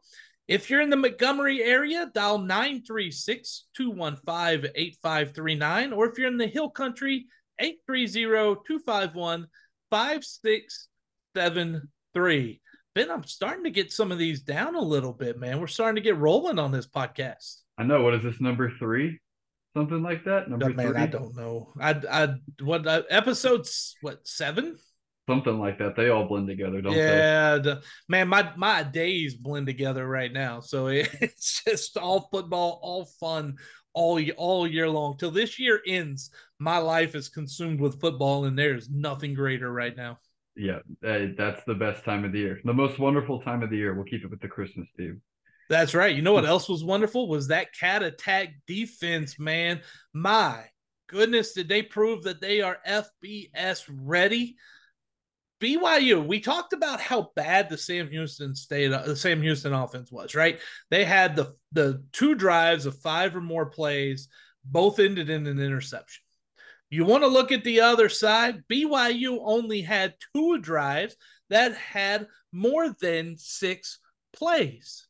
If 0.48 0.70
you're 0.70 0.82
in 0.82 0.90
the 0.90 0.96
Montgomery 0.96 1.62
area, 1.62 2.10
dial 2.14 2.38
936 2.38 3.66
215 3.76 4.72
8539. 4.76 5.92
Or 5.94 6.08
if 6.08 6.18
you're 6.18 6.30
in 6.30 6.38
the 6.38 6.48
Hill 6.48 6.70
Country, 6.70 7.28
830 7.60 8.62
251 8.66 9.48
5673. 9.90 12.62
Ben, 12.96 13.12
I'm 13.12 13.26
starting 13.26 13.66
to 13.66 13.70
get 13.70 13.92
some 13.92 14.10
of 14.12 14.18
these 14.18 14.42
down 14.42 14.76
a 14.76 14.82
little 14.82 15.14
bit, 15.14 15.38
man. 15.38 15.60
We're 15.60 15.68
starting 15.68 15.96
to 15.96 16.02
get 16.02 16.18
rolling 16.18 16.60
on 16.60 16.72
this 16.72 16.88
podcast. 16.88 17.58
I 17.78 17.84
know. 17.84 18.02
What 18.02 18.16
is 18.16 18.24
this 18.24 18.42
number 18.42 18.72
three? 18.80 19.20
something 19.78 20.02
like 20.02 20.26
that. 20.26 20.50
Number 20.50 20.70
man, 20.70 20.94
three? 20.94 21.02
I 21.02 21.06
don't 21.06 21.36
know. 21.36 21.72
I 21.80 21.92
I 22.10 22.30
what 22.64 22.88
uh, 22.88 23.04
episodes? 23.10 23.96
What 24.02 24.28
seven? 24.28 24.78
Something 25.28 25.60
like 25.60 25.78
that. 25.80 25.96
They 25.98 26.10
all 26.10 26.26
blend 26.26 26.48
together, 26.48 26.82
don't 26.82 26.94
yeah, 26.94 27.58
they? 27.58 27.70
Yeah, 27.70 27.76
man, 28.08 28.30
my 28.30 28.52
my 28.56 28.84
days 28.84 29.36
blend 29.36 29.68
together 29.68 30.08
right 30.08 30.32
now. 30.32 30.62
So 30.62 30.88
it's 30.88 31.64
just 31.64 31.98
all 31.98 32.30
football, 32.32 32.80
all 32.82 33.06
fun, 33.20 33.58
all 33.94 34.22
all 34.38 34.66
year 34.66 34.90
long 34.90 35.18
till 35.18 35.32
this 35.32 35.60
year 35.60 35.82
ends. 35.86 36.30
My 36.60 36.78
life 36.78 37.14
is 37.14 37.28
consumed 37.28 37.82
with 37.82 38.00
football, 38.00 38.46
and 38.46 38.58
there's 38.58 38.90
nothing 38.90 39.34
greater 39.34 39.72
right 39.72 39.96
now. 39.96 40.20
Yeah, 40.56 40.80
uh, 41.06 41.28
that's 41.38 41.64
the 41.66 41.76
best 41.76 42.04
time 42.04 42.24
of 42.24 42.32
the 42.32 42.40
year. 42.40 42.60
The 42.64 42.74
most 42.74 42.98
wonderful 42.98 43.42
time 43.42 43.62
of 43.64 43.70
the 43.70 43.78
year. 43.78 43.94
We'll 43.94 44.06
keep 44.06 44.24
it 44.24 44.32
with 44.32 44.42
the 44.42 44.48
Christmas 44.48 44.88
theme. 44.98 45.22
That's 45.70 45.94
right. 45.94 46.16
You 46.16 46.22
know 46.22 46.34
what 46.34 46.46
else 46.46 46.70
was 46.70 46.84
wonderful 46.84 47.28
was 47.28 47.48
that 47.48 47.76
cat 47.78 48.02
attack 48.02 48.54
defense, 48.66 49.38
man. 49.38 49.82
My 50.14 50.64
goodness, 51.08 51.54
did 51.54 51.68
they 51.68 51.82
prove 51.82 52.24
that 52.24 52.42
they 52.42 52.62
are 52.62 52.78
FBS 52.88 53.84
ready? 53.90 54.56
BYU, 55.60 56.26
we 56.26 56.40
talked 56.40 56.74
about 56.74 57.00
how 57.00 57.32
bad 57.36 57.70
the 57.70 57.78
Sam 57.78 58.10
Houston 58.10 58.56
state, 58.56 58.92
uh, 58.92 59.04
the 59.04 59.16
Sam 59.16 59.42
Houston 59.42 59.74
offense 59.74 60.12
was, 60.12 60.36
right? 60.36 60.60
They 60.92 61.04
had 61.04 61.36
the 61.36 61.56
the 61.72 62.04
two 62.12 62.36
drives 62.36 62.86
of 62.86 63.00
five 63.00 63.36
or 63.36 63.42
more 63.42 63.66
plays, 63.66 64.28
both 64.64 65.00
ended 65.00 65.30
in 65.30 65.48
an 65.48 65.60
interception. 65.60 66.24
You 66.90 67.06
want 67.06 67.24
to 67.24 67.28
look 67.28 67.52
at 67.52 67.64
the 67.64 67.82
other 67.82 68.08
side? 68.08 68.64
BYU 68.72 69.40
only 69.42 69.82
had 69.82 70.14
two 70.34 70.60
drives 70.60 71.16
that 71.50 71.76
had 71.76 72.28
more 72.52 72.96
than 73.02 73.38
six 73.38 74.00
plays. 74.34 75.08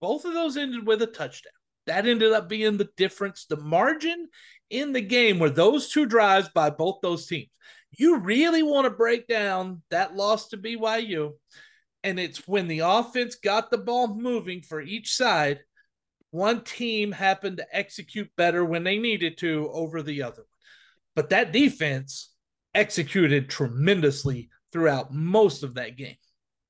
Both 0.00 0.24
of 0.24 0.34
those 0.34 0.56
ended 0.56 0.86
with 0.86 1.02
a 1.02 1.06
touchdown. 1.06 1.52
That 1.86 2.06
ended 2.06 2.32
up 2.32 2.48
being 2.48 2.76
the 2.76 2.88
difference, 2.96 3.46
the 3.46 3.56
margin 3.56 4.28
in 4.70 4.92
the 4.92 5.00
game 5.00 5.38
were 5.38 5.50
those 5.50 5.88
two 5.88 6.06
drives 6.06 6.48
by 6.50 6.70
both 6.70 6.98
those 7.02 7.26
teams. 7.26 7.48
You 7.96 8.18
really 8.18 8.62
want 8.62 8.84
to 8.84 8.90
break 8.90 9.26
down 9.26 9.82
that 9.90 10.14
loss 10.14 10.48
to 10.48 10.56
BYU. 10.56 11.32
And 12.04 12.20
it's 12.20 12.46
when 12.46 12.68
the 12.68 12.80
offense 12.80 13.36
got 13.36 13.70
the 13.70 13.78
ball 13.78 14.14
moving 14.14 14.62
for 14.62 14.80
each 14.80 15.14
side, 15.14 15.60
one 16.30 16.62
team 16.62 17.12
happened 17.12 17.56
to 17.56 17.76
execute 17.76 18.30
better 18.36 18.64
when 18.64 18.84
they 18.84 18.98
needed 18.98 19.38
to 19.38 19.70
over 19.72 20.02
the 20.02 20.22
other 20.22 20.42
one. 20.42 20.44
But 21.16 21.30
that 21.30 21.52
defense 21.52 22.32
executed 22.74 23.50
tremendously 23.50 24.50
throughout 24.72 25.12
most 25.12 25.62
of 25.62 25.74
that 25.74 25.96
game. 25.96 26.16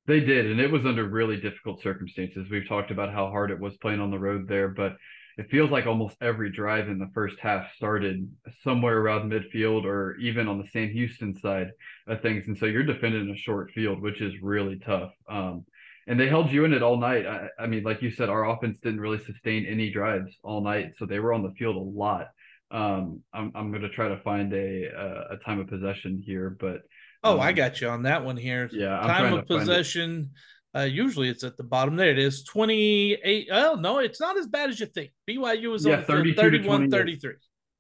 They 0.07 0.21
did, 0.21 0.47
and 0.47 0.59
it 0.59 0.73
was 0.73 0.87
under 0.87 1.05
really 1.05 1.37
difficult 1.37 1.83
circumstances. 1.83 2.49
We've 2.51 2.67
talked 2.67 2.91
about 2.91 3.13
how 3.13 3.27
hard 3.27 3.51
it 3.51 3.61
was 3.61 3.77
playing 3.77 4.01
on 4.01 4.11
the 4.11 4.19
road 4.19 4.49
there, 4.49 4.69
but 4.69 4.97
it 5.39 5.49
feels 5.51 5.71
like 5.71 5.87
almost 5.87 6.17
every 6.21 6.51
drive 6.51 6.89
in 6.89 6.99
the 6.99 7.11
first 7.15 7.39
half 7.41 7.73
started 7.77 8.29
somewhere 8.65 8.99
around 8.99 9.31
midfield 9.31 9.85
or 9.85 10.17
even 10.17 10.49
on 10.49 10.59
the 10.59 10.67
Sam 10.73 10.91
Houston 10.91 11.39
side 11.39 11.71
of 12.09 12.21
things. 12.21 12.49
And 12.49 12.59
so 12.59 12.67
you're 12.67 12.83
defending 12.83 13.31
a 13.31 13.37
short 13.37 13.71
field, 13.71 14.03
which 14.03 14.21
is 14.21 14.35
really 14.43 14.81
tough. 14.81 15.13
Um, 15.31 15.65
and 16.09 16.19
they 16.19 16.29
held 16.29 16.51
you 16.51 16.65
in 16.65 16.73
it 16.73 16.83
all 16.83 16.97
night. 16.97 17.25
I, 17.25 17.49
I, 17.57 17.67
mean, 17.69 17.85
like 17.85 18.03
you 18.03 18.11
said, 18.11 18.29
our 18.29 18.51
offense 18.51 18.81
didn't 18.81 19.01
really 19.01 19.23
sustain 19.25 19.65
any 19.65 19.91
drives 19.91 20.35
all 20.43 20.61
night, 20.61 20.95
so 20.99 21.07
they 21.07 21.21
were 21.21 21.33
on 21.33 21.45
the 21.45 21.53
field 21.57 21.77
a 21.77 21.79
lot. 21.79 22.29
Um, 22.71 23.23
I'm 23.33 23.53
I'm 23.55 23.71
going 23.71 23.83
to 23.83 23.89
try 23.89 24.09
to 24.09 24.21
find 24.23 24.53
a, 24.53 24.87
a, 24.87 25.35
a 25.35 25.37
time 25.45 25.61
of 25.61 25.69
possession 25.69 26.23
here, 26.25 26.57
but 26.61 26.83
Oh, 27.25 27.35
um, 27.35 27.41
I 27.41 27.53
got 27.53 27.81
you 27.81 27.89
on 27.89 28.03
that 28.03 28.25
one 28.25 28.37
here. 28.37 28.69
Yeah. 28.73 28.99
I'm 28.99 29.09
Time 29.09 29.33
of 29.35 29.47
possession. 29.47 30.31
Uh, 30.77 30.81
usually 30.81 31.29
it's 31.29 31.45
at 31.45 31.57
the 31.57 31.65
bottom. 31.65 31.97
There 31.97 32.11
it 32.11 32.19
is. 32.19 32.45
28. 32.45 33.49
Oh, 33.51 33.75
no, 33.75 33.99
it's 33.99 34.21
not 34.21 34.37
as 34.37 34.47
bad 34.47 34.71
as 34.71 34.79
you 34.79 34.87
think. 34.87 35.11
BYU 35.29 35.71
was 35.71 35.87
yeah, 35.87 35.97
on 35.97 36.05
31 36.05 36.91
33. 36.91 37.35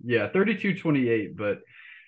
Yeah, 0.04 0.28
32 0.28 0.78
28. 0.78 1.36
But 1.36 1.58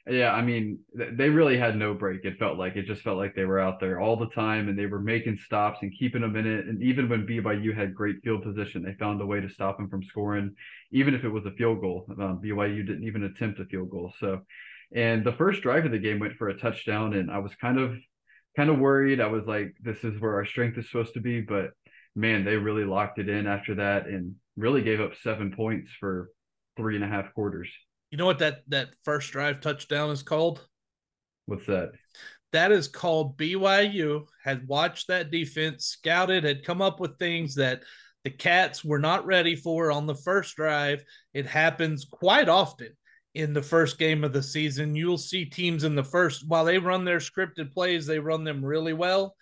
yeah, 0.09 0.33
I 0.33 0.43
mean, 0.43 0.79
they 0.95 1.29
really 1.29 1.59
had 1.59 1.77
no 1.77 1.93
break. 1.93 2.25
It 2.25 2.39
felt 2.39 2.59
like 2.59 2.77
it 2.77 2.87
just 2.87 3.03
felt 3.03 3.19
like 3.19 3.35
they 3.35 3.45
were 3.45 3.61
out 3.61 3.79
there 3.79 4.01
all 4.01 4.17
the 4.17 4.29
time 4.29 4.69
and 4.69 4.79
they 4.79 4.87
were 4.87 5.01
making 5.01 5.37
stops 5.37 5.81
and 5.83 5.93
keeping 5.97 6.23
them 6.23 6.37
in 6.37 6.47
it. 6.47 6.67
And 6.67 6.83
even 6.83 7.09
when 7.09 7.27
BYU 7.27 7.77
had 7.77 7.95
great 7.95 8.17
field 8.25 8.43
position, 8.43 8.83
they 8.83 8.95
found 8.95 9.21
a 9.21 9.27
way 9.27 9.41
to 9.41 9.49
stop 9.51 9.77
them 9.77 9.91
from 9.91 10.03
scoring, 10.03 10.55
even 10.91 11.15
if 11.15 11.25
it 11.25 11.29
was 11.29 11.45
a 11.45 11.53
field 11.53 11.81
goal. 11.83 12.07
Um, 12.11 12.41
BYU 12.43 12.87
didn't 12.87 13.05
even 13.05 13.25
attempt 13.25 13.61
a 13.61 13.67
field 13.67 13.91
goal. 13.91 14.13
So, 14.19 14.41
and 14.95 15.23
the 15.23 15.33
first 15.33 15.63
drive 15.63 15.85
of 15.85 15.93
the 15.93 15.99
game 15.99 16.19
went 16.19 16.37
for 16.37 16.49
a 16.49 16.59
touchdown, 16.59 17.15
and 17.15 17.31
I 17.31 17.39
was 17.39 17.55
kind 17.55 17.79
of 17.79 17.97
kind 18.57 18.71
of 18.71 18.79
worried. 18.79 19.21
I 19.21 19.27
was 19.27 19.47
like, 19.47 19.75
this 19.81 20.03
is 20.05 20.21
where 20.21 20.35
our 20.35 20.45
strength 20.45 20.79
is 20.79 20.87
supposed 20.87 21.15
to 21.15 21.21
be, 21.21 21.41
but 21.41 21.71
man, 22.15 22.45
they 22.45 22.57
really 22.57 22.85
locked 22.85 23.19
it 23.19 23.29
in 23.29 23.47
after 23.47 23.77
that 23.77 24.07
and 24.07 24.35
really 24.57 24.83
gave 24.83 25.01
up 25.01 25.13
seven 25.23 25.53
points 25.53 25.91
for 25.99 26.31
three 26.77 26.97
and 26.97 27.05
a 27.05 27.09
half 27.09 27.33
quarters. 27.35 27.69
You 28.11 28.19
know 28.19 28.27
what 28.27 28.41
that 28.41 28.63
that 28.69 28.89
first 29.05 29.31
drive 29.31 29.61
touchdown 29.61 30.11
is 30.11 30.23
called? 30.23 30.67
What's 31.47 31.67
that? 31.67 31.93
That 32.53 32.73
is 32.73 32.89
called 32.89 33.39
BYU 33.39 34.27
had 34.43 34.67
watched 34.67 35.07
that 35.09 35.31
defense, 35.31 35.87
scouted, 35.87 36.43
had 36.43 36.65
come 36.65 36.83
up 36.83 36.99
with 36.99 37.19
things 37.19 37.55
that 37.55 37.83
the 38.25 38.31
Cats 38.31 38.85
were 38.85 38.99
not 38.99 39.25
ready 39.25 39.55
for 39.55 39.93
on 39.93 40.07
the 40.07 40.17
first 40.17 40.57
drive. 40.57 41.05
It 41.33 41.47
happens 41.47 42.05
quite 42.05 42.49
often 42.49 42.91
in 43.35 43.53
the 43.53 43.63
first 43.63 43.99
game 43.99 44.25
of 44.25 44.33
the 44.33 44.43
season. 44.43 44.95
You'll 44.95 45.19
see 45.19 45.45
teams 45.45 45.85
in 45.85 45.95
the 45.95 46.05
first 46.05 46.47
while 46.49 46.65
they 46.65 46.79
run 46.79 47.05
their 47.05 47.19
scripted 47.19 47.73
plays, 47.73 48.07
they 48.07 48.19
run 48.19 48.45
them 48.45 48.65
really 48.65 48.93
well. 48.93 49.37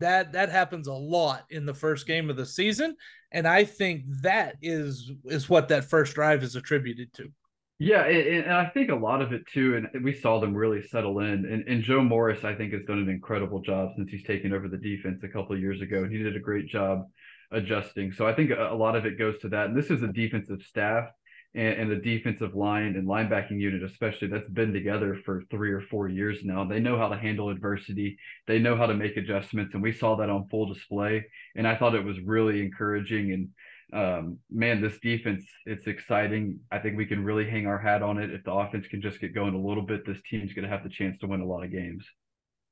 That 0.00 0.32
that 0.32 0.50
happens 0.50 0.88
a 0.88 0.92
lot 0.92 1.44
in 1.50 1.64
the 1.64 1.74
first 1.74 2.06
game 2.06 2.28
of 2.28 2.36
the 2.36 2.44
season, 2.44 2.96
and 3.32 3.46
I 3.48 3.64
think 3.64 4.04
that 4.22 4.56
is 4.60 5.10
is 5.24 5.48
what 5.48 5.68
that 5.68 5.88
first 5.88 6.14
drive 6.14 6.42
is 6.42 6.54
attributed 6.54 7.12
to. 7.14 7.32
Yeah, 7.78 8.04
and, 8.04 8.50
I 8.50 8.66
think 8.70 8.90
a 8.90 8.94
lot 8.94 9.20
of 9.20 9.32
it 9.32 9.46
too, 9.52 9.76
and 9.76 10.02
we 10.02 10.14
saw 10.14 10.40
them 10.40 10.54
really 10.54 10.82
settle 10.82 11.18
in. 11.20 11.44
And, 11.44 11.68
and 11.68 11.82
Joe 11.82 12.02
Morris, 12.02 12.42
I 12.42 12.54
think, 12.54 12.72
has 12.72 12.82
done 12.86 12.98
an 12.98 13.10
incredible 13.10 13.60
job 13.60 13.90
since 13.96 14.10
he's 14.10 14.24
taken 14.24 14.54
over 14.54 14.66
the 14.66 14.78
defense 14.78 15.22
a 15.24 15.28
couple 15.28 15.54
of 15.54 15.60
years 15.60 15.82
ago. 15.82 16.08
He 16.08 16.16
did 16.16 16.36
a 16.36 16.40
great 16.40 16.68
job 16.68 17.06
adjusting. 17.50 18.12
So 18.12 18.26
I 18.26 18.32
think 18.32 18.50
a 18.50 18.74
lot 18.74 18.96
of 18.96 19.04
it 19.04 19.18
goes 19.18 19.38
to 19.40 19.50
that. 19.50 19.66
And 19.66 19.76
this 19.76 19.90
is 19.90 20.02
a 20.02 20.08
defensive 20.08 20.62
staff 20.62 21.10
and, 21.56 21.80
and 21.80 21.90
the 21.90 21.96
defensive 21.96 22.54
line 22.54 22.94
and 22.96 23.08
linebacking 23.08 23.58
unit, 23.58 23.82
especially 23.82 24.28
that's 24.28 24.48
been 24.50 24.72
together 24.72 25.18
for 25.24 25.42
three 25.50 25.72
or 25.72 25.80
four 25.80 26.08
years 26.08 26.44
now. 26.44 26.64
They 26.64 26.78
know 26.78 26.98
how 26.98 27.08
to 27.08 27.16
handle 27.16 27.48
adversity. 27.48 28.18
They 28.46 28.58
know 28.58 28.76
how 28.76 28.86
to 28.86 28.94
make 28.94 29.16
adjustments, 29.16 29.74
and 29.74 29.82
we 29.82 29.92
saw 29.92 30.16
that 30.16 30.30
on 30.30 30.48
full 30.48 30.72
display. 30.72 31.24
And 31.56 31.66
I 31.66 31.74
thought 31.74 31.94
it 31.94 32.04
was 32.04 32.20
really 32.20 32.60
encouraging. 32.60 33.32
And 33.32 33.48
um, 33.92 34.38
man, 34.50 34.82
this 34.82 34.98
defense, 35.00 35.44
it's 35.64 35.86
exciting. 35.86 36.60
I 36.70 36.78
think 36.78 36.96
we 36.96 37.06
can 37.06 37.24
really 37.24 37.48
hang 37.48 37.66
our 37.66 37.78
hat 37.78 38.02
on 38.02 38.18
it. 38.18 38.30
If 38.30 38.44
the 38.44 38.52
offense 38.52 38.86
can 38.86 39.00
just 39.00 39.20
get 39.20 39.34
going 39.34 39.54
a 39.54 39.60
little 39.60 39.84
bit, 39.84 40.06
this 40.06 40.20
team's 40.30 40.52
going 40.52 40.64
to 40.64 40.70
have 40.70 40.84
the 40.84 40.90
chance 40.90 41.18
to 41.18 41.26
win 41.26 41.40
a 41.40 41.46
lot 41.46 41.64
of 41.64 41.72
games. 41.72 42.04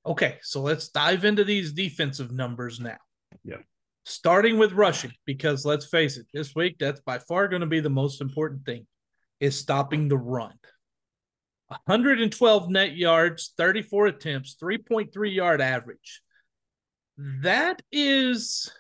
Okay, 0.07 0.37
so 0.43 0.61
let's 0.61 0.89
dive 0.91 1.25
into 1.25 1.45
these 1.45 1.73
defensive 1.73 2.31
numbers 2.31 2.79
now. 2.79 2.99
Yeah 3.43 3.57
starting 4.05 4.59
with 4.59 4.73
rushing, 4.73 5.13
because 5.25 5.65
let's 5.65 5.87
face 5.87 6.17
it, 6.17 6.27
this 6.33 6.55
week 6.55 6.77
that's 6.79 7.01
by 7.01 7.19
far 7.19 7.49
going 7.49 7.61
to 7.61 7.67
be 7.67 7.81
the 7.81 7.91
most 7.91 8.21
important 8.21 8.65
thing 8.65 8.87
is 9.41 9.59
stopping 9.59 10.09
the 10.09 10.17
run. 10.17 10.55
112 11.69 12.71
net 12.71 12.97
yards, 12.97 13.53
34 13.57 14.07
attempts, 14.07 14.57
3.3 14.63 15.35
yard 15.35 15.61
average. 15.61 16.23
That 17.17 17.81
is 17.91 18.71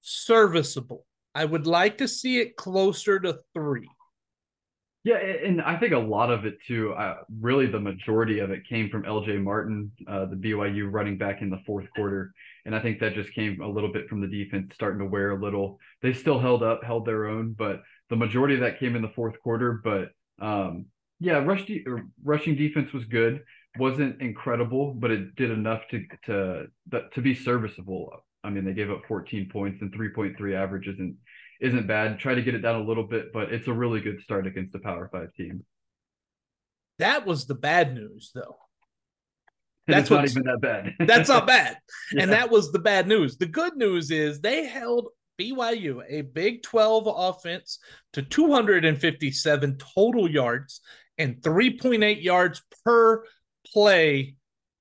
serviceable. 0.00 1.06
I 1.34 1.44
would 1.44 1.66
like 1.66 1.98
to 1.98 2.08
see 2.08 2.40
it 2.40 2.56
closer 2.56 3.20
to 3.20 3.38
three. 3.54 3.88
Yeah, 5.08 5.16
and 5.16 5.62
I 5.62 5.74
think 5.78 5.94
a 5.94 5.98
lot 5.98 6.30
of 6.30 6.44
it 6.44 6.62
too, 6.66 6.92
uh, 6.92 7.20
really 7.40 7.64
the 7.64 7.80
majority 7.80 8.40
of 8.40 8.50
it 8.50 8.68
came 8.68 8.90
from 8.90 9.04
LJ 9.04 9.42
Martin, 9.42 9.90
uh, 10.06 10.26
the 10.26 10.36
BYU 10.36 10.92
running 10.92 11.16
back 11.16 11.40
in 11.40 11.48
the 11.48 11.62
fourth 11.64 11.86
quarter. 11.96 12.34
And 12.66 12.76
I 12.76 12.80
think 12.80 13.00
that 13.00 13.14
just 13.14 13.32
came 13.32 13.62
a 13.62 13.66
little 13.66 13.90
bit 13.90 14.06
from 14.06 14.20
the 14.20 14.26
defense 14.26 14.74
starting 14.74 14.98
to 14.98 15.06
wear 15.06 15.30
a 15.30 15.42
little. 15.42 15.78
They 16.02 16.12
still 16.12 16.38
held 16.38 16.62
up, 16.62 16.84
held 16.84 17.06
their 17.06 17.26
own, 17.26 17.54
but 17.56 17.80
the 18.10 18.16
majority 18.16 18.52
of 18.52 18.60
that 18.60 18.78
came 18.78 18.96
in 18.96 19.00
the 19.00 19.08
fourth 19.16 19.40
quarter. 19.40 19.80
But 19.82 20.10
um, 20.44 20.84
yeah, 21.20 21.38
rush 21.38 21.64
de- 21.64 21.86
rushing 22.22 22.54
defense 22.54 22.92
was 22.92 23.06
good, 23.06 23.42
wasn't 23.78 24.20
incredible, 24.20 24.92
but 24.92 25.10
it 25.10 25.34
did 25.36 25.50
enough 25.50 25.88
to 25.90 26.04
to 26.26 26.66
to 27.14 27.20
be 27.22 27.34
serviceable. 27.34 28.12
I 28.44 28.50
mean, 28.50 28.66
they 28.66 28.74
gave 28.74 28.90
up 28.90 29.06
14 29.08 29.48
points 29.50 29.80
and 29.80 29.90
3.3 29.90 30.54
average 30.54 30.86
isn't 30.86 31.16
isn't 31.60 31.86
bad. 31.86 32.18
Try 32.18 32.34
to 32.34 32.42
get 32.42 32.54
it 32.54 32.60
down 32.60 32.80
a 32.80 32.84
little 32.84 33.04
bit, 33.04 33.32
but 33.32 33.52
it's 33.52 33.68
a 33.68 33.72
really 33.72 34.00
good 34.00 34.20
start 34.22 34.46
against 34.46 34.72
the 34.72 34.78
Power 34.78 35.08
Five 35.10 35.32
team. 35.34 35.64
That 36.98 37.26
was 37.26 37.46
the 37.46 37.54
bad 37.54 37.94
news, 37.94 38.30
though. 38.34 38.56
That's 39.86 40.10
not 40.10 40.28
even 40.28 40.42
that 40.44 40.60
bad. 40.60 40.94
that's 41.06 41.28
not 41.28 41.46
bad. 41.46 41.78
Yeah. 42.12 42.22
And 42.22 42.32
that 42.32 42.50
was 42.50 42.72
the 42.72 42.78
bad 42.78 43.06
news. 43.06 43.36
The 43.36 43.46
good 43.46 43.76
news 43.76 44.10
is 44.10 44.40
they 44.40 44.64
held 44.64 45.08
BYU, 45.38 46.02
a 46.08 46.22
Big 46.22 46.62
12 46.62 47.06
offense, 47.06 47.78
to 48.14 48.22
257 48.22 49.76
total 49.94 50.30
yards 50.30 50.80
and 51.18 51.36
3.8 51.42 52.22
yards 52.22 52.62
per 52.84 53.24
play. 53.72 54.36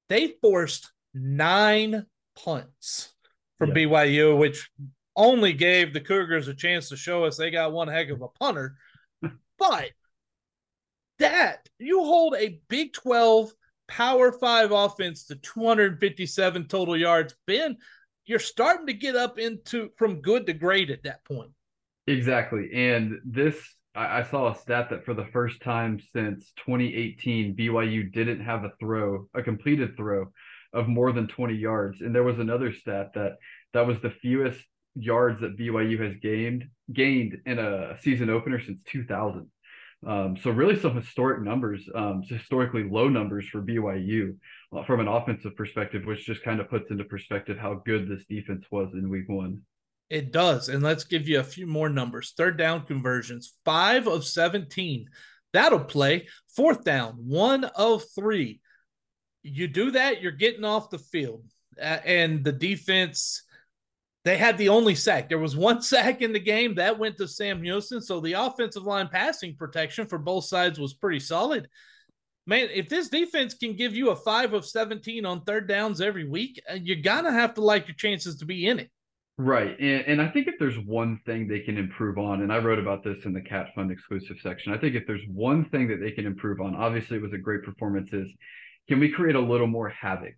They 0.07 0.36
forced 0.41 0.89
nine 1.13 2.05
punts 2.41 3.13
from 3.57 3.69
yeah. 3.69 3.75
BYU, 3.75 4.38
which 4.38 4.69
only 5.18 5.51
gave 5.51 5.93
the 5.93 5.99
Cougars 5.99 6.47
a 6.47 6.53
chance 6.53 6.88
to 6.89 6.95
show 6.95 7.26
us 7.26 7.36
they 7.36 7.51
got 7.51 7.74
one 7.74 7.89
heck 7.89 8.09
of 8.09 8.22
a 8.22 8.28
punter. 8.28 8.78
but 9.57 9.91
that 11.20 11.68
you 11.80 12.03
hold 12.03 12.36
a 12.38 12.59
Big 12.70 12.93
12 12.93 13.51
Power 13.88 14.32
Five 14.32 14.72
offense 14.72 15.26
to 15.26 15.36
257 15.36 16.68
total 16.68 16.95
yards, 16.95 17.36
Ben, 17.47 17.78
you're 18.26 18.39
starting 18.39 18.88
to 18.88 18.93
get 18.93 19.15
up 19.15 19.39
into 19.39 19.89
from 19.97 20.22
good 20.22 20.45
to 20.45 20.53
great 20.53 20.89
at 20.89 21.03
that 21.03 21.26
point. 21.26 21.51
Exactly. 22.05 22.70
And 22.74 23.20
this, 23.26 23.57
I, 23.95 24.20
I 24.20 24.24
saw 24.24 24.51
a 24.51 24.55
stat 24.55 24.89
that 24.91 25.05
for 25.05 25.13
the 25.13 25.28
first 25.34 25.61
time 25.61 25.99
since 26.13 26.53
2018, 26.65 27.55
BYU 27.55 28.11
didn't 28.11 28.41
have 28.41 28.63
a 28.63 28.72
throw, 28.80 29.28
a 29.34 29.41
completed 29.41 29.95
throw 29.97 30.32
of 30.74 30.88
more 30.88 31.11
than 31.11 31.28
20 31.28 31.55
yards. 31.55 32.01
And 32.01 32.13
there 32.13 32.24
was 32.24 32.39
another 32.39 32.74
stat 32.74 33.11
that 33.15 33.38
that 33.74 33.88
was 33.88 33.99
the 34.01 34.09
fewest 34.09 34.63
yards 35.00 35.41
that 35.41 35.58
BYU 35.58 36.00
has 36.04 36.16
gained 36.22 36.66
gained 36.93 37.38
in 37.45 37.60
a 37.60 37.98
season 38.02 38.30
opener 38.30 38.62
since 38.62 38.82
2000. 38.84 39.50
Um, 40.06 40.38
so 40.38 40.52
really 40.52 40.80
some 40.80 40.95
historic 40.95 41.41
numbers, 41.41 41.88
um, 41.95 42.22
historically 42.22 42.84
low 42.84 43.10
numbers 43.10 43.48
for 43.48 43.62
BYU 43.62 44.36
uh, 44.76 44.84
from 44.84 45.00
an 45.00 45.08
offensive 45.08 45.56
perspective, 45.56 46.06
which 46.06 46.26
just 46.26 46.43
kind 46.43 46.60
of 46.60 46.70
puts 46.70 46.91
into 46.91 47.04
perspective 47.04 47.58
how 47.58 47.82
good 47.86 48.08
this 48.08 48.26
defense 48.26 48.66
was 48.70 48.89
in 48.93 49.10
week 49.10 49.28
one. 49.28 49.62
It 50.10 50.32
does. 50.32 50.70
And 50.70 50.84
let's 50.84 51.04
give 51.04 51.28
you 51.28 51.39
a 51.39 51.43
few 51.43 51.68
more 51.68 51.89
numbers. 51.89 52.34
Third 52.38 52.58
down 52.58 52.86
conversions, 52.86 53.56
five 53.66 54.08
of 54.08 54.24
17. 54.24 55.08
That'll 55.52 55.80
play. 55.80 56.28
Fourth 56.56 56.84
down, 56.84 57.14
one 57.26 57.66
of 57.66 58.04
three. 58.16 58.62
You 59.43 59.68
do 59.68 59.91
that, 59.91 60.22
you're 60.22 60.32
getting 60.32 60.64
off 60.64 60.89
the 60.89 61.00
field. 61.00 61.43
Uh, 61.82 62.00
and 62.06 62.43
the 62.43 62.52
defense 62.52 63.43
they 64.28 64.38
had 64.38 64.57
the 64.57 64.69
only 64.69 64.93
sack. 64.93 65.30
There 65.30 65.39
was 65.39 65.55
one 65.55 65.82
sack 65.93 66.21
in 66.21 66.34
the 66.34 66.39
game 66.39 66.75
that 66.75 66.99
went 66.99 67.17
to 67.17 67.28
Sam 67.28 67.63
Houston. 67.63 68.01
So 68.01 68.19
the 68.19 68.34
offensive 68.34 68.84
line 68.84 69.07
passing 69.07 69.55
protection 69.55 70.05
for 70.05 70.17
both 70.17 70.45
sides 70.45 70.80
was 70.80 70.93
pretty 70.93 71.19
solid. 71.19 71.69
Man, 72.45 72.69
if 72.73 72.88
this 72.89 73.09
defense 73.09 73.53
can 73.53 73.75
give 73.75 73.95
you 73.95 74.09
a 74.09 74.15
five 74.15 74.53
of 74.53 74.65
17 74.65 75.25
on 75.25 75.41
third 75.41 75.67
downs 75.67 76.01
every 76.01 76.28
week, 76.28 76.61
uh, 76.69 76.75
you're 76.75 77.01
going 77.01 77.25
to 77.25 77.32
have 77.32 77.53
to 77.55 77.61
like 77.61 77.88
your 77.88 77.95
chances 77.95 78.38
to 78.38 78.45
be 78.45 78.67
in 78.67 78.80
it. 78.80 78.89
Right. 79.38 79.80
And, 79.80 80.05
and 80.07 80.21
I 80.21 80.30
think 80.30 80.47
if 80.47 80.55
there's 80.57 80.80
one 80.80 81.19
thing 81.25 81.47
they 81.47 81.59
can 81.59 81.78
improve 81.78 82.17
on, 82.17 82.41
and 82.41 82.51
I 82.51 82.57
wrote 82.57 82.80
about 82.80 83.03
this 83.03 83.25
in 83.25 83.34
the 83.34 83.41
Cat 83.41 83.67
Fund 83.75 83.91
exclusive 83.91 84.38
section, 84.41 84.73
I 84.73 84.78
think 84.78 84.95
if 84.95 85.05
there's 85.05 85.25
one 85.32 85.69
thing 85.69 85.88
that 85.89 85.99
they 85.99 86.11
can 86.11 86.25
improve 86.25 86.59
on, 86.59 86.75
obviously 86.75 87.17
it 87.17 87.21
was 87.23 87.34
a 87.34 87.38
great 87.38 87.63
performance, 87.63 88.11
is 88.13 88.30
can 88.88 88.99
we 88.99 89.11
create 89.11 89.36
a 89.36 89.41
little 89.41 89.67
more 89.67 89.89
havoc 89.89 90.34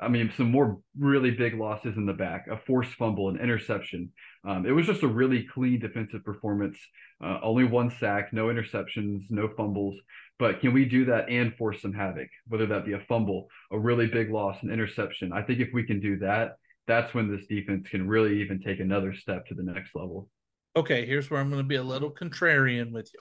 I 0.00 0.08
mean, 0.08 0.32
some 0.36 0.50
more 0.50 0.80
really 0.98 1.30
big 1.30 1.54
losses 1.54 1.96
in 1.96 2.04
the 2.04 2.12
back, 2.12 2.46
a 2.50 2.58
forced 2.66 2.92
fumble, 2.94 3.28
an 3.28 3.38
interception. 3.38 4.10
Um, 4.46 4.66
it 4.66 4.72
was 4.72 4.86
just 4.86 5.04
a 5.04 5.08
really 5.08 5.46
clean 5.54 5.78
defensive 5.78 6.24
performance. 6.24 6.76
Uh, 7.22 7.38
only 7.42 7.64
one 7.64 7.92
sack, 8.00 8.32
no 8.32 8.46
interceptions, 8.46 9.30
no 9.30 9.48
fumbles. 9.56 9.96
But 10.38 10.60
can 10.60 10.74
we 10.74 10.84
do 10.84 11.04
that 11.06 11.28
and 11.28 11.54
force 11.54 11.80
some 11.80 11.92
havoc, 11.92 12.28
whether 12.48 12.66
that 12.66 12.84
be 12.84 12.94
a 12.94 13.00
fumble, 13.08 13.46
a 13.70 13.78
really 13.78 14.08
big 14.08 14.32
loss, 14.32 14.60
an 14.62 14.70
interception? 14.70 15.32
I 15.32 15.42
think 15.42 15.60
if 15.60 15.68
we 15.72 15.84
can 15.84 16.00
do 16.00 16.18
that, 16.18 16.56
that's 16.86 17.14
when 17.14 17.30
this 17.30 17.46
defense 17.46 17.88
can 17.88 18.08
really 18.08 18.42
even 18.42 18.60
take 18.60 18.80
another 18.80 19.14
step 19.14 19.46
to 19.46 19.54
the 19.54 19.62
next 19.62 19.94
level. 19.94 20.28
Okay, 20.76 21.06
here's 21.06 21.30
where 21.30 21.40
I'm 21.40 21.50
going 21.50 21.62
to 21.62 21.68
be 21.68 21.76
a 21.76 21.82
little 21.82 22.10
contrarian 22.10 22.92
with 22.92 23.10
you. 23.14 23.20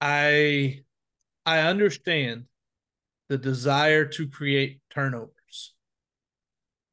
I 0.00 0.80
I 1.44 1.60
understand 1.60 2.46
the 3.28 3.38
desire 3.38 4.04
to 4.04 4.28
create 4.28 4.80
turnovers. 4.90 5.74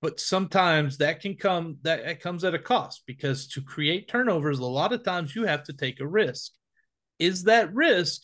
But 0.02 0.20
sometimes 0.20 0.98
that 0.98 1.22
can 1.22 1.36
come 1.36 1.78
that 1.82 2.00
it 2.00 2.20
comes 2.22 2.44
at 2.44 2.54
a 2.54 2.60
cost 2.60 3.04
because 3.08 3.48
to 3.50 3.62
create 3.62 4.08
turnovers, 4.08 4.60
a 4.60 4.66
lot 4.66 4.94
of 4.94 5.04
times 5.04 5.36
you 5.36 5.46
have 5.46 5.64
to 5.64 5.74
take 5.74 6.00
a 6.00 6.08
risk. 6.08 6.52
Is 7.18 7.44
that 7.46 7.74
risk 7.74 8.22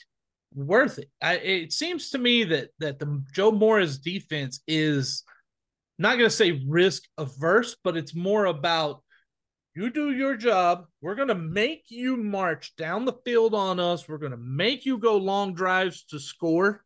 worth 0.53 0.99
it? 0.99 1.09
I, 1.21 1.35
it 1.37 1.73
seems 1.73 2.11
to 2.11 2.17
me 2.17 2.43
that 2.45 2.69
that 2.79 2.99
the 2.99 3.23
Joe 3.33 3.51
Morris 3.51 3.97
defense 3.97 4.61
is 4.67 5.23
not 5.97 6.17
going 6.17 6.29
to 6.29 6.35
say 6.35 6.63
risk 6.67 7.03
averse, 7.17 7.75
but 7.83 7.97
it's 7.97 8.13
more 8.13 8.45
about 8.45 9.01
you 9.73 9.89
do 9.89 10.11
your 10.11 10.35
job. 10.35 10.85
We're 11.01 11.15
going 11.15 11.29
to 11.29 11.35
make 11.35 11.85
you 11.87 12.17
march 12.17 12.75
down 12.75 13.05
the 13.05 13.17
field 13.23 13.53
on 13.53 13.79
us. 13.79 14.07
We're 14.07 14.17
going 14.17 14.31
to 14.31 14.37
make 14.37 14.85
you 14.85 14.97
go 14.97 15.15
long 15.15 15.53
drives 15.53 16.03
to 16.05 16.19
score. 16.19 16.83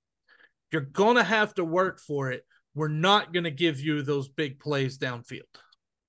You're 0.72 0.82
going 0.82 1.16
to 1.18 1.24
have 1.24 1.54
to 1.56 1.66
work 1.66 2.00
for 2.00 2.32
it. 2.32 2.46
We're 2.74 2.88
not 2.88 3.34
going 3.34 3.46
to 3.46 3.52
give 3.52 3.80
you 3.80 4.02
those 4.02 4.28
big 4.28 4.60
plays 4.60 4.98
downfield. 4.98 5.42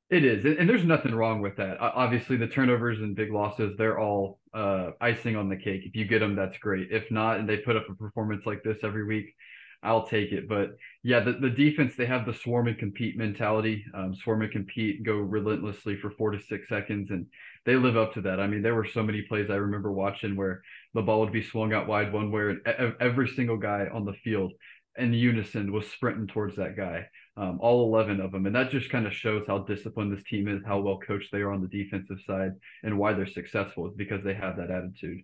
It 0.09 0.25
is, 0.25 0.45
and 0.45 0.69
there's 0.69 0.85
nothing 0.85 1.17
wrong 1.17 1.41
with 1.41 1.57
that. 1.57 1.79
Obviously, 1.81 2.37
the 2.37 2.47
turnovers 2.47 3.01
and 3.01 3.17
big 3.17 3.33
losses, 3.33 3.75
they're 3.77 3.99
all 3.99 4.39
uh, 4.55 4.91
icing 5.01 5.35
on 5.35 5.49
the 5.49 5.57
cake. 5.57 5.83
If 5.85 5.97
you 5.97 6.05
get 6.05 6.21
them, 6.21 6.37
that's 6.37 6.57
great. 6.59 6.93
If 6.93 7.11
not, 7.11 7.41
and 7.41 7.49
they 7.49 7.57
put 7.57 7.77
up 7.77 7.87
a 7.91 7.95
performance 7.95 8.47
like 8.47 8.63
this 8.63 8.85
every 8.85 9.05
week, 9.05 9.35
I'll 9.83 10.07
take 10.07 10.31
it. 10.31 10.49
But 10.49 10.77
yeah, 11.03 11.21
the, 11.21 11.33
the 11.33 11.51
defense, 11.51 11.95
they 11.97 12.07
have 12.07 12.25
the 12.25 12.35
swarm 12.35 12.69
and 12.69 12.79
compete 12.79 13.19
mentality. 13.19 13.85
Um, 13.95 14.15
swarm 14.15 14.43
and 14.43 14.53
compete, 14.53 15.03
go 15.03 15.17
relentlessly 15.17 15.97
for 15.97 16.11
four 16.13 16.31
to 16.31 16.41
six 16.41 16.69
seconds, 16.69 17.11
and 17.11 17.27
they 17.67 17.77
live 17.77 17.97
up 17.97 18.15
to 18.15 18.23
that. 18.23 18.41
I 18.41 18.47
mean, 18.47 18.63
there 18.63 18.75
were 18.75 18.87
so 18.87 19.03
many 19.03 19.23
plays 19.23 19.51
I 19.51 19.57
remember 19.57 19.93
watching 19.93 20.37
where 20.37 20.63
the 20.95 21.03
ball 21.03 21.21
would 21.21 21.33
be 21.33 21.43
swung 21.43 21.75
out 21.75 21.89
wide 21.89 22.13
one 22.13 22.31
way, 22.31 22.57
and 22.65 22.95
every 23.01 23.29
single 23.29 23.59
guy 23.59 23.89
on 23.93 24.05
the 24.07 24.15
field 24.25 24.53
in 24.97 25.13
unison 25.13 25.73
was 25.73 25.87
sprinting 25.89 26.27
towards 26.29 26.57
that 26.57 26.77
guy. 26.77 27.07
Um, 27.37 27.59
all 27.61 27.85
11 27.95 28.21
of 28.21 28.33
them. 28.33 28.47
And 28.47 28.55
that 28.57 28.71
just 28.71 28.89
kind 28.89 29.07
of 29.07 29.13
shows 29.13 29.45
how 29.47 29.59
disciplined 29.59 30.17
this 30.17 30.25
team 30.25 30.49
is, 30.49 30.63
how 30.65 30.81
well 30.81 30.99
coached 31.07 31.31
they 31.33 31.41
are 31.41 31.53
on 31.53 31.61
the 31.61 31.69
defensive 31.69 32.17
side, 32.27 32.53
and 32.83 32.97
why 32.99 33.13
they're 33.13 33.27
successful 33.27 33.87
is 33.89 33.95
because 33.95 34.25
they 34.25 34.33
have 34.33 34.57
that 34.57 34.71
attitude. 34.71 35.21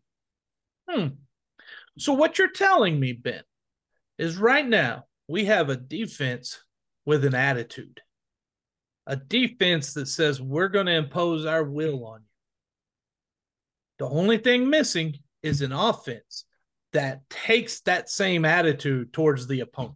Hmm. 0.90 1.07
So, 1.99 2.12
what 2.12 2.38
you're 2.38 2.51
telling 2.51 3.01
me, 3.01 3.12
Ben, 3.14 3.43
is 4.18 4.36
right 4.36 4.66
now 4.66 5.05
we 5.28 5.47
have 5.47 5.70
a 5.70 5.76
defense 5.76 6.62
with 7.07 7.24
an 7.24 7.34
attitude. 7.34 8.01
a 9.07 9.16
defense 9.16 9.95
that 9.95 10.07
says 10.07 10.40
we're 10.40 10.68
going 10.68 10.86
to 10.86 10.93
impose 10.93 11.45
our 11.47 11.64
will 11.64 12.05
on 12.07 12.20
you. 12.20 12.26
The 14.03 14.09
only 14.09 14.38
thing 14.38 14.68
missing 14.68 15.14
is 15.44 15.62
an 15.62 15.70
offense 15.70 16.44
that 16.92 17.20
takes 17.30 17.82
that 17.82 18.11
same 18.11 18.44
attitude 18.44 19.12
towards 19.12 19.46
the 19.46 19.61
opponent. 19.61 19.94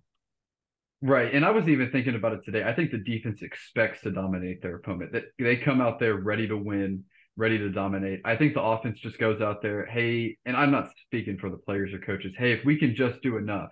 Right. 1.02 1.34
And 1.34 1.44
I 1.44 1.50
was 1.50 1.68
even 1.68 1.90
thinking 1.90 2.14
about 2.14 2.34
it 2.34 2.44
today. 2.44 2.62
I 2.62 2.72
think 2.72 2.92
the 2.92 2.98
defense 2.98 3.42
expects 3.42 4.02
to 4.02 4.12
dominate 4.12 4.62
their 4.62 4.76
opponent. 4.76 5.10
That 5.10 5.24
they 5.40 5.56
come 5.56 5.80
out 5.80 5.98
there 5.98 6.14
ready 6.14 6.46
to 6.46 6.56
win, 6.56 7.02
ready 7.36 7.58
to 7.58 7.68
dominate. 7.68 8.20
I 8.24 8.36
think 8.36 8.54
the 8.54 8.62
offense 8.62 9.00
just 9.00 9.18
goes 9.18 9.40
out 9.40 9.60
there, 9.60 9.86
hey, 9.86 10.38
and 10.46 10.56
I'm 10.56 10.70
not 10.70 10.92
speaking 11.06 11.36
for 11.36 11.50
the 11.50 11.58
players 11.58 11.92
or 11.92 11.98
coaches. 11.98 12.32
Hey, 12.38 12.52
if 12.52 12.64
we 12.64 12.78
can 12.78 12.94
just 12.94 13.20
do 13.22 13.38
enough, 13.38 13.70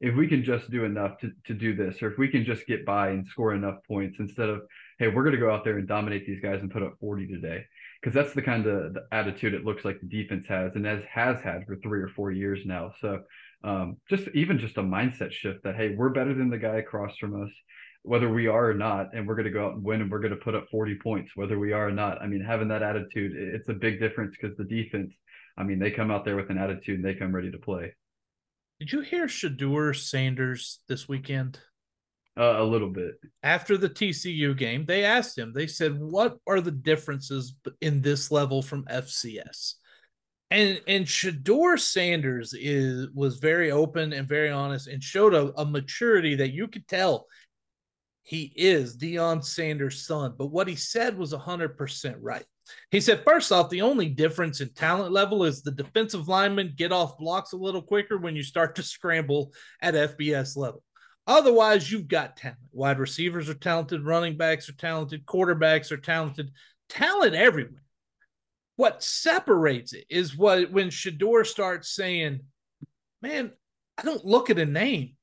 if 0.00 0.16
we 0.16 0.26
can 0.26 0.44
just 0.44 0.70
do 0.70 0.84
enough 0.84 1.18
to, 1.18 1.30
to 1.46 1.52
do 1.52 1.76
this, 1.76 2.02
or 2.02 2.10
if 2.10 2.16
we 2.16 2.28
can 2.28 2.46
just 2.46 2.66
get 2.66 2.86
by 2.86 3.10
and 3.10 3.26
score 3.26 3.52
enough 3.52 3.76
points 3.86 4.16
instead 4.18 4.48
of, 4.48 4.62
hey, 4.98 5.08
we're 5.08 5.24
going 5.24 5.34
to 5.34 5.40
go 5.40 5.52
out 5.52 5.62
there 5.62 5.76
and 5.76 5.86
dominate 5.86 6.26
these 6.26 6.40
guys 6.40 6.62
and 6.62 6.70
put 6.70 6.82
up 6.82 6.94
40 7.00 7.26
today. 7.26 7.66
Because 8.04 8.14
that's 8.14 8.34
the 8.34 8.42
kind 8.42 8.66
of 8.66 8.92
the 8.92 9.06
attitude 9.12 9.54
it 9.54 9.64
looks 9.64 9.82
like 9.82 9.98
the 9.98 10.06
defense 10.06 10.44
has 10.46 10.72
and 10.74 10.86
as 10.86 11.02
has 11.10 11.40
had 11.40 11.64
for 11.66 11.76
three 11.76 12.02
or 12.02 12.08
four 12.08 12.30
years 12.30 12.60
now. 12.66 12.92
So 13.00 13.22
um, 13.64 13.96
just 14.10 14.28
even 14.34 14.58
just 14.58 14.76
a 14.76 14.82
mindset 14.82 15.32
shift 15.32 15.64
that 15.64 15.74
hey, 15.74 15.94
we're 15.96 16.10
better 16.10 16.34
than 16.34 16.50
the 16.50 16.58
guy 16.58 16.76
across 16.76 17.16
from 17.16 17.42
us, 17.42 17.48
whether 18.02 18.30
we 18.30 18.46
are 18.46 18.68
or 18.68 18.74
not, 18.74 19.14
and 19.14 19.26
we're 19.26 19.36
going 19.36 19.46
to 19.46 19.50
go 19.50 19.64
out 19.64 19.76
and 19.76 19.82
win, 19.82 20.02
and 20.02 20.10
we're 20.10 20.18
going 20.20 20.34
to 20.34 20.44
put 20.44 20.54
up 20.54 20.66
40 20.70 20.96
points, 21.02 21.30
whether 21.34 21.58
we 21.58 21.72
are 21.72 21.88
or 21.88 21.92
not. 21.92 22.20
I 22.20 22.26
mean, 22.26 22.44
having 22.44 22.68
that 22.68 22.82
attitude, 22.82 23.32
it's 23.34 23.70
a 23.70 23.74
big 23.74 24.00
difference 24.00 24.36
because 24.38 24.54
the 24.58 24.64
defense, 24.64 25.10
I 25.56 25.62
mean, 25.62 25.78
they 25.78 25.90
come 25.90 26.10
out 26.10 26.26
there 26.26 26.36
with 26.36 26.50
an 26.50 26.58
attitude 26.58 26.96
and 26.96 27.04
they 27.06 27.14
come 27.14 27.34
ready 27.34 27.50
to 27.52 27.58
play. 27.58 27.94
Did 28.80 28.92
you 28.92 29.00
hear 29.00 29.28
Shedeur 29.28 29.96
Sanders 29.96 30.80
this 30.88 31.08
weekend? 31.08 31.58
Uh, 32.36 32.62
a 32.62 32.64
little 32.64 32.90
bit. 32.90 33.14
After 33.44 33.76
the 33.76 33.88
TCU 33.88 34.56
game, 34.56 34.84
they 34.86 35.04
asked 35.04 35.38
him, 35.38 35.52
they 35.52 35.68
said, 35.68 36.00
What 36.00 36.36
are 36.48 36.60
the 36.60 36.72
differences 36.72 37.54
in 37.80 38.02
this 38.02 38.32
level 38.32 38.60
from 38.60 38.84
FCS? 38.86 39.74
and 40.54 40.80
and 40.86 41.04
Shedeur 41.04 41.78
Sanders 41.78 42.54
is 42.54 43.08
was 43.12 43.38
very 43.38 43.72
open 43.72 44.12
and 44.12 44.28
very 44.28 44.50
honest 44.50 44.86
and 44.86 45.02
showed 45.02 45.34
a, 45.34 45.52
a 45.60 45.64
maturity 45.64 46.36
that 46.36 46.52
you 46.52 46.68
could 46.68 46.86
tell 46.86 47.26
he 48.22 48.52
is 48.56 48.96
Deion 48.96 49.44
Sanders' 49.44 50.06
son. 50.06 50.34
But 50.38 50.46
what 50.46 50.68
he 50.68 50.76
said 50.76 51.18
was 51.18 51.32
hundred 51.32 51.76
percent 51.76 52.18
right. 52.20 52.44
He 52.90 53.00
said, 53.00 53.24
first 53.26 53.52
off, 53.52 53.68
the 53.68 53.82
only 53.82 54.08
difference 54.08 54.62
in 54.62 54.72
talent 54.72 55.12
level 55.12 55.44
is 55.44 55.62
the 55.62 55.72
defensive 55.72 56.28
linemen 56.28 56.72
get 56.76 56.92
off 56.92 57.18
blocks 57.18 57.52
a 57.52 57.58
little 57.58 57.82
quicker 57.82 58.16
when 58.16 58.36
you 58.36 58.42
start 58.42 58.76
to 58.76 58.82
scramble 58.82 59.52
at 59.82 59.94
FBS 59.94 60.56
level. 60.56 60.83
Otherwise, 61.26 61.90
you've 61.90 62.08
got 62.08 62.36
talent. 62.36 62.58
Wide 62.72 62.98
receivers 62.98 63.48
are 63.48 63.54
talented, 63.54 64.04
running 64.04 64.36
backs 64.36 64.68
are 64.68 64.74
talented, 64.74 65.24
quarterbacks 65.24 65.90
are 65.90 65.96
talented, 65.96 66.50
talent 66.88 67.34
everywhere 67.34 67.84
what 68.76 69.02
separates 69.02 69.92
it 69.92 70.04
is 70.08 70.36
what 70.36 70.70
when 70.70 70.88
Shedeur 70.88 71.46
starts 71.46 71.90
saying, 71.90 72.40
"Man, 73.22 73.52
I 73.96 74.02
don't 74.02 74.24
look 74.24 74.50
at 74.50 74.58
a 74.58 74.66
name. 74.66 75.16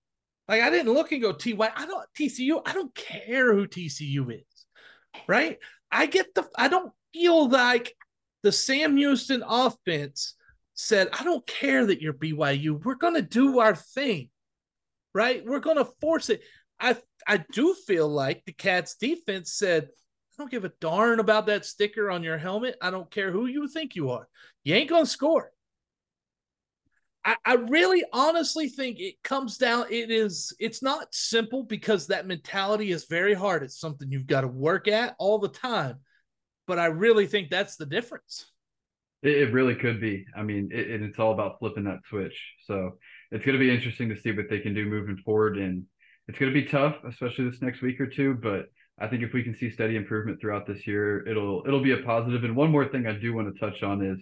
Like 0.47 0.61
I 0.61 0.69
didn't 0.69 0.93
look 0.93 1.11
and 1.11 1.21
go 1.21 1.33
Ty. 1.33 1.71
I 1.75 1.85
don't 1.85 2.07
TCU. 2.17 2.61
I 2.65 2.73
don't 2.73 2.93
care 2.95 3.53
who 3.53 3.67
TCU 3.67 4.29
is, 4.31 4.65
right? 5.27 5.59
I 5.91 6.05
get 6.05 6.33
the. 6.33 6.47
I 6.57 6.67
don't 6.67 6.93
feel 7.13 7.49
like 7.49 7.95
the 8.43 8.51
Sam 8.51 8.97
Houston 8.97 9.43
offense 9.45 10.35
said, 10.73 11.09
"I 11.11 11.23
don't 11.23 11.45
care 11.45 11.85
that 11.85 12.01
you're 12.01 12.13
BYU. 12.13 12.83
We're 12.83 12.95
gonna 12.95 13.21
do 13.21 13.59
our 13.59 13.75
thing, 13.75 14.29
right? 15.13 15.45
We're 15.45 15.59
gonna 15.59 15.85
force 15.99 16.29
it." 16.29 16.41
I 16.79 16.97
I 17.27 17.43
do 17.51 17.75
feel 17.85 18.07
like 18.07 18.43
the 18.45 18.53
Cats 18.53 18.95
defense 18.95 19.53
said, 19.53 19.85
I 19.85 20.41
don't 20.41 20.51
give 20.51 20.65
a 20.65 20.71
darn 20.79 21.19
about 21.19 21.45
that 21.47 21.65
sticker 21.65 22.09
on 22.09 22.23
your 22.23 22.37
helmet. 22.37 22.75
I 22.81 22.89
don't 22.89 23.11
care 23.11 23.31
who 23.31 23.45
you 23.45 23.67
think 23.67 23.95
you 23.95 24.09
are. 24.11 24.27
You 24.63 24.75
ain't 24.75 24.89
going 24.89 25.03
to 25.03 25.09
score. 25.09 25.51
I, 27.23 27.35
I 27.45 27.53
really 27.53 28.03
honestly 28.11 28.67
think 28.67 28.99
it 28.99 29.21
comes 29.23 29.57
down, 29.57 29.85
it 29.91 30.09
is, 30.09 30.55
it's 30.59 30.81
not 30.81 31.13
simple 31.13 31.63
because 31.63 32.07
that 32.07 32.25
mentality 32.25 32.91
is 32.91 33.05
very 33.05 33.35
hard. 33.35 33.61
It's 33.61 33.79
something 33.79 34.11
you've 34.11 34.25
got 34.25 34.41
to 34.41 34.47
work 34.47 34.87
at 34.87 35.15
all 35.19 35.37
the 35.37 35.49
time. 35.49 35.97
But 36.65 36.79
I 36.79 36.85
really 36.85 37.27
think 37.27 37.49
that's 37.49 37.75
the 37.75 37.85
difference. 37.85 38.49
It, 39.21 39.37
it 39.37 39.53
really 39.53 39.75
could 39.75 40.01
be. 40.01 40.25
I 40.35 40.41
mean, 40.41 40.69
it, 40.71 41.01
it's 41.01 41.19
all 41.19 41.33
about 41.33 41.59
flipping 41.59 41.83
that 41.83 41.99
switch. 42.09 42.39
So 42.65 42.97
it's 43.31 43.45
going 43.45 43.57
to 43.57 43.63
be 43.63 43.73
interesting 43.73 44.09
to 44.09 44.19
see 44.19 44.31
what 44.31 44.49
they 44.49 44.59
can 44.59 44.73
do 44.73 44.85
moving 44.85 45.17
forward. 45.17 45.57
And 45.57 45.85
it's 46.27 46.37
going 46.37 46.53
to 46.53 46.61
be 46.61 46.67
tough, 46.67 46.95
especially 47.07 47.49
this 47.49 47.61
next 47.61 47.81
week 47.81 47.99
or 47.99 48.07
two. 48.07 48.35
But 48.35 48.65
I 48.99 49.07
think 49.07 49.23
if 49.23 49.33
we 49.33 49.43
can 49.43 49.55
see 49.55 49.71
steady 49.71 49.95
improvement 49.95 50.39
throughout 50.39 50.67
this 50.67 50.85
year, 50.85 51.27
it'll 51.27 51.63
it'll 51.65 51.83
be 51.83 51.93
a 51.93 52.03
positive. 52.03 52.43
And 52.43 52.55
one 52.55 52.71
more 52.71 52.87
thing 52.87 53.07
I 53.07 53.13
do 53.13 53.33
want 53.33 53.53
to 53.53 53.59
touch 53.59 53.83
on 53.83 54.05
is 54.05 54.19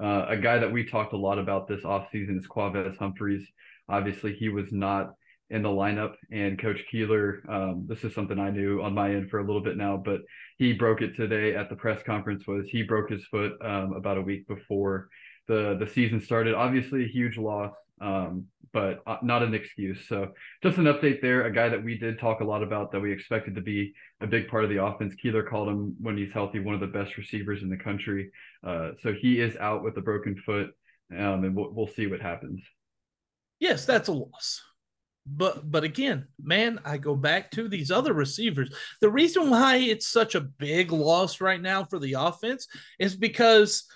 uh, 0.00 0.26
a 0.28 0.36
guy 0.36 0.58
that 0.58 0.72
we 0.72 0.84
talked 0.84 1.12
a 1.12 1.18
lot 1.18 1.38
about 1.38 1.68
this 1.68 1.82
offseason 1.82 2.38
is 2.38 2.46
Quavez 2.46 2.96
Humphreys. 2.96 3.46
Obviously, 3.88 4.34
he 4.34 4.48
was 4.48 4.72
not 4.72 5.14
in 5.50 5.62
the 5.62 5.68
lineup, 5.68 6.14
and 6.30 6.60
Coach 6.60 6.84
Keeler. 6.90 7.42
Um, 7.48 7.84
this 7.88 8.04
is 8.04 8.14
something 8.14 8.38
I 8.38 8.50
knew 8.50 8.82
on 8.82 8.94
my 8.94 9.10
end 9.10 9.30
for 9.30 9.40
a 9.40 9.44
little 9.44 9.60
bit 9.60 9.76
now, 9.76 9.96
but 9.96 10.20
he 10.58 10.72
broke 10.72 11.02
it 11.02 11.16
today 11.16 11.56
at 11.56 11.68
the 11.68 11.74
press 11.74 12.02
conference. 12.04 12.46
Was 12.46 12.68
he 12.68 12.84
broke 12.84 13.10
his 13.10 13.24
foot 13.26 13.54
um, 13.60 13.94
about 13.94 14.16
a 14.16 14.22
week 14.22 14.46
before 14.46 15.08
the 15.48 15.76
the 15.78 15.88
season 15.88 16.20
started? 16.20 16.54
Obviously, 16.54 17.04
a 17.04 17.08
huge 17.08 17.36
loss. 17.36 17.74
Um, 18.00 18.46
but 18.72 19.02
uh, 19.06 19.16
not 19.22 19.42
an 19.42 19.52
excuse. 19.52 20.06
So 20.08 20.28
just 20.62 20.78
an 20.78 20.84
update 20.84 21.20
there. 21.20 21.44
A 21.44 21.52
guy 21.52 21.68
that 21.68 21.82
we 21.82 21.98
did 21.98 22.18
talk 22.18 22.40
a 22.40 22.44
lot 22.44 22.62
about 22.62 22.92
that 22.92 23.00
we 23.00 23.12
expected 23.12 23.54
to 23.56 23.60
be 23.60 23.92
a 24.20 24.26
big 24.26 24.48
part 24.48 24.64
of 24.64 24.70
the 24.70 24.82
offense. 24.82 25.14
Keeler 25.16 25.42
called 25.42 25.68
him 25.68 25.96
when 26.00 26.16
he's 26.16 26.32
healthy 26.32 26.60
one 26.60 26.74
of 26.74 26.80
the 26.80 26.86
best 26.86 27.16
receivers 27.16 27.62
in 27.62 27.68
the 27.68 27.76
country. 27.76 28.30
Uh, 28.64 28.92
so 29.02 29.12
he 29.12 29.40
is 29.40 29.56
out 29.56 29.82
with 29.82 29.96
a 29.96 30.00
broken 30.00 30.36
foot, 30.46 30.68
um, 31.12 31.44
and 31.44 31.56
we'll, 31.56 31.70
we'll 31.72 31.88
see 31.88 32.06
what 32.06 32.20
happens. 32.20 32.62
Yes, 33.58 33.84
that's 33.84 34.08
a 34.08 34.12
loss. 34.12 34.62
But 35.26 35.70
but 35.70 35.84
again, 35.84 36.28
man, 36.42 36.80
I 36.84 36.96
go 36.96 37.14
back 37.14 37.50
to 37.52 37.68
these 37.68 37.90
other 37.90 38.14
receivers. 38.14 38.72
The 39.00 39.10
reason 39.10 39.50
why 39.50 39.76
it's 39.76 40.06
such 40.06 40.34
a 40.34 40.40
big 40.40 40.92
loss 40.92 41.40
right 41.40 41.60
now 41.60 41.84
for 41.84 41.98
the 41.98 42.14
offense 42.14 42.66
is 42.98 43.16
because 43.16 43.86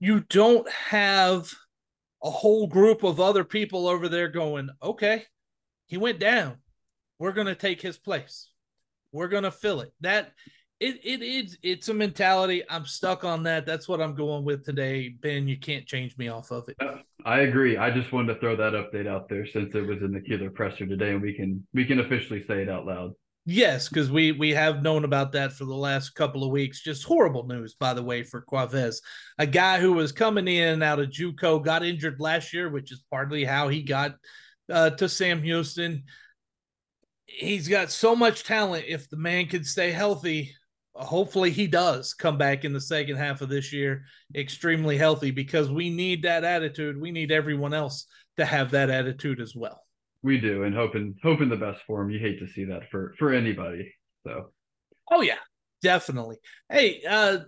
you 0.00 0.20
don't 0.28 0.68
have– 0.68 1.50
a 2.22 2.30
whole 2.30 2.66
group 2.66 3.02
of 3.02 3.20
other 3.20 3.44
people 3.44 3.88
over 3.88 4.08
there 4.08 4.28
going, 4.28 4.68
okay, 4.82 5.24
he 5.86 5.96
went 5.96 6.18
down. 6.18 6.56
We're 7.18 7.32
going 7.32 7.46
to 7.46 7.54
take 7.54 7.80
his 7.80 7.98
place. 7.98 8.48
We're 9.12 9.28
going 9.28 9.44
to 9.44 9.50
fill 9.50 9.80
it. 9.80 9.92
That 10.00 10.32
it 10.80 11.00
it 11.04 11.22
is 11.22 11.58
it's 11.62 11.88
a 11.88 11.94
mentality. 11.94 12.62
I'm 12.68 12.86
stuck 12.86 13.24
on 13.24 13.42
that. 13.42 13.66
That's 13.66 13.86
what 13.88 14.00
I'm 14.00 14.14
going 14.14 14.44
with 14.44 14.64
today. 14.64 15.10
Ben, 15.10 15.46
you 15.46 15.58
can't 15.58 15.86
change 15.86 16.16
me 16.16 16.28
off 16.28 16.50
of 16.50 16.68
it. 16.68 16.76
I 17.24 17.40
agree. 17.40 17.76
I 17.76 17.90
just 17.90 18.12
wanted 18.12 18.34
to 18.34 18.40
throw 18.40 18.56
that 18.56 18.72
update 18.72 19.06
out 19.06 19.28
there 19.28 19.46
since 19.46 19.74
it 19.74 19.86
was 19.86 19.98
in 20.00 20.12
the 20.12 20.20
Keeler 20.20 20.50
presser 20.50 20.86
today 20.86 21.10
and 21.10 21.20
we 21.20 21.34
can 21.34 21.66
we 21.74 21.84
can 21.84 22.00
officially 22.00 22.44
say 22.46 22.62
it 22.62 22.70
out 22.70 22.86
loud. 22.86 23.12
Yes, 23.46 23.88
because 23.88 24.10
we 24.10 24.32
we 24.32 24.50
have 24.50 24.82
known 24.82 25.04
about 25.04 25.32
that 25.32 25.52
for 25.52 25.64
the 25.64 25.74
last 25.74 26.10
couple 26.10 26.44
of 26.44 26.50
weeks. 26.50 26.82
Just 26.82 27.04
horrible 27.04 27.46
news, 27.46 27.74
by 27.74 27.94
the 27.94 28.02
way, 28.02 28.22
for 28.22 28.42
Quavez, 28.42 28.96
a 29.38 29.46
guy 29.46 29.80
who 29.80 29.94
was 29.94 30.12
coming 30.12 30.46
in 30.46 30.82
out 30.82 31.00
of 31.00 31.08
JUCO, 31.10 31.64
got 31.64 31.84
injured 31.84 32.20
last 32.20 32.52
year, 32.52 32.68
which 32.68 32.92
is 32.92 33.02
partly 33.10 33.44
how 33.44 33.68
he 33.68 33.82
got 33.82 34.16
uh, 34.70 34.90
to 34.90 35.08
Sam 35.08 35.42
Houston. 35.42 36.04
He's 37.26 37.66
got 37.66 37.90
so 37.90 38.14
much 38.14 38.44
talent. 38.44 38.84
If 38.86 39.08
the 39.08 39.16
man 39.16 39.46
can 39.46 39.64
stay 39.64 39.90
healthy, 39.90 40.52
hopefully 40.94 41.50
he 41.50 41.66
does 41.66 42.12
come 42.12 42.36
back 42.36 42.64
in 42.64 42.72
the 42.72 42.80
second 42.80 43.16
half 43.16 43.40
of 43.40 43.48
this 43.48 43.72
year 43.72 44.04
extremely 44.34 44.98
healthy 44.98 45.30
because 45.30 45.70
we 45.70 45.88
need 45.88 46.24
that 46.24 46.44
attitude. 46.44 47.00
We 47.00 47.10
need 47.10 47.32
everyone 47.32 47.72
else 47.72 48.06
to 48.36 48.44
have 48.44 48.72
that 48.72 48.90
attitude 48.90 49.40
as 49.40 49.56
well. 49.56 49.80
We 50.22 50.38
do, 50.38 50.64
and 50.64 50.74
hoping 50.74 51.16
hoping 51.22 51.48
the 51.48 51.56
best 51.56 51.82
for 51.86 52.02
him. 52.02 52.10
You 52.10 52.18
hate 52.18 52.38
to 52.40 52.48
see 52.48 52.64
that 52.64 52.90
for 52.90 53.14
for 53.18 53.32
anybody. 53.32 53.94
So, 54.26 54.52
oh 55.10 55.22
yeah, 55.22 55.38
definitely. 55.82 56.36
Hey, 56.68 57.02
uh, 57.08 57.38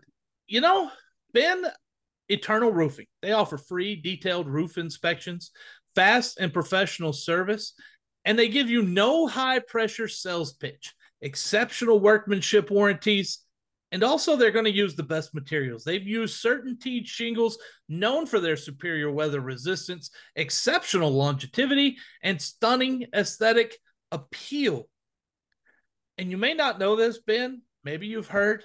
you 0.47 0.61
know, 0.61 0.91
Ben, 1.35 1.65
Eternal 2.29 2.73
Roofing. 2.73 3.07
They 3.21 3.33
offer 3.33 3.59
free 3.59 3.97
detailed 3.97 4.49
roof 4.49 4.79
inspections, 4.79 5.51
fast 5.95 6.41
and 6.41 6.53
professional 6.53 7.13
service, 7.13 7.75
and 8.25 8.39
they 8.39 8.49
give 8.49 8.71
you 8.71 8.83
no 8.83 9.27
high 9.27 9.59
pressure 9.59 10.09
sales 10.09 10.55
pitch, 10.55 10.95
exceptional 11.21 12.01
workmanship 12.01 12.71
warranties, 12.71 13.41
and 13.93 14.03
also, 14.03 14.37
they're 14.37 14.51
going 14.51 14.65
to 14.65 14.71
use 14.71 14.97
the 14.97 15.03
best 15.03 15.35
materials. 15.35 15.85
They've 15.85 16.07
used 16.07 16.43
CertainTeed 16.43 17.07
shingles 17.07 17.59
known 17.91 18.25
for 18.25 18.41
their 18.41 18.57
superior 18.57 19.13
weather 19.13 19.43
resistance, 19.43 20.11
exceptional 20.35 21.13
longevity, 21.13 21.99
and 22.23 22.41
stunning 22.41 23.07
aesthetic 23.15 23.77
appeal. 24.11 24.89
And 26.17 26.31
you 26.31 26.39
may 26.39 26.55
not 26.55 26.79
know 26.79 26.97
this, 26.97 27.19
Ben. 27.19 27.61
Maybe 27.85 28.07
you've 28.07 28.29
heard, 28.29 28.65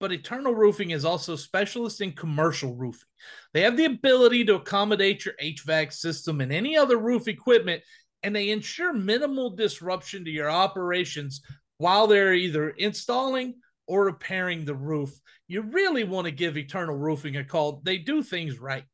but 0.00 0.12
Eternal 0.12 0.54
Roofing 0.54 0.92
is 0.92 1.04
also 1.04 1.36
specialist 1.36 2.00
in 2.00 2.12
commercial 2.12 2.74
roofing. 2.74 3.08
They 3.52 3.62
have 3.62 3.76
the 3.76 3.84
ability 3.84 4.46
to 4.46 4.54
accommodate 4.54 5.26
your 5.26 5.34
HVAC 5.42 5.92
system 5.92 6.40
and 6.40 6.52
any 6.52 6.74
other 6.74 6.96
roof 6.96 7.28
equipment, 7.28 7.82
and 8.22 8.34
they 8.34 8.48
ensure 8.48 8.94
minimal 8.94 9.50
disruption 9.50 10.24
to 10.24 10.30
your 10.30 10.50
operations 10.50 11.42
while 11.76 12.06
they're 12.06 12.32
either 12.32 12.70
installing 12.70 13.56
or 13.88 14.04
repairing 14.04 14.64
the 14.64 14.74
roof. 14.74 15.18
You 15.48 15.62
really 15.62 16.04
want 16.04 16.26
to 16.26 16.30
give 16.30 16.56
Eternal 16.56 16.94
Roofing 16.94 17.36
a 17.36 17.44
call. 17.44 17.80
They 17.82 17.98
do 17.98 18.22
things 18.22 18.60
right. 18.60 18.84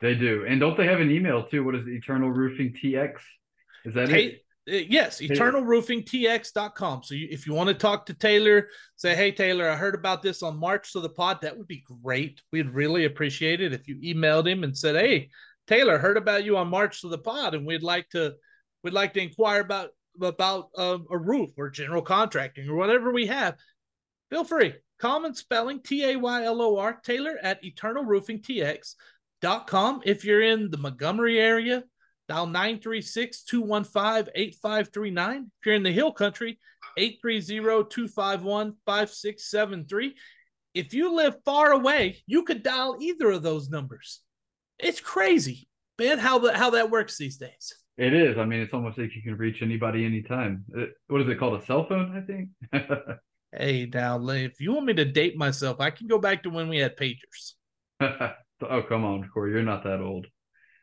They 0.00 0.14
do. 0.14 0.44
And 0.48 0.58
don't 0.58 0.76
they 0.76 0.86
have 0.86 1.00
an 1.00 1.10
email 1.10 1.44
too? 1.44 1.62
What 1.64 1.76
is 1.76 1.86
it? 1.86 1.92
Eternal 1.92 2.30
Roofing 2.30 2.72
TX? 2.72 3.20
Is 3.84 3.94
that 3.94 4.10
it? 4.10 4.40
Uh, 4.66 4.76
yes, 4.88 5.20
eternalroofingtx.com. 5.20 7.02
So 7.02 7.14
you, 7.14 7.28
if 7.30 7.46
you 7.46 7.52
want 7.52 7.68
to 7.68 7.74
talk 7.74 8.06
to 8.06 8.14
Taylor, 8.14 8.68
say, 8.96 9.14
hey, 9.14 9.30
Taylor, 9.30 9.68
I 9.68 9.76
heard 9.76 9.94
about 9.94 10.22
this 10.22 10.42
on 10.42 10.58
March 10.58 10.92
to 10.92 11.00
the 11.00 11.10
pod. 11.10 11.42
That 11.42 11.58
would 11.58 11.68
be 11.68 11.84
great. 12.02 12.40
We'd 12.50 12.70
really 12.70 13.04
appreciate 13.04 13.60
it 13.60 13.74
if 13.74 13.86
you 13.86 13.96
emailed 13.96 14.48
him 14.48 14.64
and 14.64 14.76
said, 14.76 14.96
hey, 14.96 15.28
Taylor, 15.66 15.98
heard 15.98 16.16
about 16.16 16.44
you 16.44 16.56
on 16.56 16.68
March 16.68 17.02
to 17.02 17.08
the 17.08 17.18
pod, 17.18 17.54
and 17.54 17.66
we'd 17.66 17.82
like 17.82 18.08
to 18.10 18.34
we'd 18.82 18.94
like 18.94 19.12
to 19.14 19.20
inquire 19.20 19.60
about 19.60 19.90
about 20.22 20.68
um, 20.76 21.06
a 21.10 21.18
roof 21.18 21.50
or 21.56 21.70
general 21.70 22.02
contracting 22.02 22.68
or 22.68 22.76
whatever 22.76 23.12
we 23.12 23.26
have. 23.26 23.56
Feel 24.34 24.42
free. 24.42 24.74
Common 24.98 25.32
spelling 25.32 25.80
T 25.80 26.10
A 26.10 26.16
Y 26.16 26.42
L 26.42 26.60
O 26.60 26.76
R 26.76 26.98
Taylor 27.04 27.38
at 27.40 27.62
eternalroofingtx.com. 27.62 30.00
If 30.04 30.24
you're 30.24 30.42
in 30.42 30.72
the 30.72 30.76
Montgomery 30.76 31.38
area, 31.38 31.84
dial 32.28 32.46
936 32.46 33.44
215 33.44 34.32
8539. 34.34 35.36
If 35.36 35.42
you're 35.64 35.76
in 35.76 35.84
the 35.84 35.92
Hill 35.92 36.10
Country, 36.10 36.58
830 36.96 37.88
251 37.88 38.74
5673. 38.84 40.16
If 40.74 40.92
you 40.92 41.14
live 41.14 41.36
far 41.44 41.70
away, 41.70 42.24
you 42.26 42.42
could 42.42 42.64
dial 42.64 42.96
either 42.98 43.30
of 43.30 43.44
those 43.44 43.70
numbers. 43.70 44.20
It's 44.80 44.98
crazy, 44.98 45.68
man, 45.96 46.18
how 46.18 46.40
the, 46.40 46.58
how 46.58 46.70
that 46.70 46.90
works 46.90 47.16
these 47.16 47.36
days. 47.36 47.72
It 47.96 48.12
is. 48.12 48.36
I 48.36 48.46
mean, 48.46 48.58
it's 48.58 48.74
almost 48.74 48.98
like 48.98 49.14
you 49.14 49.22
can 49.22 49.36
reach 49.36 49.62
anybody 49.62 50.04
anytime. 50.04 50.64
It, 50.74 50.90
what 51.06 51.20
is 51.20 51.28
it 51.28 51.38
called? 51.38 51.62
A 51.62 51.66
cell 51.66 51.86
phone, 51.86 52.16
I 52.16 52.22
think. 52.26 52.48
hey, 53.56 53.88
now, 53.92 54.20
if 54.28 54.60
you 54.60 54.72
want 54.72 54.86
me 54.86 54.94
to 54.94 55.04
date 55.04 55.36
myself, 55.36 55.80
I 55.80 55.90
can 55.90 56.06
go 56.06 56.18
back 56.18 56.42
to 56.42 56.50
when 56.50 56.68
we 56.68 56.78
had 56.78 56.96
pagers. 56.96 57.54
oh, 58.00 58.82
come 58.88 59.04
on, 59.04 59.28
Cory. 59.32 59.52
You're 59.52 59.62
not 59.62 59.84
that 59.84 60.00
old. 60.00 60.26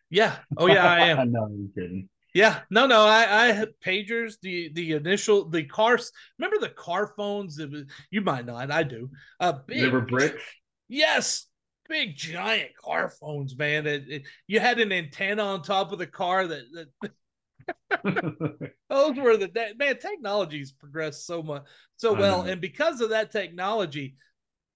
Yeah. 0.10 0.38
Oh, 0.58 0.68
yeah, 0.68 0.86
I 0.86 1.08
am. 1.08 1.32
no, 1.32 1.44
I'm 1.44 1.72
kidding. 1.76 2.10
Yeah, 2.34 2.60
no, 2.70 2.88
no. 2.88 3.02
I, 3.02 3.48
I 3.48 3.52
had 3.52 3.70
pagers. 3.86 4.36
The 4.42 4.72
the 4.74 4.94
initial 4.94 5.50
the 5.50 5.66
cars. 5.66 6.12
Remember 6.40 6.60
the 6.60 6.74
car 6.74 7.14
phones? 7.18 7.60
It 7.60 7.70
was, 7.70 7.84
you 8.10 8.22
might 8.22 8.46
not. 8.46 8.72
I 8.72 8.84
do. 8.84 9.10
Uh, 9.40 9.54
big, 9.68 9.82
they 9.82 9.88
were 9.90 10.02
bricks. 10.02 10.42
Yes, 10.88 11.48
big 11.90 12.16
giant 12.16 12.72
car 12.78 13.10
phones, 13.10 13.58
man. 13.58 13.86
It, 13.86 14.04
it, 14.08 14.24
you 14.48 14.62
had 14.62 14.80
an 14.80 14.94
antenna 14.94 15.44
on 15.44 15.62
top 15.62 15.92
of 15.92 16.00
the 16.00 16.08
car 16.08 16.48
that, 16.48 16.64
that 17.02 17.12
those 18.90 19.18
were 19.18 19.38
the 19.38 19.74
man. 19.78 19.98
Technology's 19.98 20.72
progressed 20.72 21.26
so 21.26 21.44
much, 21.44 21.64
so 21.98 22.14
well, 22.14 22.42
and 22.42 22.62
because 22.62 23.02
of 23.02 23.10
that 23.10 23.32
technology, 23.32 24.16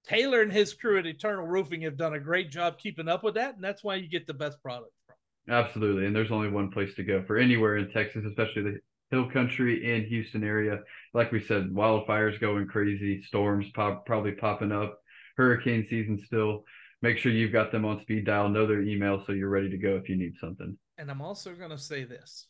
Taylor 0.07 0.41
and 0.41 0.51
his 0.51 0.73
crew 0.73 0.99
at 0.99 1.05
Eternal 1.05 1.45
Roofing 1.45 1.81
have 1.81 1.97
done 1.97 2.13
a 2.13 2.19
great 2.19 2.51
job 2.51 2.77
keeping 2.77 3.07
up 3.07 3.23
with 3.23 3.36
that, 3.36 3.55
and 3.55 3.63
that's 3.63 3.83
why 3.83 3.95
you 3.95 4.09
get 4.09 4.27
the 4.27 4.33
best 4.33 4.61
product 4.61 4.91
from. 5.07 5.15
Absolutely, 5.53 6.05
and 6.05 6.15
there's 6.15 6.31
only 6.31 6.49
one 6.49 6.71
place 6.71 6.93
to 6.95 7.03
go 7.03 7.23
for 7.25 7.38
anywhere 7.38 7.77
in 7.77 7.91
Texas, 7.91 8.25
especially 8.25 8.63
the 8.63 8.79
Hill 9.11 9.29
Country 9.29 9.95
and 9.95 10.05
Houston 10.05 10.43
area. 10.43 10.79
Like 11.13 11.31
we 11.31 11.41
said, 11.41 11.69
wildfires 11.69 12.39
going 12.39 12.67
crazy, 12.67 13.21
storms 13.23 13.67
pop, 13.73 14.05
probably 14.05 14.33
popping 14.33 14.71
up, 14.71 14.99
hurricane 15.38 15.86
season 15.88 16.21
still 16.25 16.63
make 17.05 17.19
sure 17.19 17.31
you've 17.31 17.53
got 17.53 17.71
them 17.71 17.86
on 17.86 17.99
speed 17.99 18.25
dial, 18.25 18.49
know 18.49 18.65
their 18.65 18.81
email 18.81 19.23
so 19.23 19.31
you're 19.31 19.49
ready 19.49 19.69
to 19.69 19.77
go 19.77 19.95
if 19.95 20.09
you 20.09 20.15
need 20.15 20.33
something. 20.39 20.75
And 20.97 21.11
I'm 21.11 21.21
also 21.21 21.53
going 21.53 21.69
to 21.69 21.77
say 21.77 22.03
this. 22.03 22.47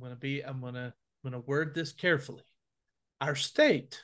I'm 0.00 0.06
going 0.06 0.16
to 0.16 0.20
be 0.20 0.40
I'm 0.40 0.62
to 0.62 0.94
I'm 1.24 1.32
to 1.32 1.40
word 1.40 1.74
this 1.74 1.92
carefully. 1.92 2.42
Our 3.20 3.34
state 3.34 4.00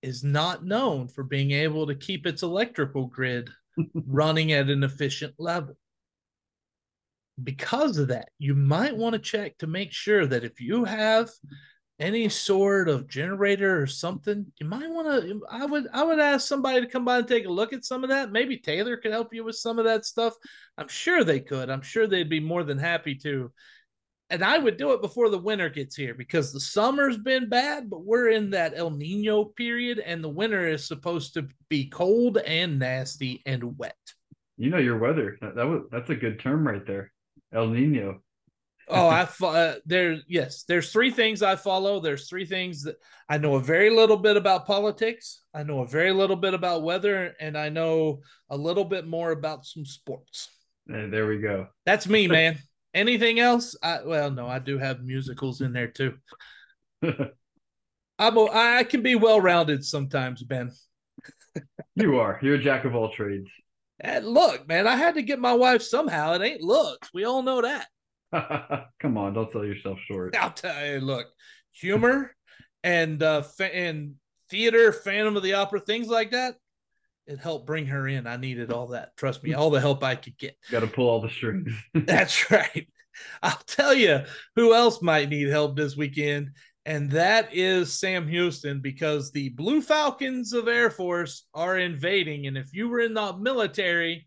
is 0.00 0.24
not 0.24 0.64
known 0.64 1.08
for 1.08 1.22
being 1.22 1.50
able 1.50 1.86
to 1.86 1.94
keep 1.94 2.26
its 2.26 2.42
electrical 2.42 3.06
grid 3.06 3.50
running 4.06 4.52
at 4.52 4.70
an 4.70 4.82
efficient 4.84 5.34
level. 5.38 5.76
Because 7.42 7.98
of 7.98 8.08
that, 8.08 8.30
you 8.38 8.54
might 8.54 8.96
want 8.96 9.12
to 9.12 9.18
check 9.18 9.58
to 9.58 9.66
make 9.66 9.92
sure 9.92 10.24
that 10.24 10.44
if 10.44 10.62
you 10.62 10.84
have 10.84 11.28
any 12.00 12.30
sort 12.30 12.88
of 12.88 13.06
generator 13.06 13.82
or 13.82 13.86
something, 13.86 14.46
you 14.58 14.66
might 14.66 14.88
want 14.88 15.08
to. 15.08 15.42
I 15.50 15.66
would 15.66 15.88
I 15.92 16.04
would 16.04 16.20
ask 16.20 16.48
somebody 16.48 16.80
to 16.80 16.86
come 16.86 17.04
by 17.04 17.18
and 17.18 17.28
take 17.28 17.44
a 17.44 17.52
look 17.52 17.74
at 17.74 17.84
some 17.84 18.02
of 18.02 18.08
that. 18.08 18.32
Maybe 18.32 18.56
Taylor 18.56 18.96
could 18.96 19.12
help 19.12 19.34
you 19.34 19.44
with 19.44 19.56
some 19.56 19.78
of 19.78 19.84
that 19.84 20.06
stuff. 20.06 20.32
I'm 20.78 20.88
sure 20.88 21.22
they 21.22 21.40
could. 21.40 21.68
I'm 21.68 21.82
sure 21.82 22.06
they'd 22.06 22.30
be 22.30 22.40
more 22.40 22.64
than 22.64 22.78
happy 22.78 23.14
to. 23.16 23.52
And 24.30 24.44
I 24.44 24.58
would 24.58 24.76
do 24.76 24.92
it 24.92 25.00
before 25.00 25.30
the 25.30 25.38
winter 25.38 25.70
gets 25.70 25.96
here 25.96 26.14
because 26.14 26.52
the 26.52 26.60
summer's 26.60 27.16
been 27.16 27.48
bad, 27.48 27.88
but 27.88 28.04
we're 28.04 28.28
in 28.28 28.50
that 28.50 28.74
El 28.76 28.90
Nino 28.90 29.44
period, 29.44 30.00
and 30.00 30.22
the 30.22 30.28
winter 30.28 30.68
is 30.68 30.86
supposed 30.86 31.34
to 31.34 31.48
be 31.70 31.88
cold 31.88 32.36
and 32.38 32.78
nasty 32.78 33.42
and 33.46 33.78
wet. 33.78 33.96
You 34.58 34.70
know 34.70 34.78
your 34.78 34.98
weather. 34.98 35.38
That, 35.40 35.54
that 35.54 35.66
was 35.66 35.82
that's 35.90 36.10
a 36.10 36.14
good 36.14 36.40
term 36.40 36.66
right 36.66 36.86
there. 36.86 37.12
El 37.52 37.68
Nino 37.68 38.20
oh, 38.88 39.08
I 39.08 39.28
uh, 39.44 39.74
there. 39.86 40.20
Yes, 40.26 40.64
there's 40.64 40.92
three 40.92 41.10
things 41.10 41.42
I 41.42 41.56
follow. 41.56 42.00
There's 42.00 42.28
three 42.28 42.46
things 42.46 42.82
that 42.82 42.96
I 43.28 43.38
know 43.38 43.56
a 43.56 43.60
very 43.60 43.90
little 43.90 44.16
bit 44.16 44.36
about 44.36 44.66
politics. 44.66 45.42
I 45.54 45.62
know 45.62 45.80
a 45.80 45.86
very 45.86 46.12
little 46.12 46.36
bit 46.36 46.54
about 46.54 46.82
weather, 46.82 47.34
and 47.40 47.56
I 47.56 47.68
know 47.68 48.20
a 48.50 48.56
little 48.56 48.84
bit 48.84 49.06
more 49.06 49.30
about 49.30 49.66
some 49.66 49.84
sports. 49.84 50.48
And 50.86 51.12
there 51.12 51.26
we 51.26 51.38
go. 51.38 51.68
That's 51.84 52.08
me, 52.08 52.26
man. 52.26 52.58
Anything 52.94 53.38
else? 53.38 53.76
I 53.82 54.02
well, 54.04 54.30
no, 54.30 54.46
I 54.46 54.58
do 54.58 54.78
have 54.78 55.02
musicals 55.02 55.60
in 55.60 55.72
there 55.72 55.88
too. 55.88 56.14
I'm 58.18 58.36
a, 58.36 58.44
I 58.52 58.84
can 58.84 59.02
be 59.02 59.14
well 59.14 59.40
rounded 59.40 59.84
sometimes, 59.84 60.42
Ben. 60.42 60.72
you 61.94 62.18
are. 62.18 62.38
You're 62.42 62.56
a 62.56 62.62
jack 62.62 62.84
of 62.84 62.94
all 62.94 63.12
trades. 63.12 63.48
And 64.00 64.26
look, 64.26 64.66
man, 64.68 64.86
I 64.86 64.96
had 64.96 65.14
to 65.14 65.22
get 65.22 65.40
my 65.40 65.52
wife 65.52 65.82
somehow. 65.82 66.34
It 66.34 66.42
ain't 66.42 66.62
looks. 66.62 67.10
We 67.12 67.24
all 67.24 67.42
know 67.42 67.62
that. 67.62 67.86
Come 69.00 69.16
on, 69.16 69.34
don't 69.34 69.50
sell 69.50 69.64
yourself 69.64 69.98
short. 70.06 70.36
I'll 70.36 70.50
tell 70.50 70.86
you. 70.86 71.00
Look, 71.00 71.26
humor 71.72 72.34
and 72.84 73.22
uh 73.22 73.42
fa- 73.42 73.74
and 73.74 74.14
theater, 74.50 74.92
Phantom 74.92 75.36
of 75.36 75.42
the 75.42 75.54
Opera, 75.54 75.80
things 75.80 76.08
like 76.08 76.30
that. 76.32 76.56
It 77.28 77.38
helped 77.38 77.66
bring 77.66 77.86
her 77.86 78.08
in. 78.08 78.26
I 78.26 78.38
needed 78.38 78.72
all 78.72 78.86
that. 78.88 79.14
Trust 79.18 79.44
me, 79.44 79.52
all 79.52 79.68
the 79.68 79.82
help 79.82 80.02
I 80.02 80.14
could 80.14 80.38
get. 80.38 80.56
Got 80.70 80.80
to 80.80 80.86
pull 80.86 81.08
all 81.08 81.20
the 81.20 81.28
strings. 81.28 81.72
That's 81.94 82.50
right. 82.50 82.88
I'll 83.42 83.60
tell 83.66 83.92
you 83.92 84.22
who 84.56 84.74
else 84.74 85.02
might 85.02 85.28
need 85.28 85.48
help 85.48 85.76
this 85.76 85.94
weekend, 85.94 86.52
and 86.86 87.10
that 87.10 87.50
is 87.52 87.92
Sam 87.92 88.26
Houston 88.26 88.80
because 88.80 89.30
the 89.30 89.50
Blue 89.50 89.82
Falcons 89.82 90.54
of 90.54 90.68
Air 90.68 90.88
Force 90.88 91.44
are 91.52 91.76
invading. 91.76 92.46
And 92.46 92.56
if 92.56 92.72
you 92.72 92.88
were 92.88 93.00
in 93.00 93.12
the 93.12 93.36
military, 93.36 94.26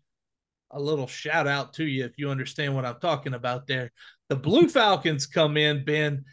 a 0.70 0.80
little 0.80 1.08
shout 1.08 1.48
out 1.48 1.74
to 1.74 1.84
you 1.84 2.04
if 2.04 2.12
you 2.18 2.30
understand 2.30 2.74
what 2.74 2.84
I'm 2.84 3.00
talking 3.00 3.34
about 3.34 3.66
there. 3.66 3.90
The 4.28 4.36
Blue 4.36 4.68
Falcons 4.68 5.26
come 5.26 5.56
in, 5.56 5.84
Ben. 5.84 6.24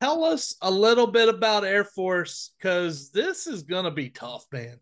Tell 0.00 0.24
us 0.24 0.56
a 0.62 0.70
little 0.70 1.08
bit 1.08 1.28
about 1.28 1.64
Air 1.64 1.84
Force 1.84 2.54
because 2.56 3.10
this 3.10 3.46
is 3.46 3.64
going 3.64 3.84
to 3.84 3.90
be 3.90 4.08
tough, 4.08 4.46
man. 4.52 4.78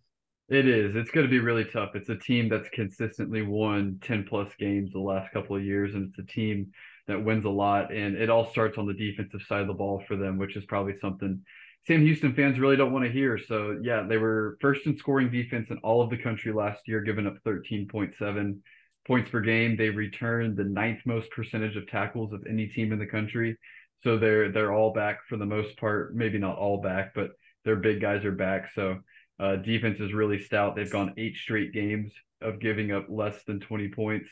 It 0.48 0.68
is. 0.68 0.94
It's 0.94 1.10
going 1.10 1.26
to 1.26 1.30
be 1.30 1.40
really 1.40 1.64
tough. 1.64 1.96
It's 1.96 2.08
a 2.08 2.16
team 2.16 2.48
that's 2.48 2.68
consistently 2.68 3.42
won 3.42 3.98
10 4.02 4.26
plus 4.28 4.48
games 4.58 4.92
the 4.92 5.00
last 5.00 5.32
couple 5.32 5.56
of 5.56 5.64
years, 5.64 5.94
and 5.94 6.08
it's 6.08 6.18
a 6.18 6.32
team 6.32 6.70
that 7.08 7.24
wins 7.24 7.44
a 7.44 7.50
lot. 7.50 7.92
And 7.92 8.16
it 8.16 8.30
all 8.30 8.48
starts 8.50 8.78
on 8.78 8.86
the 8.86 8.94
defensive 8.94 9.42
side 9.42 9.62
of 9.62 9.66
the 9.66 9.74
ball 9.74 10.04
for 10.06 10.16
them, 10.16 10.38
which 10.38 10.56
is 10.56 10.64
probably 10.64 10.96
something 10.98 11.42
Sam 11.86 12.00
Houston 12.02 12.34
fans 12.34 12.58
really 12.58 12.76
don't 12.76 12.92
want 12.92 13.04
to 13.04 13.12
hear. 13.12 13.38
So 13.38 13.78
yeah, 13.80 14.02
they 14.02 14.16
were 14.16 14.58
first 14.60 14.86
in 14.86 14.96
scoring 14.96 15.30
defense 15.30 15.70
in 15.70 15.78
all 15.78 16.02
of 16.02 16.10
the 16.10 16.18
country 16.18 16.52
last 16.52 16.88
year, 16.88 17.00
giving 17.00 17.28
up 17.28 17.36
13.7 17.46 18.58
points 19.06 19.30
per 19.30 19.40
game. 19.40 19.76
They 19.76 19.90
returned 19.90 20.56
the 20.56 20.64
ninth 20.64 21.00
most 21.06 21.30
percentage 21.30 21.76
of 21.76 21.86
tackles 21.86 22.32
of 22.32 22.44
any 22.48 22.66
team 22.66 22.92
in 22.92 22.98
the 22.98 23.06
country. 23.06 23.56
So 24.02 24.18
they're 24.18 24.50
they're 24.50 24.72
all 24.72 24.92
back 24.92 25.20
for 25.28 25.36
the 25.36 25.46
most 25.46 25.76
part. 25.76 26.14
Maybe 26.14 26.38
not 26.38 26.58
all 26.58 26.82
back, 26.82 27.14
but 27.14 27.30
their 27.64 27.76
big 27.76 28.00
guys 28.00 28.24
are 28.24 28.32
back. 28.32 28.72
So 28.74 28.98
uh, 29.38 29.56
defense 29.56 30.00
is 30.00 30.12
really 30.12 30.38
stout. 30.38 30.76
They've 30.76 30.90
gone 30.90 31.14
eight 31.16 31.36
straight 31.36 31.72
games 31.72 32.12
of 32.40 32.60
giving 32.60 32.92
up 32.92 33.06
less 33.08 33.42
than 33.44 33.60
20 33.60 33.88
points. 33.88 34.28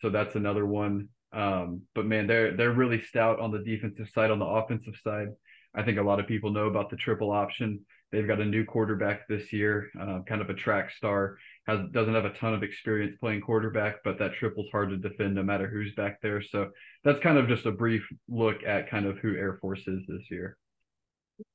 So 0.00 0.10
that's 0.10 0.34
another 0.34 0.66
one. 0.66 1.08
Um, 1.32 1.82
but 1.94 2.06
man, 2.06 2.26
they're 2.26 2.54
they're 2.56 2.72
really 2.72 3.00
stout 3.00 3.40
on 3.40 3.50
the 3.50 3.60
defensive 3.60 4.08
side. 4.10 4.30
On 4.30 4.38
the 4.38 4.44
offensive 4.44 4.94
side, 5.02 5.28
I 5.74 5.82
think 5.82 5.98
a 5.98 6.02
lot 6.02 6.20
of 6.20 6.26
people 6.26 6.50
know 6.50 6.66
about 6.66 6.90
the 6.90 6.96
triple 6.96 7.30
option. 7.30 7.80
They've 8.10 8.26
got 8.26 8.40
a 8.40 8.44
new 8.44 8.66
quarterback 8.66 9.26
this 9.26 9.54
year, 9.54 9.90
uh, 9.98 10.18
kind 10.28 10.42
of 10.42 10.50
a 10.50 10.54
track 10.54 10.90
star. 10.90 11.38
Has 11.66 11.80
doesn't 11.92 12.14
have 12.14 12.26
a 12.26 12.34
ton 12.34 12.52
of 12.52 12.62
experience 12.62 13.16
playing 13.18 13.40
quarterback, 13.40 14.04
but 14.04 14.18
that 14.18 14.34
triple's 14.34 14.68
hard 14.70 14.90
to 14.90 14.98
defend 14.98 15.34
no 15.34 15.42
matter 15.42 15.66
who's 15.66 15.94
back 15.94 16.20
there. 16.20 16.42
So 16.42 16.70
that's 17.04 17.20
kind 17.20 17.38
of 17.38 17.48
just 17.48 17.64
a 17.64 17.72
brief 17.72 18.06
look 18.28 18.62
at 18.66 18.90
kind 18.90 19.06
of 19.06 19.18
who 19.18 19.34
Air 19.34 19.56
Force 19.62 19.86
is 19.86 20.02
this 20.06 20.30
year. 20.30 20.58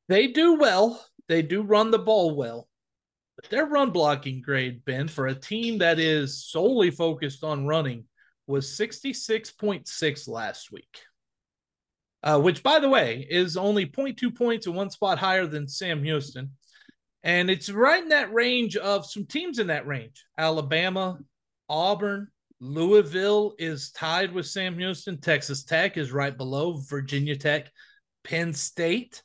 They 0.10 0.28
do 0.28 0.56
well. 0.56 1.06
They 1.28 1.44
do 1.44 1.62
run 1.62 1.92
the 1.92 2.00
ball 2.00 2.36
well. 2.36 2.68
But 3.38 3.50
their 3.50 3.66
run 3.68 3.92
blocking 3.92 4.42
grade, 4.42 4.84
Ben, 4.86 5.08
for 5.08 5.28
a 5.28 5.36
team 5.36 5.78
that 5.80 6.00
is 6.00 6.44
solely 6.46 6.92
focused 6.92 7.44
on 7.44 7.68
running, 7.68 8.06
was 8.48 8.68
66.6 8.68 10.28
last 10.28 10.72
week. 10.72 11.00
uh, 12.24 12.40
which, 12.40 12.64
by 12.64 12.80
the 12.80 12.90
way, 12.90 13.26
is 13.30 13.58
only 13.58 13.86
0.2 13.86 14.36
points 14.36 14.68
and 14.68 14.76
one 14.76 14.90
spot 14.90 15.20
higher 15.20 15.46
than 15.48 15.68
Sam 15.68 16.04
Houston. 16.04 16.52
And 17.24 17.50
it's 17.50 17.70
right 17.70 18.02
in 18.02 18.10
that 18.10 18.34
range 18.34 18.76
of 18.78 19.06
some 19.06 19.26
teams 19.26 19.60
in 19.60 19.68
that 19.68 19.88
range 19.88 20.26
Alabama, 20.38 21.20
Auburn, 21.70 22.30
Louisville 22.60 23.54
is 23.60 23.92
tied 23.92 24.34
with 24.34 24.48
Sam 24.48 24.78
Houston. 24.78 25.20
Texas 25.20 25.64
Tech 25.64 25.98
is 25.98 26.12
right 26.12 26.36
below 26.36 26.82
Virginia 26.90 27.36
Tech, 27.36 27.72
Penn 28.24 28.54
State. 28.54 29.22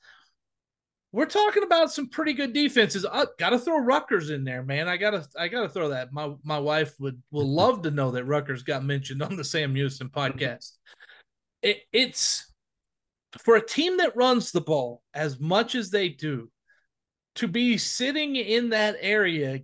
We're 1.13 1.27
talking 1.27 1.63
about 1.63 1.93
some 1.93 2.09
pretty 2.09 2.33
good 2.33 2.55
defenses. 2.55 3.05
I 3.05 3.27
got 3.39 3.51
to 3.51 3.59
throw 3.59 3.79
Rutgers 3.79 4.31
in 4.31 4.45
there, 4.45 4.63
man. 4.63 4.89
I 4.89 4.97
gotta, 4.97 5.27
I 5.39 5.49
gotta 5.49 5.69
throw 5.69 5.91
that. 5.91 6.13
My 6.13 6.33
my 6.43 6.59
wife 6.59 6.99
would 6.99 7.23
will 7.31 7.49
love 7.49 7.83
to 7.83 7.91
know 7.91 8.11
that 8.13 8.25
Rutgers 8.25 8.63
got 8.63 8.85
mentioned 8.85 9.23
on 9.23 9.37
the 9.37 9.45
Sam 9.45 9.75
Houston 9.75 10.09
mm-hmm. 10.09 10.19
podcast. 10.19 10.73
It, 11.63 11.83
it's 11.93 12.51
for 13.39 13.57
a 13.57 13.67
team 13.67 13.99
that 13.99 14.17
runs 14.17 14.53
the 14.53 14.61
ball 14.61 15.03
as 15.15 15.39
much 15.39 15.75
as 15.75 15.91
they 15.91 16.09
do, 16.09 16.51
to 17.37 17.49
be 17.49 17.79
sitting 17.79 18.37
in 18.37 18.71
that 18.71 18.97
area 19.01 19.61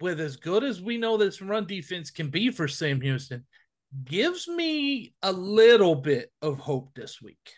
with 0.00 0.20
as 0.20 0.36
good 0.36 0.64
as 0.64 0.80
we 0.80 0.98
know 0.98 1.16
this 1.16 1.40
run 1.40 1.66
defense 1.66 2.10
can 2.10 2.28
be 2.30 2.50
for 2.50 2.66
Sam 2.68 3.00
Houston 3.00 3.44
gives 4.04 4.48
me 4.48 5.14
a 5.22 5.32
little 5.32 5.94
bit 5.94 6.30
of 6.42 6.58
hope 6.58 6.94
this 6.94 7.22
week. 7.22 7.52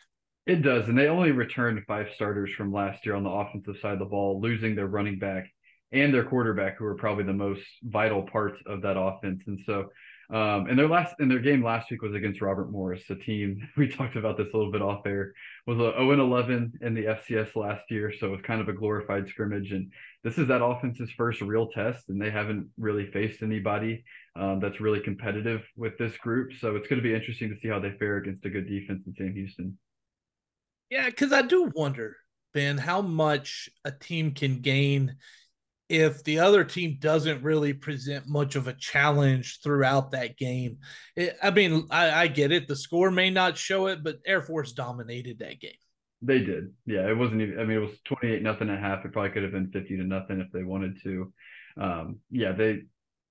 It 0.49 0.63
does. 0.63 0.89
And 0.89 0.99
they 0.99 1.07
only 1.07 1.31
returned 1.31 1.81
five 1.87 2.09
starters 2.15 2.51
from 2.53 2.73
last 2.73 3.07
year 3.07 3.15
on 3.15 3.23
the 3.23 3.31
offensive 3.31 3.77
side 3.81 3.93
of 3.93 3.99
the 4.01 4.07
ball, 4.07 4.41
losing 4.41 4.75
their 4.75 4.87
running 4.87 5.19
back 5.19 5.47
and 5.93 6.13
their 6.13 6.25
quarterback, 6.25 6.79
who 6.79 6.87
are 6.87 6.95
probably 6.95 7.25
the 7.25 7.33
most 7.33 7.63
vital 7.83 8.23
parts 8.23 8.61
of 8.67 8.83
that 8.83 8.99
offense. 8.99 9.43
And 9.47 9.61
so 9.65 9.89
um, 10.31 10.67
and 10.69 10.79
their 10.79 10.89
last 10.89 11.15
in 11.21 11.29
their 11.29 11.39
game 11.39 11.65
last 11.65 11.91
week 11.91 12.03
was 12.03 12.15
against 12.15 12.43
Robert 12.43 12.71
Morris, 12.71 13.09
a 13.09 13.15
team 13.15 13.67
we 13.79 13.89
talked 13.89 14.15
about 14.15 14.37
this 14.37 14.49
a 14.53 14.57
little 14.57 14.73
bit 14.73 14.83
off 14.83 15.07
air. 15.07 15.33
Was 15.67 15.79
a 15.79 15.93
0 15.97 16.21
11 16.21 16.73
in 16.83 16.95
the 16.95 17.05
FCS 17.05 17.57
last 17.57 17.91
year, 17.91 18.13
so 18.13 18.27
it 18.27 18.31
was 18.31 18.43
kind 18.43 18.61
of 18.61 18.69
a 18.69 18.75
glorified 18.75 19.27
scrimmage. 19.27 19.73
And 19.73 19.91
this 20.25 20.37
is 20.37 20.47
that 20.49 20.63
offense's 20.63 21.11
first 21.17 21.41
real 21.41 21.69
test, 21.69 22.11
and 22.11 22.21
they 22.21 22.31
haven't 22.31 22.69
really 22.77 23.11
faced 23.11 23.43
anybody 23.43 24.05
um, 24.37 24.61
that's 24.61 24.81
really 24.81 25.01
competitive 25.01 25.63
with 25.77 25.97
this 25.97 26.17
group. 26.19 26.53
So 26.61 26.77
it's 26.77 26.89
going 26.89 27.01
to 27.01 27.09
be 27.09 27.15
interesting 27.15 27.49
to 27.49 27.59
see 27.61 27.69
how 27.69 27.81
they 27.81 27.93
fare 27.93 28.19
against 28.19 28.45
a 28.45 28.51
good 28.51 28.69
defense 28.69 29.05
in 29.07 29.15
Sam 29.15 29.33
Houston. 29.33 29.79
Yeah, 30.91 31.07
because 31.07 31.33
I 31.33 31.43
do 31.43 31.71
wonder, 31.75 32.17
Ben, 32.55 32.79
how 32.79 33.03
much 33.03 33.69
a 33.85 33.91
team 33.91 34.33
can 34.33 34.61
gain 34.61 35.17
if 35.89 36.23
the 36.25 36.41
other 36.41 36.65
team 36.65 36.99
doesn't 37.01 37.43
really 37.43 37.73
present 37.73 38.27
much 38.27 38.57
of 38.57 38.69
a 38.69 38.75
challenge 38.75 39.61
throughout 39.63 40.11
that 40.11 40.37
game. 40.37 40.79
It, 41.17 41.37
I 41.43 41.51
mean, 41.51 41.87
I, 41.91 42.11
I, 42.11 42.27
get 42.27 42.53
it. 42.53 42.69
The 42.69 42.77
score 42.77 43.11
may 43.11 43.31
not 43.31 43.57
show 43.57 43.87
it, 43.87 44.05
but 44.05 44.19
Air 44.27 44.43
Force 44.43 44.73
dominated 44.73 45.39
that 45.39 45.61
game. 45.61 45.73
They 46.21 46.41
did. 46.41 46.75
Yeah, 46.85 47.09
it 47.09 47.17
wasn't 47.17 47.41
even, 47.41 47.59
I 47.59 47.65
mean, 47.65 47.79
it 47.79 47.87
was 47.87 47.99
28 48.05 48.43
nothing 48.43 48.69
at 48.69 48.81
half. 48.81 49.05
It 49.05 49.13
probably 49.13 49.31
could 49.31 49.45
have 49.45 49.53
been 49.53 49.71
50 49.71 49.97
to 49.97 50.05
nothing 50.05 50.41
if 50.41 50.53
they 50.53 50.63
wanted 50.63 51.03
to. 51.05 51.33
Um, 51.81 52.19
yeah, 52.31 52.53
they, 52.53 52.81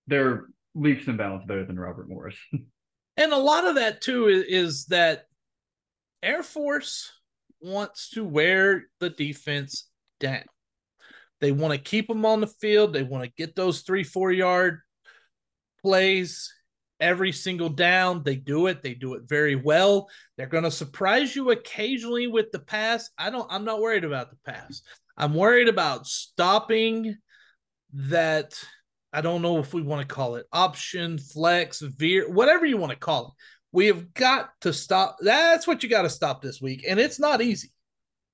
they're 0.08 0.48
leaps 0.74 1.08
and 1.08 1.18
bounds 1.18 1.46
better 1.46 1.66
than 1.66 1.80
Robert 1.80 2.10
Morris. 2.10 2.38
and 3.18 3.34
a 3.34 3.38
lot 3.38 3.68
of 3.68 3.76
that, 3.76 4.02
too, 4.02 4.28
is, 4.28 4.46
is 4.48 4.86
that 4.86 5.26
Air 6.24 6.42
Force 6.42 7.12
wants 7.62 8.10
to 8.12 8.24
wear 8.24 8.84
the 9.00 9.10
defense 9.10 9.90
down 10.20 10.44
they 11.40 11.52
want 11.52 11.74
to 11.74 11.80
keep 11.80 12.08
them 12.08 12.26
on 12.26 12.42
the 12.42 12.48
field. 12.48 12.94
They 12.94 13.04
want 13.04 13.24
to 13.24 13.32
get 13.38 13.56
those 13.56 13.82
three, 13.82 14.04
four 14.04 14.32
yard 14.32 14.80
plays 15.82 16.54
every 17.00 17.32
single 17.32 17.70
down. 17.70 18.24
They 18.24 18.36
do 18.36 18.68
it. 18.68 18.82
They 18.82 18.96
do 18.96 19.14
it 19.14 19.24
very 19.28 19.56
well. 19.56 20.10
They're 20.36 20.48
going 20.48 20.64
to 20.64 20.72
surprise 20.72 21.36
you 21.36 21.52
occasionally 21.52 22.28
with 22.28 22.52
the 22.52 22.60
pass. 22.60 23.10
I 23.18 23.30
don't, 23.30 23.48
I'm 23.52 23.66
not 23.66 23.82
worried 23.82 24.04
about 24.04 24.32
the 24.32 24.52
pass. 24.52 24.82
I'm 25.16 25.34
worried 25.34 25.70
about 25.70 26.08
stopping 26.08 27.16
that. 27.94 28.60
I 29.14 29.22
don't 29.22 29.42
know 29.42 29.60
if 29.60 29.74
we 29.74 29.82
want 29.82 30.08
to 30.08 30.14
call 30.14 30.36
it 30.36 30.46
option, 30.52 31.18
flex, 31.18 31.80
veer, 31.80 32.30
whatever 32.30 32.66
you 32.66 32.78
want 32.78 32.92
to 32.92 33.00
call 33.00 33.28
it. 33.28 33.34
We 33.72 33.88
have 33.88 34.14
got 34.14 34.50
to 34.62 34.74
stop. 34.74 35.18
That's 35.22 35.68
what 35.68 35.84
you 35.84 35.90
got 35.90 36.04
to 36.04 36.10
stop 36.10 36.42
this 36.42 36.62
week. 36.62 36.86
And 36.88 37.00
it's 37.00 37.20
not 37.20 37.42
easy. 37.42 37.72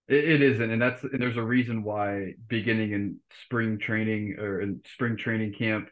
It, 0.07 0.25
it 0.25 0.41
isn't, 0.41 0.69
and 0.69 0.81
that's 0.81 1.01
and 1.03 1.21
there's 1.21 1.37
a 1.37 1.43
reason 1.43 1.81
why 1.81 2.33
beginning 2.49 2.91
in 2.91 3.17
spring 3.45 3.79
training 3.79 4.35
or 4.37 4.61
in 4.61 4.81
spring 4.93 5.15
training 5.15 5.53
camp, 5.53 5.87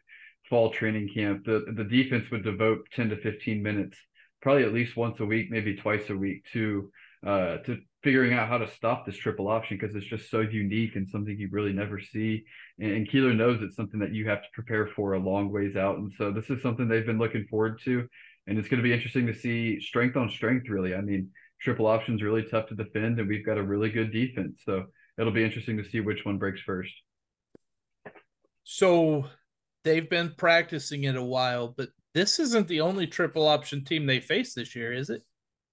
fall 0.50 0.70
training 0.70 1.10
camp, 1.14 1.46
the 1.46 1.64
the 1.74 1.84
defense 1.84 2.30
would 2.30 2.44
devote 2.44 2.86
ten 2.92 3.08
to 3.08 3.16
fifteen 3.16 3.62
minutes, 3.62 3.96
probably 4.42 4.64
at 4.64 4.74
least 4.74 4.96
once 4.96 5.18
a 5.20 5.24
week, 5.24 5.50
maybe 5.50 5.76
twice 5.76 6.10
a 6.10 6.16
week, 6.16 6.44
to 6.52 6.90
uh, 7.26 7.56
to 7.58 7.78
figuring 8.02 8.34
out 8.34 8.48
how 8.48 8.58
to 8.58 8.68
stop 8.72 9.06
this 9.06 9.16
triple 9.16 9.48
option 9.48 9.78
because 9.80 9.94
it's 9.96 10.06
just 10.06 10.28
so 10.28 10.40
unique 10.40 10.96
and 10.96 11.08
something 11.08 11.38
you 11.38 11.48
really 11.50 11.72
never 11.72 12.00
see. 12.00 12.44
And, 12.80 12.92
and 12.92 13.10
Keeler 13.10 13.32
knows 13.32 13.62
it's 13.62 13.76
something 13.76 14.00
that 14.00 14.12
you 14.12 14.28
have 14.28 14.42
to 14.42 14.48
prepare 14.52 14.88
for 14.88 15.14
a 15.14 15.18
long 15.18 15.50
ways 15.50 15.74
out, 15.74 15.96
and 15.96 16.12
so 16.18 16.30
this 16.30 16.50
is 16.50 16.60
something 16.60 16.86
they've 16.86 17.06
been 17.06 17.18
looking 17.18 17.46
forward 17.48 17.80
to, 17.84 18.06
and 18.46 18.58
it's 18.58 18.68
going 18.68 18.82
to 18.82 18.88
be 18.88 18.92
interesting 18.92 19.26
to 19.26 19.34
see 19.34 19.80
strength 19.80 20.16
on 20.16 20.30
strength. 20.30 20.68
Really, 20.68 20.94
I 20.94 21.00
mean 21.00 21.30
triple 21.62 21.86
option's 21.86 22.22
really 22.22 22.42
tough 22.42 22.68
to 22.68 22.74
defend, 22.74 23.18
and 23.18 23.28
we've 23.28 23.46
got 23.46 23.58
a 23.58 23.62
really 23.62 23.90
good 23.90 24.12
defense. 24.12 24.62
So 24.64 24.86
it'll 25.18 25.32
be 25.32 25.44
interesting 25.44 25.76
to 25.76 25.84
see 25.84 26.00
which 26.00 26.24
one 26.24 26.38
breaks 26.38 26.60
first. 26.60 26.92
So 28.64 29.26
they've 29.84 30.08
been 30.08 30.34
practicing 30.36 31.04
it 31.04 31.16
a 31.16 31.22
while, 31.22 31.68
but 31.76 31.90
this 32.14 32.38
isn't 32.38 32.68
the 32.68 32.80
only 32.80 33.06
triple 33.06 33.46
option 33.46 33.84
team 33.84 34.06
they 34.06 34.20
face 34.20 34.54
this 34.54 34.74
year, 34.74 34.92
is 34.92 35.10
it? 35.10 35.22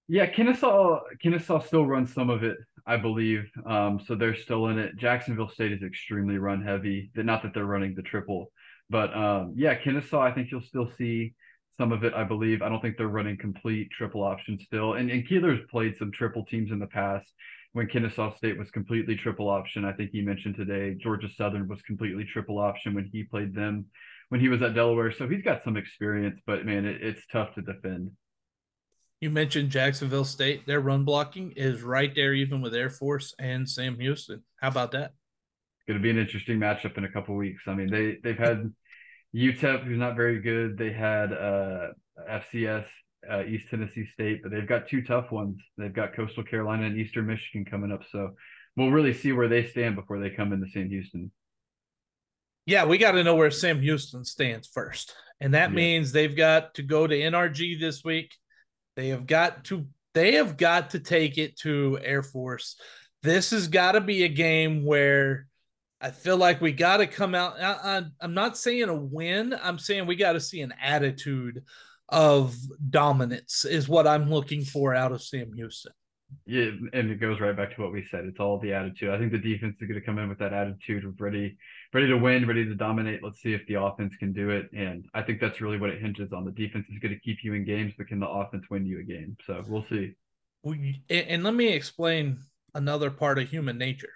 Yeah, 0.07 0.25
Kennesaw 0.25 1.01
Kennesaw 1.21 1.59
still 1.59 1.85
runs 1.85 2.13
some 2.13 2.31
of 2.31 2.43
it, 2.43 2.57
I 2.87 2.97
believe. 2.97 3.49
Um, 3.65 3.99
so 4.03 4.15
they're 4.15 4.35
still 4.35 4.67
in 4.67 4.79
it. 4.79 4.95
Jacksonville 4.97 5.49
State 5.49 5.71
is 5.71 5.83
extremely 5.83 6.37
run 6.37 6.63
heavy. 6.63 7.11
That 7.13 7.25
not 7.25 7.43
that 7.43 7.53
they're 7.53 7.65
running 7.65 7.93
the 7.93 8.01
triple, 8.01 8.51
but 8.89 9.15
um, 9.15 9.53
yeah, 9.55 9.75
Kennesaw. 9.75 10.19
I 10.19 10.31
think 10.31 10.49
you'll 10.49 10.61
still 10.61 10.89
see 10.97 11.35
some 11.79 11.93
of 11.93 12.03
it, 12.03 12.13
I 12.13 12.25
believe. 12.25 12.61
I 12.61 12.67
don't 12.67 12.81
think 12.81 12.97
they're 12.97 13.07
running 13.07 13.37
complete 13.37 13.89
triple 13.97 14.21
option 14.21 14.59
still. 14.59 14.95
And, 14.95 15.09
and 15.09 15.27
Keeler's 15.27 15.61
played 15.71 15.95
some 15.97 16.11
triple 16.11 16.45
teams 16.45 16.71
in 16.71 16.77
the 16.77 16.87
past 16.87 17.33
when 17.71 17.87
Kennesaw 17.87 18.35
State 18.35 18.59
was 18.59 18.69
completely 18.69 19.15
triple 19.15 19.49
option. 19.49 19.85
I 19.85 19.93
think 19.93 20.11
he 20.11 20.21
mentioned 20.21 20.55
today 20.55 20.95
Georgia 21.01 21.29
Southern 21.29 21.69
was 21.69 21.81
completely 21.83 22.25
triple 22.25 22.59
option 22.59 22.93
when 22.93 23.09
he 23.11 23.23
played 23.23 23.55
them 23.55 23.85
when 24.27 24.41
he 24.41 24.49
was 24.49 24.61
at 24.61 24.75
Delaware. 24.75 25.13
So 25.13 25.27
he's 25.27 25.41
got 25.41 25.63
some 25.63 25.77
experience, 25.77 26.41
but 26.45 26.65
man, 26.65 26.85
it, 26.85 27.01
it's 27.01 27.25
tough 27.31 27.55
to 27.55 27.61
defend. 27.61 28.11
You 29.21 29.29
mentioned 29.29 29.69
Jacksonville 29.69 30.25
State. 30.25 30.67
Their 30.67 30.81
run 30.81 31.05
blocking 31.05 31.51
is 31.51 31.81
right 31.81 32.13
there, 32.13 32.33
even 32.33 32.61
with 32.61 32.75
Air 32.75 32.89
Force 32.89 33.33
and 33.39 33.69
Sam 33.69 33.97
Houston. 33.99 34.43
How 34.61 34.67
about 34.67 34.91
that? 34.91 35.13
Going 35.87 35.99
to 35.99 36.03
be 36.03 36.09
an 36.09 36.17
interesting 36.17 36.59
matchup 36.59 36.97
in 36.97 37.05
a 37.05 37.11
couple 37.11 37.35
weeks. 37.35 37.63
I 37.67 37.73
mean, 37.73 37.89
they 37.89 38.17
they've 38.23 38.37
had 38.37 38.71
UTEP, 39.35 39.83
who's 39.83 39.99
not 39.99 40.15
very 40.15 40.39
good. 40.39 40.77
They 40.77 40.91
had 40.91 41.31
uh, 41.31 41.87
FCS, 42.29 42.85
uh, 43.31 43.43
East 43.43 43.69
Tennessee 43.69 44.07
State, 44.13 44.41
but 44.41 44.51
they've 44.51 44.67
got 44.67 44.87
two 44.87 45.03
tough 45.03 45.31
ones. 45.31 45.59
They've 45.77 45.93
got 45.93 46.15
Coastal 46.15 46.43
Carolina 46.43 46.85
and 46.85 46.97
Eastern 46.97 47.27
Michigan 47.27 47.65
coming 47.65 47.91
up. 47.91 48.01
So 48.11 48.31
we'll 48.75 48.91
really 48.91 49.13
see 49.13 49.31
where 49.31 49.47
they 49.47 49.67
stand 49.67 49.95
before 49.95 50.19
they 50.19 50.29
come 50.29 50.53
into 50.53 50.67
Sam 50.69 50.89
Houston. 50.89 51.31
Yeah, 52.65 52.85
we 52.85 52.97
got 52.97 53.13
to 53.13 53.23
know 53.23 53.35
where 53.35 53.51
Sam 53.51 53.81
Houston 53.81 54.23
stands 54.23 54.67
first. 54.67 55.15
And 55.41 55.53
that 55.53 55.69
yeah. 55.69 55.75
means 55.75 56.11
they've 56.11 56.35
got 56.35 56.75
to 56.75 56.83
go 56.83 57.07
to 57.07 57.15
NRG 57.15 57.79
this 57.79 58.03
week. 58.03 58.35
They 58.95 59.09
have 59.09 59.25
got 59.25 59.63
to 59.65 59.87
they 60.13 60.35
have 60.35 60.57
got 60.57 60.91
to 60.91 60.99
take 60.99 61.37
it 61.37 61.57
to 61.59 61.99
Air 62.03 62.23
Force. 62.23 62.75
This 63.21 63.51
has 63.51 63.67
got 63.67 63.93
to 63.93 64.01
be 64.01 64.23
a 64.23 64.29
game 64.29 64.85
where 64.85 65.47
I 66.01 66.11
feel 66.11 66.37
like 66.37 66.61
we 66.61 66.71
got 66.71 66.97
to 66.97 67.07
come 67.07 67.35
out. 67.35 67.61
I, 67.61 68.03
am 68.21 68.33
not 68.33 68.57
saying 68.57 68.87
a 68.87 68.95
win. 68.95 69.55
I'm 69.61 69.77
saying 69.77 70.07
we 70.07 70.15
got 70.15 70.33
to 70.33 70.39
see 70.39 70.61
an 70.61 70.73
attitude 70.81 71.63
of 72.07 72.55
dominance 72.89 73.65
is 73.65 73.89
what 73.89 74.07
I'm 74.07 74.29
looking 74.29 74.63
for 74.63 74.95
out 74.95 75.11
of 75.11 75.21
Sam 75.21 75.51
Houston. 75.53 75.91
Yeah, 76.45 76.69
and 76.93 77.09
it 77.09 77.19
goes 77.19 77.39
right 77.39 77.57
back 77.57 77.75
to 77.75 77.81
what 77.81 77.91
we 77.91 78.05
said. 78.09 78.25
It's 78.25 78.39
all 78.39 78.59
the 78.59 78.71
attitude. 78.71 79.09
I 79.09 79.17
think 79.17 79.31
the 79.31 79.39
defense 79.39 79.75
is 79.81 79.87
going 79.87 79.99
to 79.99 80.05
come 80.05 80.19
in 80.19 80.29
with 80.29 80.37
that 80.39 80.53
attitude 80.53 81.03
of 81.03 81.19
ready, 81.19 81.57
ready 81.91 82.07
to 82.07 82.17
win, 82.17 82.47
ready 82.47 82.65
to 82.65 82.75
dominate. 82.75 83.23
Let's 83.23 83.41
see 83.41 83.53
if 83.53 83.65
the 83.67 83.81
offense 83.81 84.15
can 84.15 84.31
do 84.31 84.51
it. 84.51 84.69
And 84.71 85.05
I 85.13 85.23
think 85.23 85.41
that's 85.41 85.59
really 85.59 85.79
what 85.79 85.89
it 85.89 86.01
hinges 86.01 86.31
on. 86.31 86.45
The 86.45 86.51
defense 86.51 86.85
is 86.91 86.99
going 86.99 87.13
to 87.13 87.19
keep 87.19 87.37
you 87.43 87.55
in 87.55 87.65
games, 87.65 87.93
but 87.97 88.07
can 88.07 88.19
the 88.19 88.29
offense 88.29 88.65
win 88.69 88.85
you 88.85 88.99
a 88.99 89.03
game? 89.03 89.37
So 89.45 89.63
we'll 89.67 89.85
see. 89.89 90.13
We, 90.63 91.01
And 91.09 91.43
let 91.43 91.55
me 91.55 91.73
explain 91.73 92.39
another 92.75 93.09
part 93.09 93.39
of 93.39 93.49
human 93.49 93.77
nature 93.77 94.13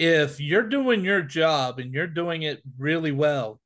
if 0.00 0.40
you're 0.40 0.66
doing 0.66 1.04
your 1.04 1.20
job 1.20 1.78
and 1.78 1.92
you're 1.92 2.06
doing 2.06 2.42
it 2.42 2.62
really 2.78 3.12
well, 3.12 3.60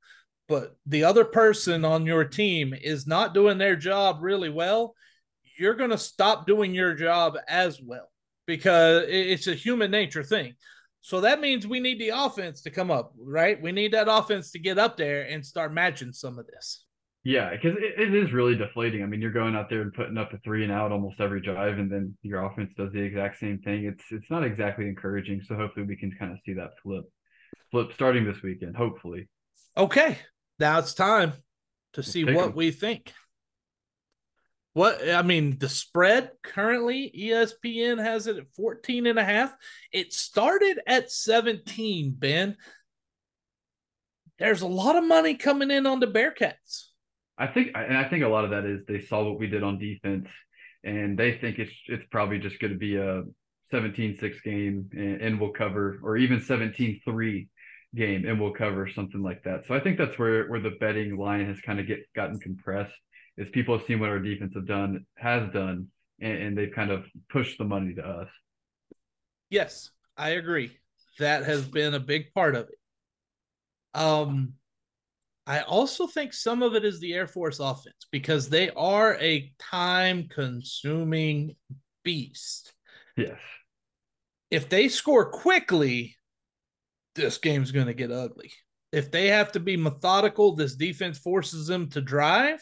but 0.49 0.75
the 0.85 1.05
other 1.05 1.23
person 1.23 1.85
on 1.85 2.05
your 2.05 2.25
team 2.25 2.73
is 2.73 3.07
not 3.07 3.33
doing 3.33 3.57
their 3.57 3.77
job 3.77 4.17
really 4.19 4.49
well, 4.49 4.93
you're 5.57 5.75
going 5.75 5.91
to 5.91 5.97
stop 5.97 6.45
doing 6.45 6.75
your 6.75 6.93
job 6.93 7.37
as 7.47 7.81
well 7.81 8.11
because 8.45 9.05
it's 9.07 9.47
a 9.47 9.55
human 9.55 9.89
nature 9.89 10.23
thing. 10.23 10.55
So 10.99 11.21
that 11.21 11.39
means 11.39 11.65
we 11.65 11.79
need 11.79 12.01
the 12.01 12.09
offense 12.09 12.63
to 12.63 12.69
come 12.69 12.91
up, 12.91 13.13
right? 13.17 13.61
We 13.61 13.71
need 13.71 13.93
that 13.93 14.09
offense 14.09 14.51
to 14.51 14.59
get 14.59 14.77
up 14.77 14.97
there 14.97 15.21
and 15.21 15.45
start 15.45 15.73
matching 15.73 16.11
some 16.11 16.37
of 16.37 16.47
this. 16.47 16.84
Yeah, 17.25 17.49
because 17.49 17.75
it, 17.79 17.99
it 17.99 18.13
is 18.13 18.31
really 18.31 18.55
deflating. 18.55 19.01
I 19.01 19.07
mean, 19.07 19.19
you're 19.19 19.31
going 19.31 19.55
out 19.55 19.67
there 19.67 19.81
and 19.81 19.91
putting 19.91 20.15
up 20.15 20.31
a 20.31 20.37
three 20.37 20.63
and 20.63 20.71
out 20.71 20.91
almost 20.91 21.19
every 21.19 21.41
drive, 21.41 21.79
and 21.79 21.91
then 21.91 22.15
your 22.21 22.45
offense 22.45 22.71
does 22.77 22.93
the 22.93 23.01
exact 23.01 23.39
same 23.39 23.57
thing. 23.59 23.85
It's 23.85 24.03
it's 24.11 24.29
not 24.29 24.43
exactly 24.43 24.87
encouraging. 24.87 25.41
So 25.41 25.55
hopefully 25.55 25.87
we 25.87 25.95
can 25.97 26.11
kind 26.19 26.31
of 26.31 26.37
see 26.45 26.53
that 26.53 26.73
flip, 26.83 27.05
flip 27.71 27.91
starting 27.95 28.25
this 28.25 28.43
weekend. 28.43 28.75
Hopefully. 28.77 29.27
Okay, 29.75 30.19
now 30.59 30.77
it's 30.77 30.93
time 30.93 31.33
to 31.93 32.03
see 32.03 32.23
what 32.25 32.49
'em. 32.49 32.55
we 32.55 32.69
think. 32.69 33.11
What 34.73 35.09
I 35.09 35.23
mean, 35.23 35.57
the 35.57 35.67
spread 35.69 36.29
currently 36.43 37.11
ESPN 37.17 37.97
has 37.97 38.27
it 38.27 38.37
at 38.37 38.53
14 38.55 39.07
and 39.07 39.17
a 39.17 39.23
half. 39.23 39.51
It 39.91 40.13
started 40.13 40.79
at 40.85 41.11
17, 41.11 42.11
Ben. 42.11 42.55
There's 44.37 44.61
a 44.61 44.67
lot 44.67 44.95
of 44.95 45.03
money 45.05 45.35
coming 45.35 45.71
in 45.71 45.87
on 45.87 46.01
the 46.01 46.07
Bearkats. 46.07 46.84
I 47.37 47.47
think, 47.47 47.71
and 47.75 47.97
I 47.97 48.07
think 48.07 48.23
a 48.23 48.27
lot 48.27 48.45
of 48.45 48.51
that 48.51 48.65
is 48.65 48.85
they 48.85 49.01
saw 49.01 49.23
what 49.23 49.39
we 49.39 49.47
did 49.47 49.63
on 49.63 49.77
defense, 49.77 50.29
and 50.83 51.17
they 51.17 51.37
think 51.37 51.59
it's 51.59 51.73
it's 51.87 52.05
probably 52.09 52.39
just 52.39 52.59
going 52.59 52.71
to 52.71 52.79
be 52.79 52.95
a 52.95 53.23
17-6 53.73 54.43
game, 54.43 54.89
and, 54.93 55.21
and 55.21 55.39
we'll 55.39 55.51
cover, 55.51 55.99
or 56.03 56.17
even 56.17 56.39
17-3 56.39 57.47
game, 57.95 58.25
and 58.25 58.39
we'll 58.39 58.53
cover 58.53 58.87
something 58.89 59.21
like 59.21 59.43
that. 59.43 59.65
So 59.67 59.73
I 59.73 59.79
think 59.79 59.97
that's 59.97 60.17
where 60.17 60.47
where 60.47 60.59
the 60.59 60.77
betting 60.79 61.17
line 61.17 61.45
has 61.47 61.59
kind 61.61 61.79
of 61.79 61.87
get 61.87 61.99
gotten 62.15 62.39
compressed. 62.39 62.93
Is 63.37 63.49
people 63.49 63.77
have 63.77 63.85
seen 63.85 63.99
what 63.99 64.09
our 64.09 64.19
defense 64.19 64.53
have 64.55 64.67
done 64.67 65.05
has 65.17 65.51
done, 65.51 65.87
and, 66.21 66.37
and 66.37 66.57
they've 66.57 66.73
kind 66.73 66.91
of 66.91 67.05
pushed 67.29 67.57
the 67.57 67.65
money 67.65 67.93
to 67.95 68.01
us. 68.01 68.29
Yes, 69.49 69.91
I 70.15 70.29
agree. 70.31 70.71
That 71.19 71.43
has 71.45 71.65
been 71.65 71.93
a 71.93 71.99
big 71.99 72.33
part 72.33 72.55
of 72.55 72.67
it. 72.69 72.77
Um, 73.93 74.53
I 75.47 75.61
also 75.61 76.07
think 76.07 76.33
some 76.33 76.63
of 76.63 76.75
it 76.75 76.83
is 76.83 76.99
the 76.99 77.13
Air 77.13 77.27
Force 77.27 77.59
offense 77.59 78.07
because 78.11 78.49
they 78.49 78.71
are 78.71 79.15
a 79.19 79.51
time 79.59 80.27
consuming 80.27 81.55
beast. 82.03 82.73
Yes. 83.15 83.37
If 84.49 84.69
they 84.69 84.87
score 84.87 85.29
quickly, 85.29 86.15
this 87.13 87.37
game's 87.37 87.71
going 87.71 87.87
to 87.87 87.93
get 87.93 88.11
ugly. 88.11 88.51
If 88.91 89.11
they 89.11 89.27
have 89.27 89.51
to 89.51 89.59
be 89.59 89.77
methodical, 89.77 90.55
this 90.55 90.75
defense 90.75 91.19
forces 91.19 91.67
them 91.67 91.89
to 91.91 92.01
drive. 92.01 92.61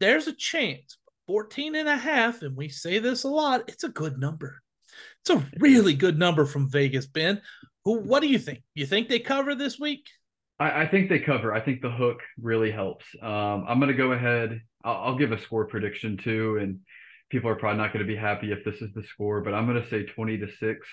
There's 0.00 0.26
a 0.26 0.32
chance. 0.32 0.98
14 1.26 1.74
and 1.74 1.88
a 1.88 1.96
half, 1.96 2.42
and 2.42 2.54
we 2.54 2.68
say 2.68 2.98
this 2.98 3.24
a 3.24 3.28
lot, 3.28 3.64
it's 3.68 3.84
a 3.84 3.88
good 3.88 4.18
number. 4.18 4.60
It's 5.22 5.30
a 5.30 5.46
really 5.58 5.94
good 5.94 6.18
number 6.18 6.44
from 6.44 6.70
Vegas, 6.70 7.06
Ben. 7.06 7.40
Who 7.84 8.00
what 8.00 8.20
do 8.20 8.28
you 8.28 8.38
think? 8.38 8.62
You 8.74 8.86
think 8.86 9.08
they 9.08 9.20
cover 9.20 9.54
this 9.54 9.78
week? 9.78 10.06
I, 10.60 10.82
I 10.82 10.86
think 10.88 11.08
they 11.08 11.18
cover. 11.18 11.52
I 11.52 11.60
think 11.60 11.80
the 11.80 11.90
hook 11.90 12.20
really 12.40 12.70
helps. 12.70 13.04
Um, 13.20 13.64
I'm 13.68 13.78
going 13.78 13.90
to 13.90 13.94
go 13.96 14.12
ahead. 14.12 14.60
I'll, 14.84 14.96
I'll 14.96 15.18
give 15.18 15.32
a 15.32 15.40
score 15.40 15.66
prediction 15.66 16.16
too, 16.16 16.58
and 16.58 16.80
people 17.30 17.50
are 17.50 17.56
probably 17.56 17.78
not 17.78 17.92
going 17.92 18.06
to 18.06 18.12
be 18.12 18.16
happy 18.16 18.52
if 18.52 18.64
this 18.64 18.80
is 18.80 18.92
the 18.94 19.02
score, 19.02 19.40
but 19.40 19.54
I'm 19.54 19.66
going 19.66 19.82
to 19.82 19.88
say 19.88 20.04
20 20.04 20.38
to 20.38 20.48
six. 20.58 20.86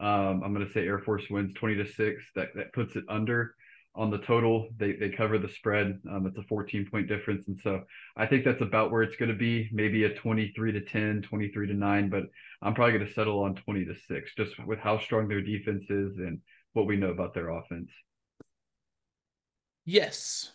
Um, 0.00 0.42
I'm 0.44 0.54
going 0.54 0.66
to 0.66 0.72
say 0.72 0.86
Air 0.86 0.98
Force 0.98 1.24
wins 1.30 1.52
20 1.54 1.76
to 1.76 1.86
six. 1.92 2.22
That 2.34 2.48
that 2.56 2.72
puts 2.72 2.96
it 2.96 3.04
under 3.08 3.54
on 3.94 4.10
the 4.10 4.18
total. 4.18 4.68
They 4.76 4.92
they 4.92 5.10
cover 5.10 5.38
the 5.38 5.48
spread. 5.48 6.00
Um, 6.10 6.26
it's 6.26 6.38
a 6.38 6.42
14 6.42 6.88
point 6.90 7.08
difference, 7.08 7.46
and 7.46 7.58
so 7.60 7.84
I 8.16 8.26
think 8.26 8.44
that's 8.44 8.62
about 8.62 8.90
where 8.90 9.02
it's 9.02 9.16
going 9.16 9.30
to 9.30 9.36
be. 9.36 9.68
Maybe 9.72 10.04
a 10.04 10.14
23 10.14 10.72
to 10.72 10.80
10, 10.80 11.22
23 11.22 11.68
to 11.68 11.74
nine, 11.74 12.08
but 12.08 12.24
I'm 12.60 12.74
probably 12.74 12.94
going 12.94 13.06
to 13.06 13.12
settle 13.12 13.42
on 13.42 13.54
20 13.54 13.84
to 13.84 13.94
six, 14.08 14.32
just 14.36 14.58
with 14.66 14.80
how 14.80 14.98
strong 14.98 15.28
their 15.28 15.42
defense 15.42 15.84
is 15.84 16.18
and 16.18 16.40
what 16.72 16.86
we 16.86 16.96
know 16.96 17.10
about 17.10 17.34
their 17.34 17.50
offense. 17.50 17.90
Yes. 19.84 20.52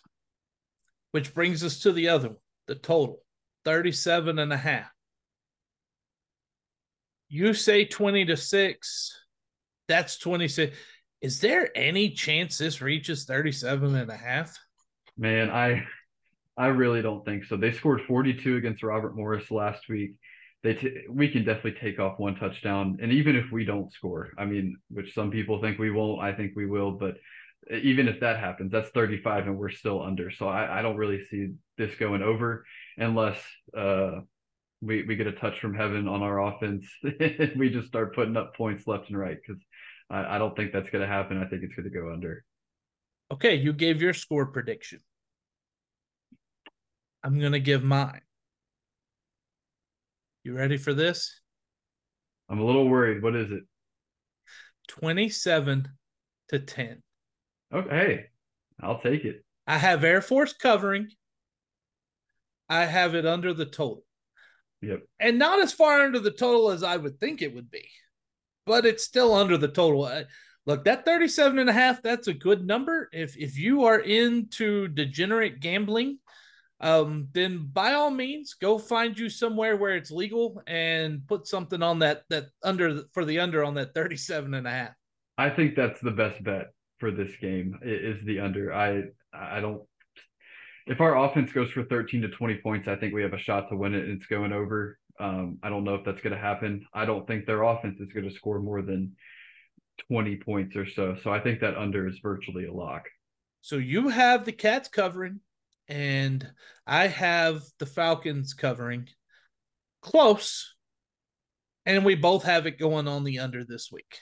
Which 1.12 1.34
brings 1.34 1.64
us 1.64 1.80
to 1.80 1.92
the 1.92 2.08
other 2.08 2.28
one, 2.28 2.38
the 2.66 2.74
total 2.74 3.20
37 3.64 4.38
and 4.38 4.52
a 4.52 4.56
half. 4.56 4.90
You 7.28 7.54
say 7.54 7.84
20 7.84 8.26
to 8.26 8.36
6. 8.36 9.20
That's 9.88 10.18
26. 10.18 10.76
Is 11.20 11.40
there 11.40 11.68
any 11.76 12.10
chance 12.10 12.58
this 12.58 12.80
reaches 12.80 13.24
37 13.24 13.94
and 13.94 14.10
a 14.10 14.16
half? 14.16 14.56
Man, 15.18 15.50
I 15.50 15.84
I 16.56 16.66
really 16.66 17.02
don't 17.02 17.24
think 17.24 17.44
so. 17.44 17.56
They 17.56 17.72
scored 17.72 18.02
42 18.06 18.56
against 18.56 18.82
Robert 18.82 19.16
Morris 19.16 19.50
last 19.50 19.88
week. 19.88 20.14
They 20.62 20.74
t- 20.74 21.04
we 21.08 21.28
can 21.28 21.44
definitely 21.44 21.80
take 21.80 21.98
off 21.98 22.18
one 22.18 22.36
touchdown, 22.36 22.98
and 23.00 23.12
even 23.12 23.34
if 23.34 23.50
we 23.50 23.64
don't 23.64 23.92
score, 23.92 24.30
I 24.36 24.44
mean, 24.44 24.76
which 24.90 25.14
some 25.14 25.30
people 25.30 25.60
think 25.60 25.78
we 25.78 25.90
won't, 25.90 26.22
I 26.22 26.32
think 26.32 26.52
we 26.54 26.66
will. 26.66 26.92
But 26.92 27.16
even 27.70 28.08
if 28.08 28.20
that 28.20 28.38
happens, 28.38 28.72
that's 28.72 28.90
35, 28.90 29.46
and 29.46 29.58
we're 29.58 29.70
still 29.70 30.02
under. 30.02 30.30
So 30.30 30.48
I, 30.48 30.78
I 30.78 30.82
don't 30.82 30.96
really 30.96 31.24
see 31.30 31.52
this 31.78 31.94
going 31.94 32.22
over 32.22 32.64
unless 32.96 33.38
uh, 33.76 34.20
we 34.80 35.02
we 35.02 35.16
get 35.16 35.26
a 35.26 35.32
touch 35.32 35.60
from 35.60 35.74
heaven 35.74 36.08
on 36.08 36.22
our 36.22 36.40
offense. 36.40 36.86
we 37.56 37.70
just 37.70 37.88
start 37.88 38.14
putting 38.14 38.36
up 38.36 38.56
points 38.56 38.86
left 38.86 39.08
and 39.08 39.18
right 39.18 39.36
because 39.40 39.62
I, 40.10 40.36
I 40.36 40.38
don't 40.38 40.56
think 40.56 40.72
that's 40.72 40.90
going 40.90 41.02
to 41.02 41.08
happen. 41.08 41.40
I 41.40 41.46
think 41.46 41.62
it's 41.62 41.74
going 41.74 41.90
to 41.90 41.96
go 41.96 42.12
under. 42.12 42.44
Okay, 43.32 43.54
you 43.54 43.72
gave 43.72 44.02
your 44.02 44.14
score 44.14 44.46
prediction. 44.46 45.00
I'm 47.22 47.38
going 47.38 47.52
to 47.52 47.60
give 47.60 47.84
mine. 47.84 48.22
You 50.42 50.56
ready 50.56 50.78
for 50.78 50.94
this? 50.94 51.40
I'm 52.48 52.58
a 52.58 52.64
little 52.64 52.88
worried. 52.88 53.22
What 53.22 53.36
is 53.36 53.52
it? 53.52 53.62
27 54.88 55.88
to 56.48 56.58
10. 56.58 57.02
Okay, 57.72 57.88
hey, 57.88 58.24
I'll 58.82 59.00
take 59.00 59.24
it. 59.24 59.44
I 59.66 59.78
have 59.78 60.02
Air 60.02 60.20
Force 60.20 60.52
covering. 60.52 61.08
I 62.68 62.86
have 62.86 63.14
it 63.14 63.26
under 63.26 63.52
the 63.52 63.66
total. 63.66 64.04
Yep. 64.82 65.02
And 65.18 65.38
not 65.38 65.60
as 65.60 65.72
far 65.72 66.02
under 66.02 66.18
the 66.18 66.30
total 66.30 66.70
as 66.70 66.82
I 66.82 66.96
would 66.96 67.20
think 67.20 67.42
it 67.42 67.54
would 67.54 67.70
be, 67.70 67.88
but 68.66 68.86
it's 68.86 69.04
still 69.04 69.34
under 69.34 69.56
the 69.56 69.68
total. 69.68 70.06
I, 70.06 70.24
look, 70.66 70.84
that 70.84 71.04
37 71.04 71.58
and 71.58 71.68
a 71.68 71.72
half, 71.72 72.02
that's 72.02 72.28
a 72.28 72.32
good 72.32 72.66
number. 72.66 73.08
If 73.12 73.36
if 73.36 73.58
you 73.58 73.84
are 73.84 73.98
into 73.98 74.88
degenerate 74.88 75.60
gambling, 75.60 76.18
um, 76.80 77.28
then 77.32 77.68
by 77.72 77.92
all 77.92 78.10
means 78.10 78.54
go 78.54 78.78
find 78.78 79.18
you 79.18 79.28
somewhere 79.28 79.76
where 79.76 79.96
it's 79.96 80.10
legal 80.10 80.62
and 80.66 81.26
put 81.28 81.46
something 81.46 81.82
on 81.82 81.98
that 81.98 82.22
that 82.30 82.46
under 82.62 83.02
for 83.12 83.24
the 83.24 83.38
under 83.38 83.62
on 83.64 83.74
that 83.74 83.94
37 83.94 84.54
and 84.54 84.66
a 84.66 84.70
half. 84.70 84.94
I 85.36 85.50
think 85.50 85.76
that's 85.76 86.00
the 86.00 86.10
best 86.10 86.42
bet 86.42 86.72
for 87.00 87.10
this 87.10 87.34
game 87.40 87.78
is 87.82 88.22
the 88.24 88.40
under. 88.40 88.72
I 88.72 89.02
I 89.32 89.60
don't 89.60 89.82
if 90.86 91.00
our 91.00 91.16
offense 91.16 91.52
goes 91.52 91.70
for 91.70 91.84
13 91.84 92.22
to 92.22 92.28
20 92.28 92.58
points, 92.58 92.88
I 92.88 92.96
think 92.96 93.14
we 93.14 93.22
have 93.22 93.32
a 93.32 93.38
shot 93.38 93.68
to 93.68 93.76
win 93.76 93.94
it 93.94 94.04
and 94.04 94.12
it's 94.12 94.26
going 94.26 94.52
over. 94.52 94.98
Um, 95.18 95.58
I 95.62 95.68
don't 95.68 95.84
know 95.84 95.94
if 95.94 96.04
that's 96.04 96.20
going 96.20 96.34
to 96.34 96.40
happen. 96.40 96.84
I 96.94 97.04
don't 97.04 97.26
think 97.26 97.46
their 97.46 97.62
offense 97.62 98.00
is 98.00 98.12
going 98.12 98.28
to 98.28 98.34
score 98.34 98.58
more 98.58 98.82
than 98.82 99.14
20 100.08 100.36
points 100.38 100.76
or 100.76 100.88
so. 100.88 101.16
So 101.22 101.30
I 101.30 101.40
think 101.40 101.60
that 101.60 101.76
under 101.76 102.08
is 102.08 102.18
virtually 102.20 102.66
a 102.66 102.72
lock. 102.72 103.04
So 103.60 103.76
you 103.76 104.08
have 104.08 104.44
the 104.44 104.52
Cats 104.52 104.88
covering, 104.88 105.40
and 105.86 106.46
I 106.86 107.06
have 107.06 107.62
the 107.78 107.86
Falcons 107.86 108.54
covering. 108.54 109.08
Close. 110.00 110.74
And 111.84 112.04
we 112.04 112.14
both 112.14 112.44
have 112.44 112.66
it 112.66 112.78
going 112.78 113.06
on 113.06 113.24
the 113.24 113.38
under 113.38 113.64
this 113.64 113.90
week. 113.92 114.18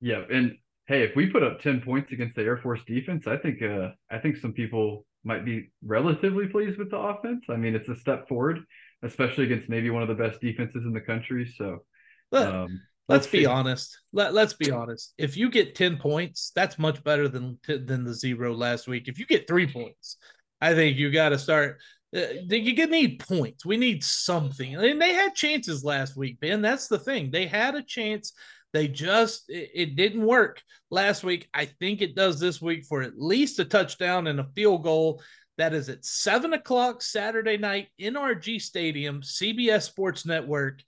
Yeah, 0.00 0.22
and 0.30 0.56
hey, 0.90 1.02
if 1.02 1.14
we 1.14 1.30
put 1.30 1.44
up 1.44 1.60
10 1.60 1.82
points 1.82 2.10
against 2.10 2.34
the 2.34 2.42
Air 2.42 2.56
Force 2.56 2.82
defense, 2.84 3.28
I 3.28 3.36
think 3.36 3.62
uh 3.62 3.90
I 4.10 4.18
think 4.18 4.36
some 4.36 4.52
people 4.52 5.06
might 5.22 5.44
be 5.44 5.70
relatively 5.82 6.48
pleased 6.48 6.78
with 6.78 6.90
the 6.90 6.98
offense. 6.98 7.44
I 7.48 7.56
mean, 7.56 7.74
it's 7.76 7.88
a 7.88 7.94
step 7.94 8.28
forward, 8.28 8.58
especially 9.02 9.44
against 9.44 9.68
maybe 9.68 9.88
one 9.90 10.02
of 10.02 10.08
the 10.08 10.14
best 10.22 10.40
defenses 10.40 10.84
in 10.84 10.92
the 10.92 11.00
country. 11.00 11.50
So 11.56 11.84
Let, 12.32 12.52
um 12.52 12.80
let's 13.08 13.30
we'll 13.32 13.42
be 13.42 13.46
honest. 13.46 13.96
Let, 14.12 14.34
let's 14.34 14.54
be 14.54 14.72
honest. 14.72 15.14
If 15.16 15.36
you 15.36 15.48
get 15.48 15.76
10 15.76 15.98
points, 15.98 16.50
that's 16.56 16.78
much 16.78 17.02
better 17.04 17.28
than 17.28 17.58
than 17.68 18.04
the 18.04 18.14
zero 18.14 18.52
last 18.52 18.88
week. 18.88 19.06
If 19.06 19.18
you 19.18 19.26
get 19.26 19.46
three 19.46 19.72
points, 19.72 20.16
I 20.60 20.74
think 20.74 20.98
you 20.98 21.12
got 21.12 21.30
to 21.30 21.38
start. 21.38 21.78
Uh, 22.14 22.22
you 22.48 22.74
get 22.74 22.90
need 22.90 23.20
points. 23.20 23.64
We 23.64 23.76
need 23.76 24.02
something. 24.02 24.74
And 24.74 25.00
they 25.00 25.12
had 25.12 25.36
chances 25.36 25.84
last 25.84 26.16
week, 26.16 26.40
Ben. 26.40 26.60
That's 26.60 26.88
the 26.88 26.98
thing. 26.98 27.30
They 27.30 27.46
had 27.46 27.76
a 27.76 27.84
chance. 27.84 28.32
They 28.72 28.88
just 28.88 29.48
it, 29.48 29.70
it 29.74 29.96
didn't 29.96 30.24
work 30.24 30.62
last 30.90 31.24
week. 31.24 31.48
I 31.54 31.66
think 31.66 32.00
it 32.00 32.14
does 32.14 32.38
this 32.38 32.60
week 32.60 32.84
for 32.84 33.02
at 33.02 33.18
least 33.18 33.58
a 33.58 33.64
touchdown 33.64 34.26
and 34.26 34.40
a 34.40 34.48
field 34.54 34.84
goal. 34.84 35.22
That 35.58 35.74
is 35.74 35.88
at 35.88 36.04
seven 36.04 36.54
o'clock 36.54 37.02
Saturday 37.02 37.58
night, 37.58 37.88
NRG 38.00 38.60
Stadium, 38.60 39.20
CBS 39.20 39.82
Sports 39.82 40.24
Network. 40.24 40.82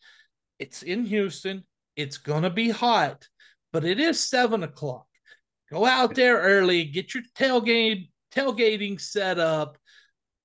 It's 0.59 0.83
in 0.83 1.05
Houston. 1.05 1.64
It's 1.97 2.18
gonna 2.18 2.51
be 2.51 2.70
hot, 2.70 3.28
but 3.72 3.85
it 3.85 4.01
is 4.01 4.18
seven 4.18 4.62
o'clock. 4.62 5.07
Go 5.70 5.85
out 5.85 6.14
there 6.14 6.39
early, 6.39 6.85
get 6.85 7.14
your 7.14 7.22
tailgate 7.35 8.09
tailgating 8.35 9.01
set 9.01 9.39
up. 9.39 9.78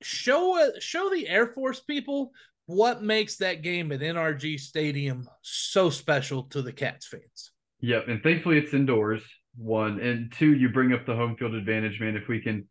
Show 0.01 0.61
uh, 0.61 0.79
show 0.79 1.09
the 1.09 1.27
Air 1.27 1.47
Force 1.47 1.79
people 1.79 2.31
what 2.67 3.01
makes 3.01 3.37
that 3.37 3.61
game 3.61 3.91
at 3.91 4.01
NRG 4.01 4.59
Stadium 4.59 5.27
so 5.41 5.89
special 5.89 6.43
to 6.43 6.61
the 6.61 6.73
Cats 6.73 7.07
fans. 7.07 7.51
Yep, 7.79 8.07
and 8.07 8.21
thankfully 8.21 8.57
it's 8.57 8.73
indoors. 8.73 9.23
One 9.55 9.99
and 9.99 10.31
two, 10.31 10.53
you 10.53 10.69
bring 10.69 10.93
up 10.93 11.05
the 11.05 11.15
home 11.15 11.35
field 11.37 11.55
advantage, 11.55 11.99
man. 11.99 12.15
If 12.15 12.27
we 12.27 12.41
can 12.41 12.67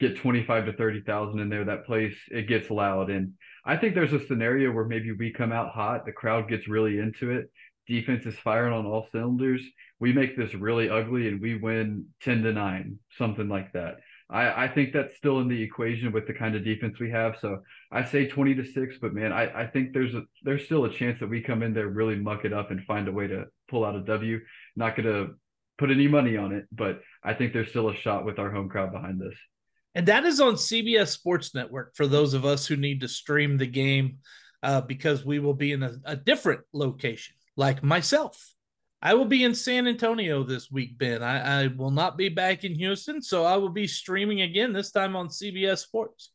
get 0.00 0.18
25 0.18 0.66
to 0.66 0.72
30,000 0.74 1.38
in 1.38 1.48
there, 1.48 1.64
that 1.64 1.86
place, 1.86 2.16
it 2.30 2.48
gets 2.48 2.70
loud. 2.70 3.08
And 3.08 3.32
I 3.64 3.76
think 3.76 3.94
there's 3.94 4.12
a 4.12 4.26
scenario 4.26 4.72
where 4.72 4.84
maybe 4.84 5.12
we 5.12 5.32
come 5.32 5.52
out 5.52 5.70
hot, 5.70 6.04
the 6.04 6.12
crowd 6.12 6.48
gets 6.48 6.68
really 6.68 6.98
into 6.98 7.30
it, 7.30 7.50
defense 7.86 8.26
is 8.26 8.34
firing 8.34 8.74
on 8.74 8.84
all 8.84 9.08
cylinders. 9.12 9.62
We 9.98 10.12
make 10.12 10.36
this 10.36 10.54
really 10.54 10.90
ugly 10.90 11.28
and 11.28 11.40
we 11.40 11.56
win 11.56 12.06
10 12.22 12.42
to 12.42 12.52
9, 12.52 12.98
something 13.16 13.48
like 13.48 13.72
that. 13.72 13.96
I, 14.28 14.64
I 14.64 14.68
think 14.68 14.92
that's 14.92 15.16
still 15.16 15.40
in 15.40 15.48
the 15.48 15.62
equation 15.62 16.10
with 16.10 16.26
the 16.26 16.32
kind 16.34 16.56
of 16.56 16.64
defense 16.64 16.98
we 16.98 17.10
have. 17.10 17.36
So 17.40 17.62
I 17.92 18.04
say 18.04 18.26
20 18.26 18.56
to 18.56 18.64
6, 18.64 18.96
but 19.00 19.14
man, 19.14 19.32
I, 19.32 19.62
I 19.62 19.66
think 19.66 19.92
there's 19.92 20.14
a 20.14 20.22
there's 20.42 20.64
still 20.64 20.84
a 20.84 20.92
chance 20.92 21.20
that 21.20 21.28
we 21.28 21.40
come 21.40 21.62
in 21.62 21.72
there, 21.72 21.88
really 21.88 22.16
muck 22.16 22.44
it 22.44 22.52
up 22.52 22.70
and 22.70 22.84
find 22.84 23.06
a 23.06 23.12
way 23.12 23.28
to 23.28 23.44
pull 23.68 23.84
out 23.84 23.94
a 23.94 24.00
W. 24.00 24.40
Not 24.74 24.96
gonna 24.96 25.28
put 25.78 25.90
any 25.90 26.08
money 26.08 26.36
on 26.36 26.52
it, 26.52 26.66
but 26.72 27.00
I 27.22 27.34
think 27.34 27.52
there's 27.52 27.68
still 27.68 27.88
a 27.88 27.96
shot 27.96 28.24
with 28.24 28.38
our 28.38 28.50
home 28.50 28.68
crowd 28.68 28.92
behind 28.92 29.20
this. 29.20 29.34
And 29.94 30.06
that 30.08 30.24
is 30.24 30.40
on 30.40 30.54
CBS 30.54 31.08
Sports 31.08 31.54
Network 31.54 31.94
for 31.96 32.06
those 32.06 32.34
of 32.34 32.44
us 32.44 32.66
who 32.66 32.76
need 32.76 33.00
to 33.00 33.08
stream 33.08 33.56
the 33.56 33.66
game 33.66 34.18
uh, 34.62 34.80
because 34.80 35.24
we 35.24 35.38
will 35.38 35.54
be 35.54 35.72
in 35.72 35.82
a, 35.82 35.94
a 36.04 36.16
different 36.16 36.62
location, 36.72 37.34
like 37.56 37.82
myself. 37.82 38.55
I 39.02 39.14
will 39.14 39.26
be 39.26 39.44
in 39.44 39.54
San 39.54 39.86
Antonio 39.86 40.42
this 40.42 40.70
week, 40.70 40.98
Ben. 40.98 41.22
I, 41.22 41.64
I, 41.64 41.66
will 41.66 41.90
not 41.90 42.16
be 42.16 42.28
back 42.28 42.64
in 42.64 42.74
Houston, 42.74 43.20
so 43.20 43.44
I 43.44 43.56
will 43.56 43.68
be 43.68 43.86
streaming 43.86 44.40
again, 44.40 44.72
this 44.72 44.90
time 44.90 45.14
on 45.14 45.28
CBS 45.28 45.78
Sports. 45.78 46.30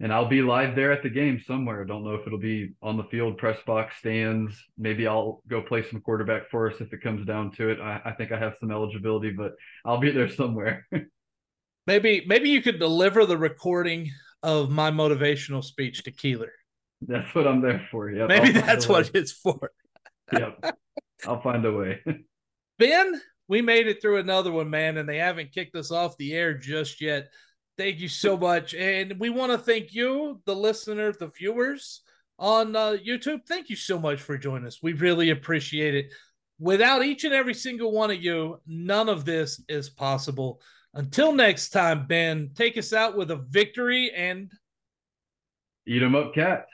And 0.00 0.12
I'll 0.12 0.28
be 0.28 0.40
live 0.40 0.74
there 0.74 0.92
at 0.92 1.02
the 1.02 1.10
game 1.10 1.38
somewhere. 1.46 1.84
Don't 1.84 2.04
know 2.04 2.14
if 2.14 2.26
it'll 2.26 2.38
be 2.38 2.72
on 2.82 2.96
the 2.96 3.04
field, 3.04 3.36
press 3.36 3.58
box, 3.66 3.96
stands. 3.98 4.54
Maybe 4.78 5.06
I'll 5.06 5.42
go 5.46 5.60
play 5.60 5.82
some 5.88 6.00
quarterback 6.00 6.50
for 6.50 6.70
us 6.70 6.80
if 6.80 6.92
it 6.94 7.02
comes 7.02 7.26
down 7.26 7.52
to 7.52 7.68
it. 7.68 7.80
I, 7.80 8.00
I 8.06 8.12
think 8.12 8.32
I 8.32 8.38
have 8.38 8.56
some 8.58 8.70
eligibility, 8.70 9.30
but 9.30 9.52
I'll 9.84 10.00
be 10.00 10.10
there 10.10 10.30
somewhere. 10.30 10.86
maybe 11.86 12.24
maybe 12.26 12.48
you 12.48 12.62
could 12.62 12.78
deliver 12.78 13.26
the 13.26 13.36
recording 13.36 14.10
of 14.42 14.70
my 14.70 14.90
motivational 14.90 15.62
speech 15.62 16.02
to 16.04 16.10
Keeler. 16.10 16.52
That's 17.02 17.34
what 17.34 17.46
I'm 17.46 17.60
there 17.60 17.86
for. 17.90 18.10
Yeah. 18.10 18.26
Maybe 18.26 18.52
that's 18.52 18.88
what 18.88 19.10
it's 19.14 19.32
for. 19.32 19.70
yep. 20.32 20.76
I'll 21.26 21.40
find 21.40 21.64
a 21.64 21.72
way. 21.72 22.00
ben, 22.78 23.20
we 23.48 23.62
made 23.62 23.88
it 23.88 24.00
through 24.00 24.18
another 24.18 24.52
one, 24.52 24.70
man, 24.70 24.96
and 24.96 25.08
they 25.08 25.18
haven't 25.18 25.52
kicked 25.52 25.76
us 25.76 25.90
off 25.90 26.16
the 26.16 26.34
air 26.34 26.54
just 26.54 27.00
yet. 27.00 27.28
Thank 27.76 27.98
you 27.98 28.08
so 28.08 28.36
much. 28.36 28.74
And 28.74 29.18
we 29.18 29.30
want 29.30 29.52
to 29.52 29.58
thank 29.58 29.92
you, 29.94 30.40
the 30.44 30.54
listener, 30.54 31.12
the 31.12 31.28
viewers 31.28 32.02
on 32.38 32.76
uh, 32.76 32.96
YouTube. 33.04 33.40
Thank 33.46 33.70
you 33.70 33.76
so 33.76 33.98
much 33.98 34.20
for 34.20 34.38
joining 34.38 34.66
us. 34.66 34.80
We 34.82 34.92
really 34.92 35.30
appreciate 35.30 35.94
it. 35.94 36.12
Without 36.58 37.04
each 37.04 37.24
and 37.24 37.34
every 37.34 37.54
single 37.54 37.90
one 37.90 38.10
of 38.10 38.22
you, 38.22 38.60
none 38.66 39.08
of 39.08 39.24
this 39.24 39.62
is 39.68 39.88
possible. 39.88 40.60
Until 40.94 41.32
next 41.32 41.70
time, 41.70 42.06
Ben, 42.06 42.50
take 42.54 42.76
us 42.76 42.92
out 42.92 43.16
with 43.16 43.30
a 43.30 43.36
victory 43.36 44.10
and 44.14 44.50
eat 45.86 46.00
them 46.00 46.14
up, 46.14 46.34
cats. 46.34 46.70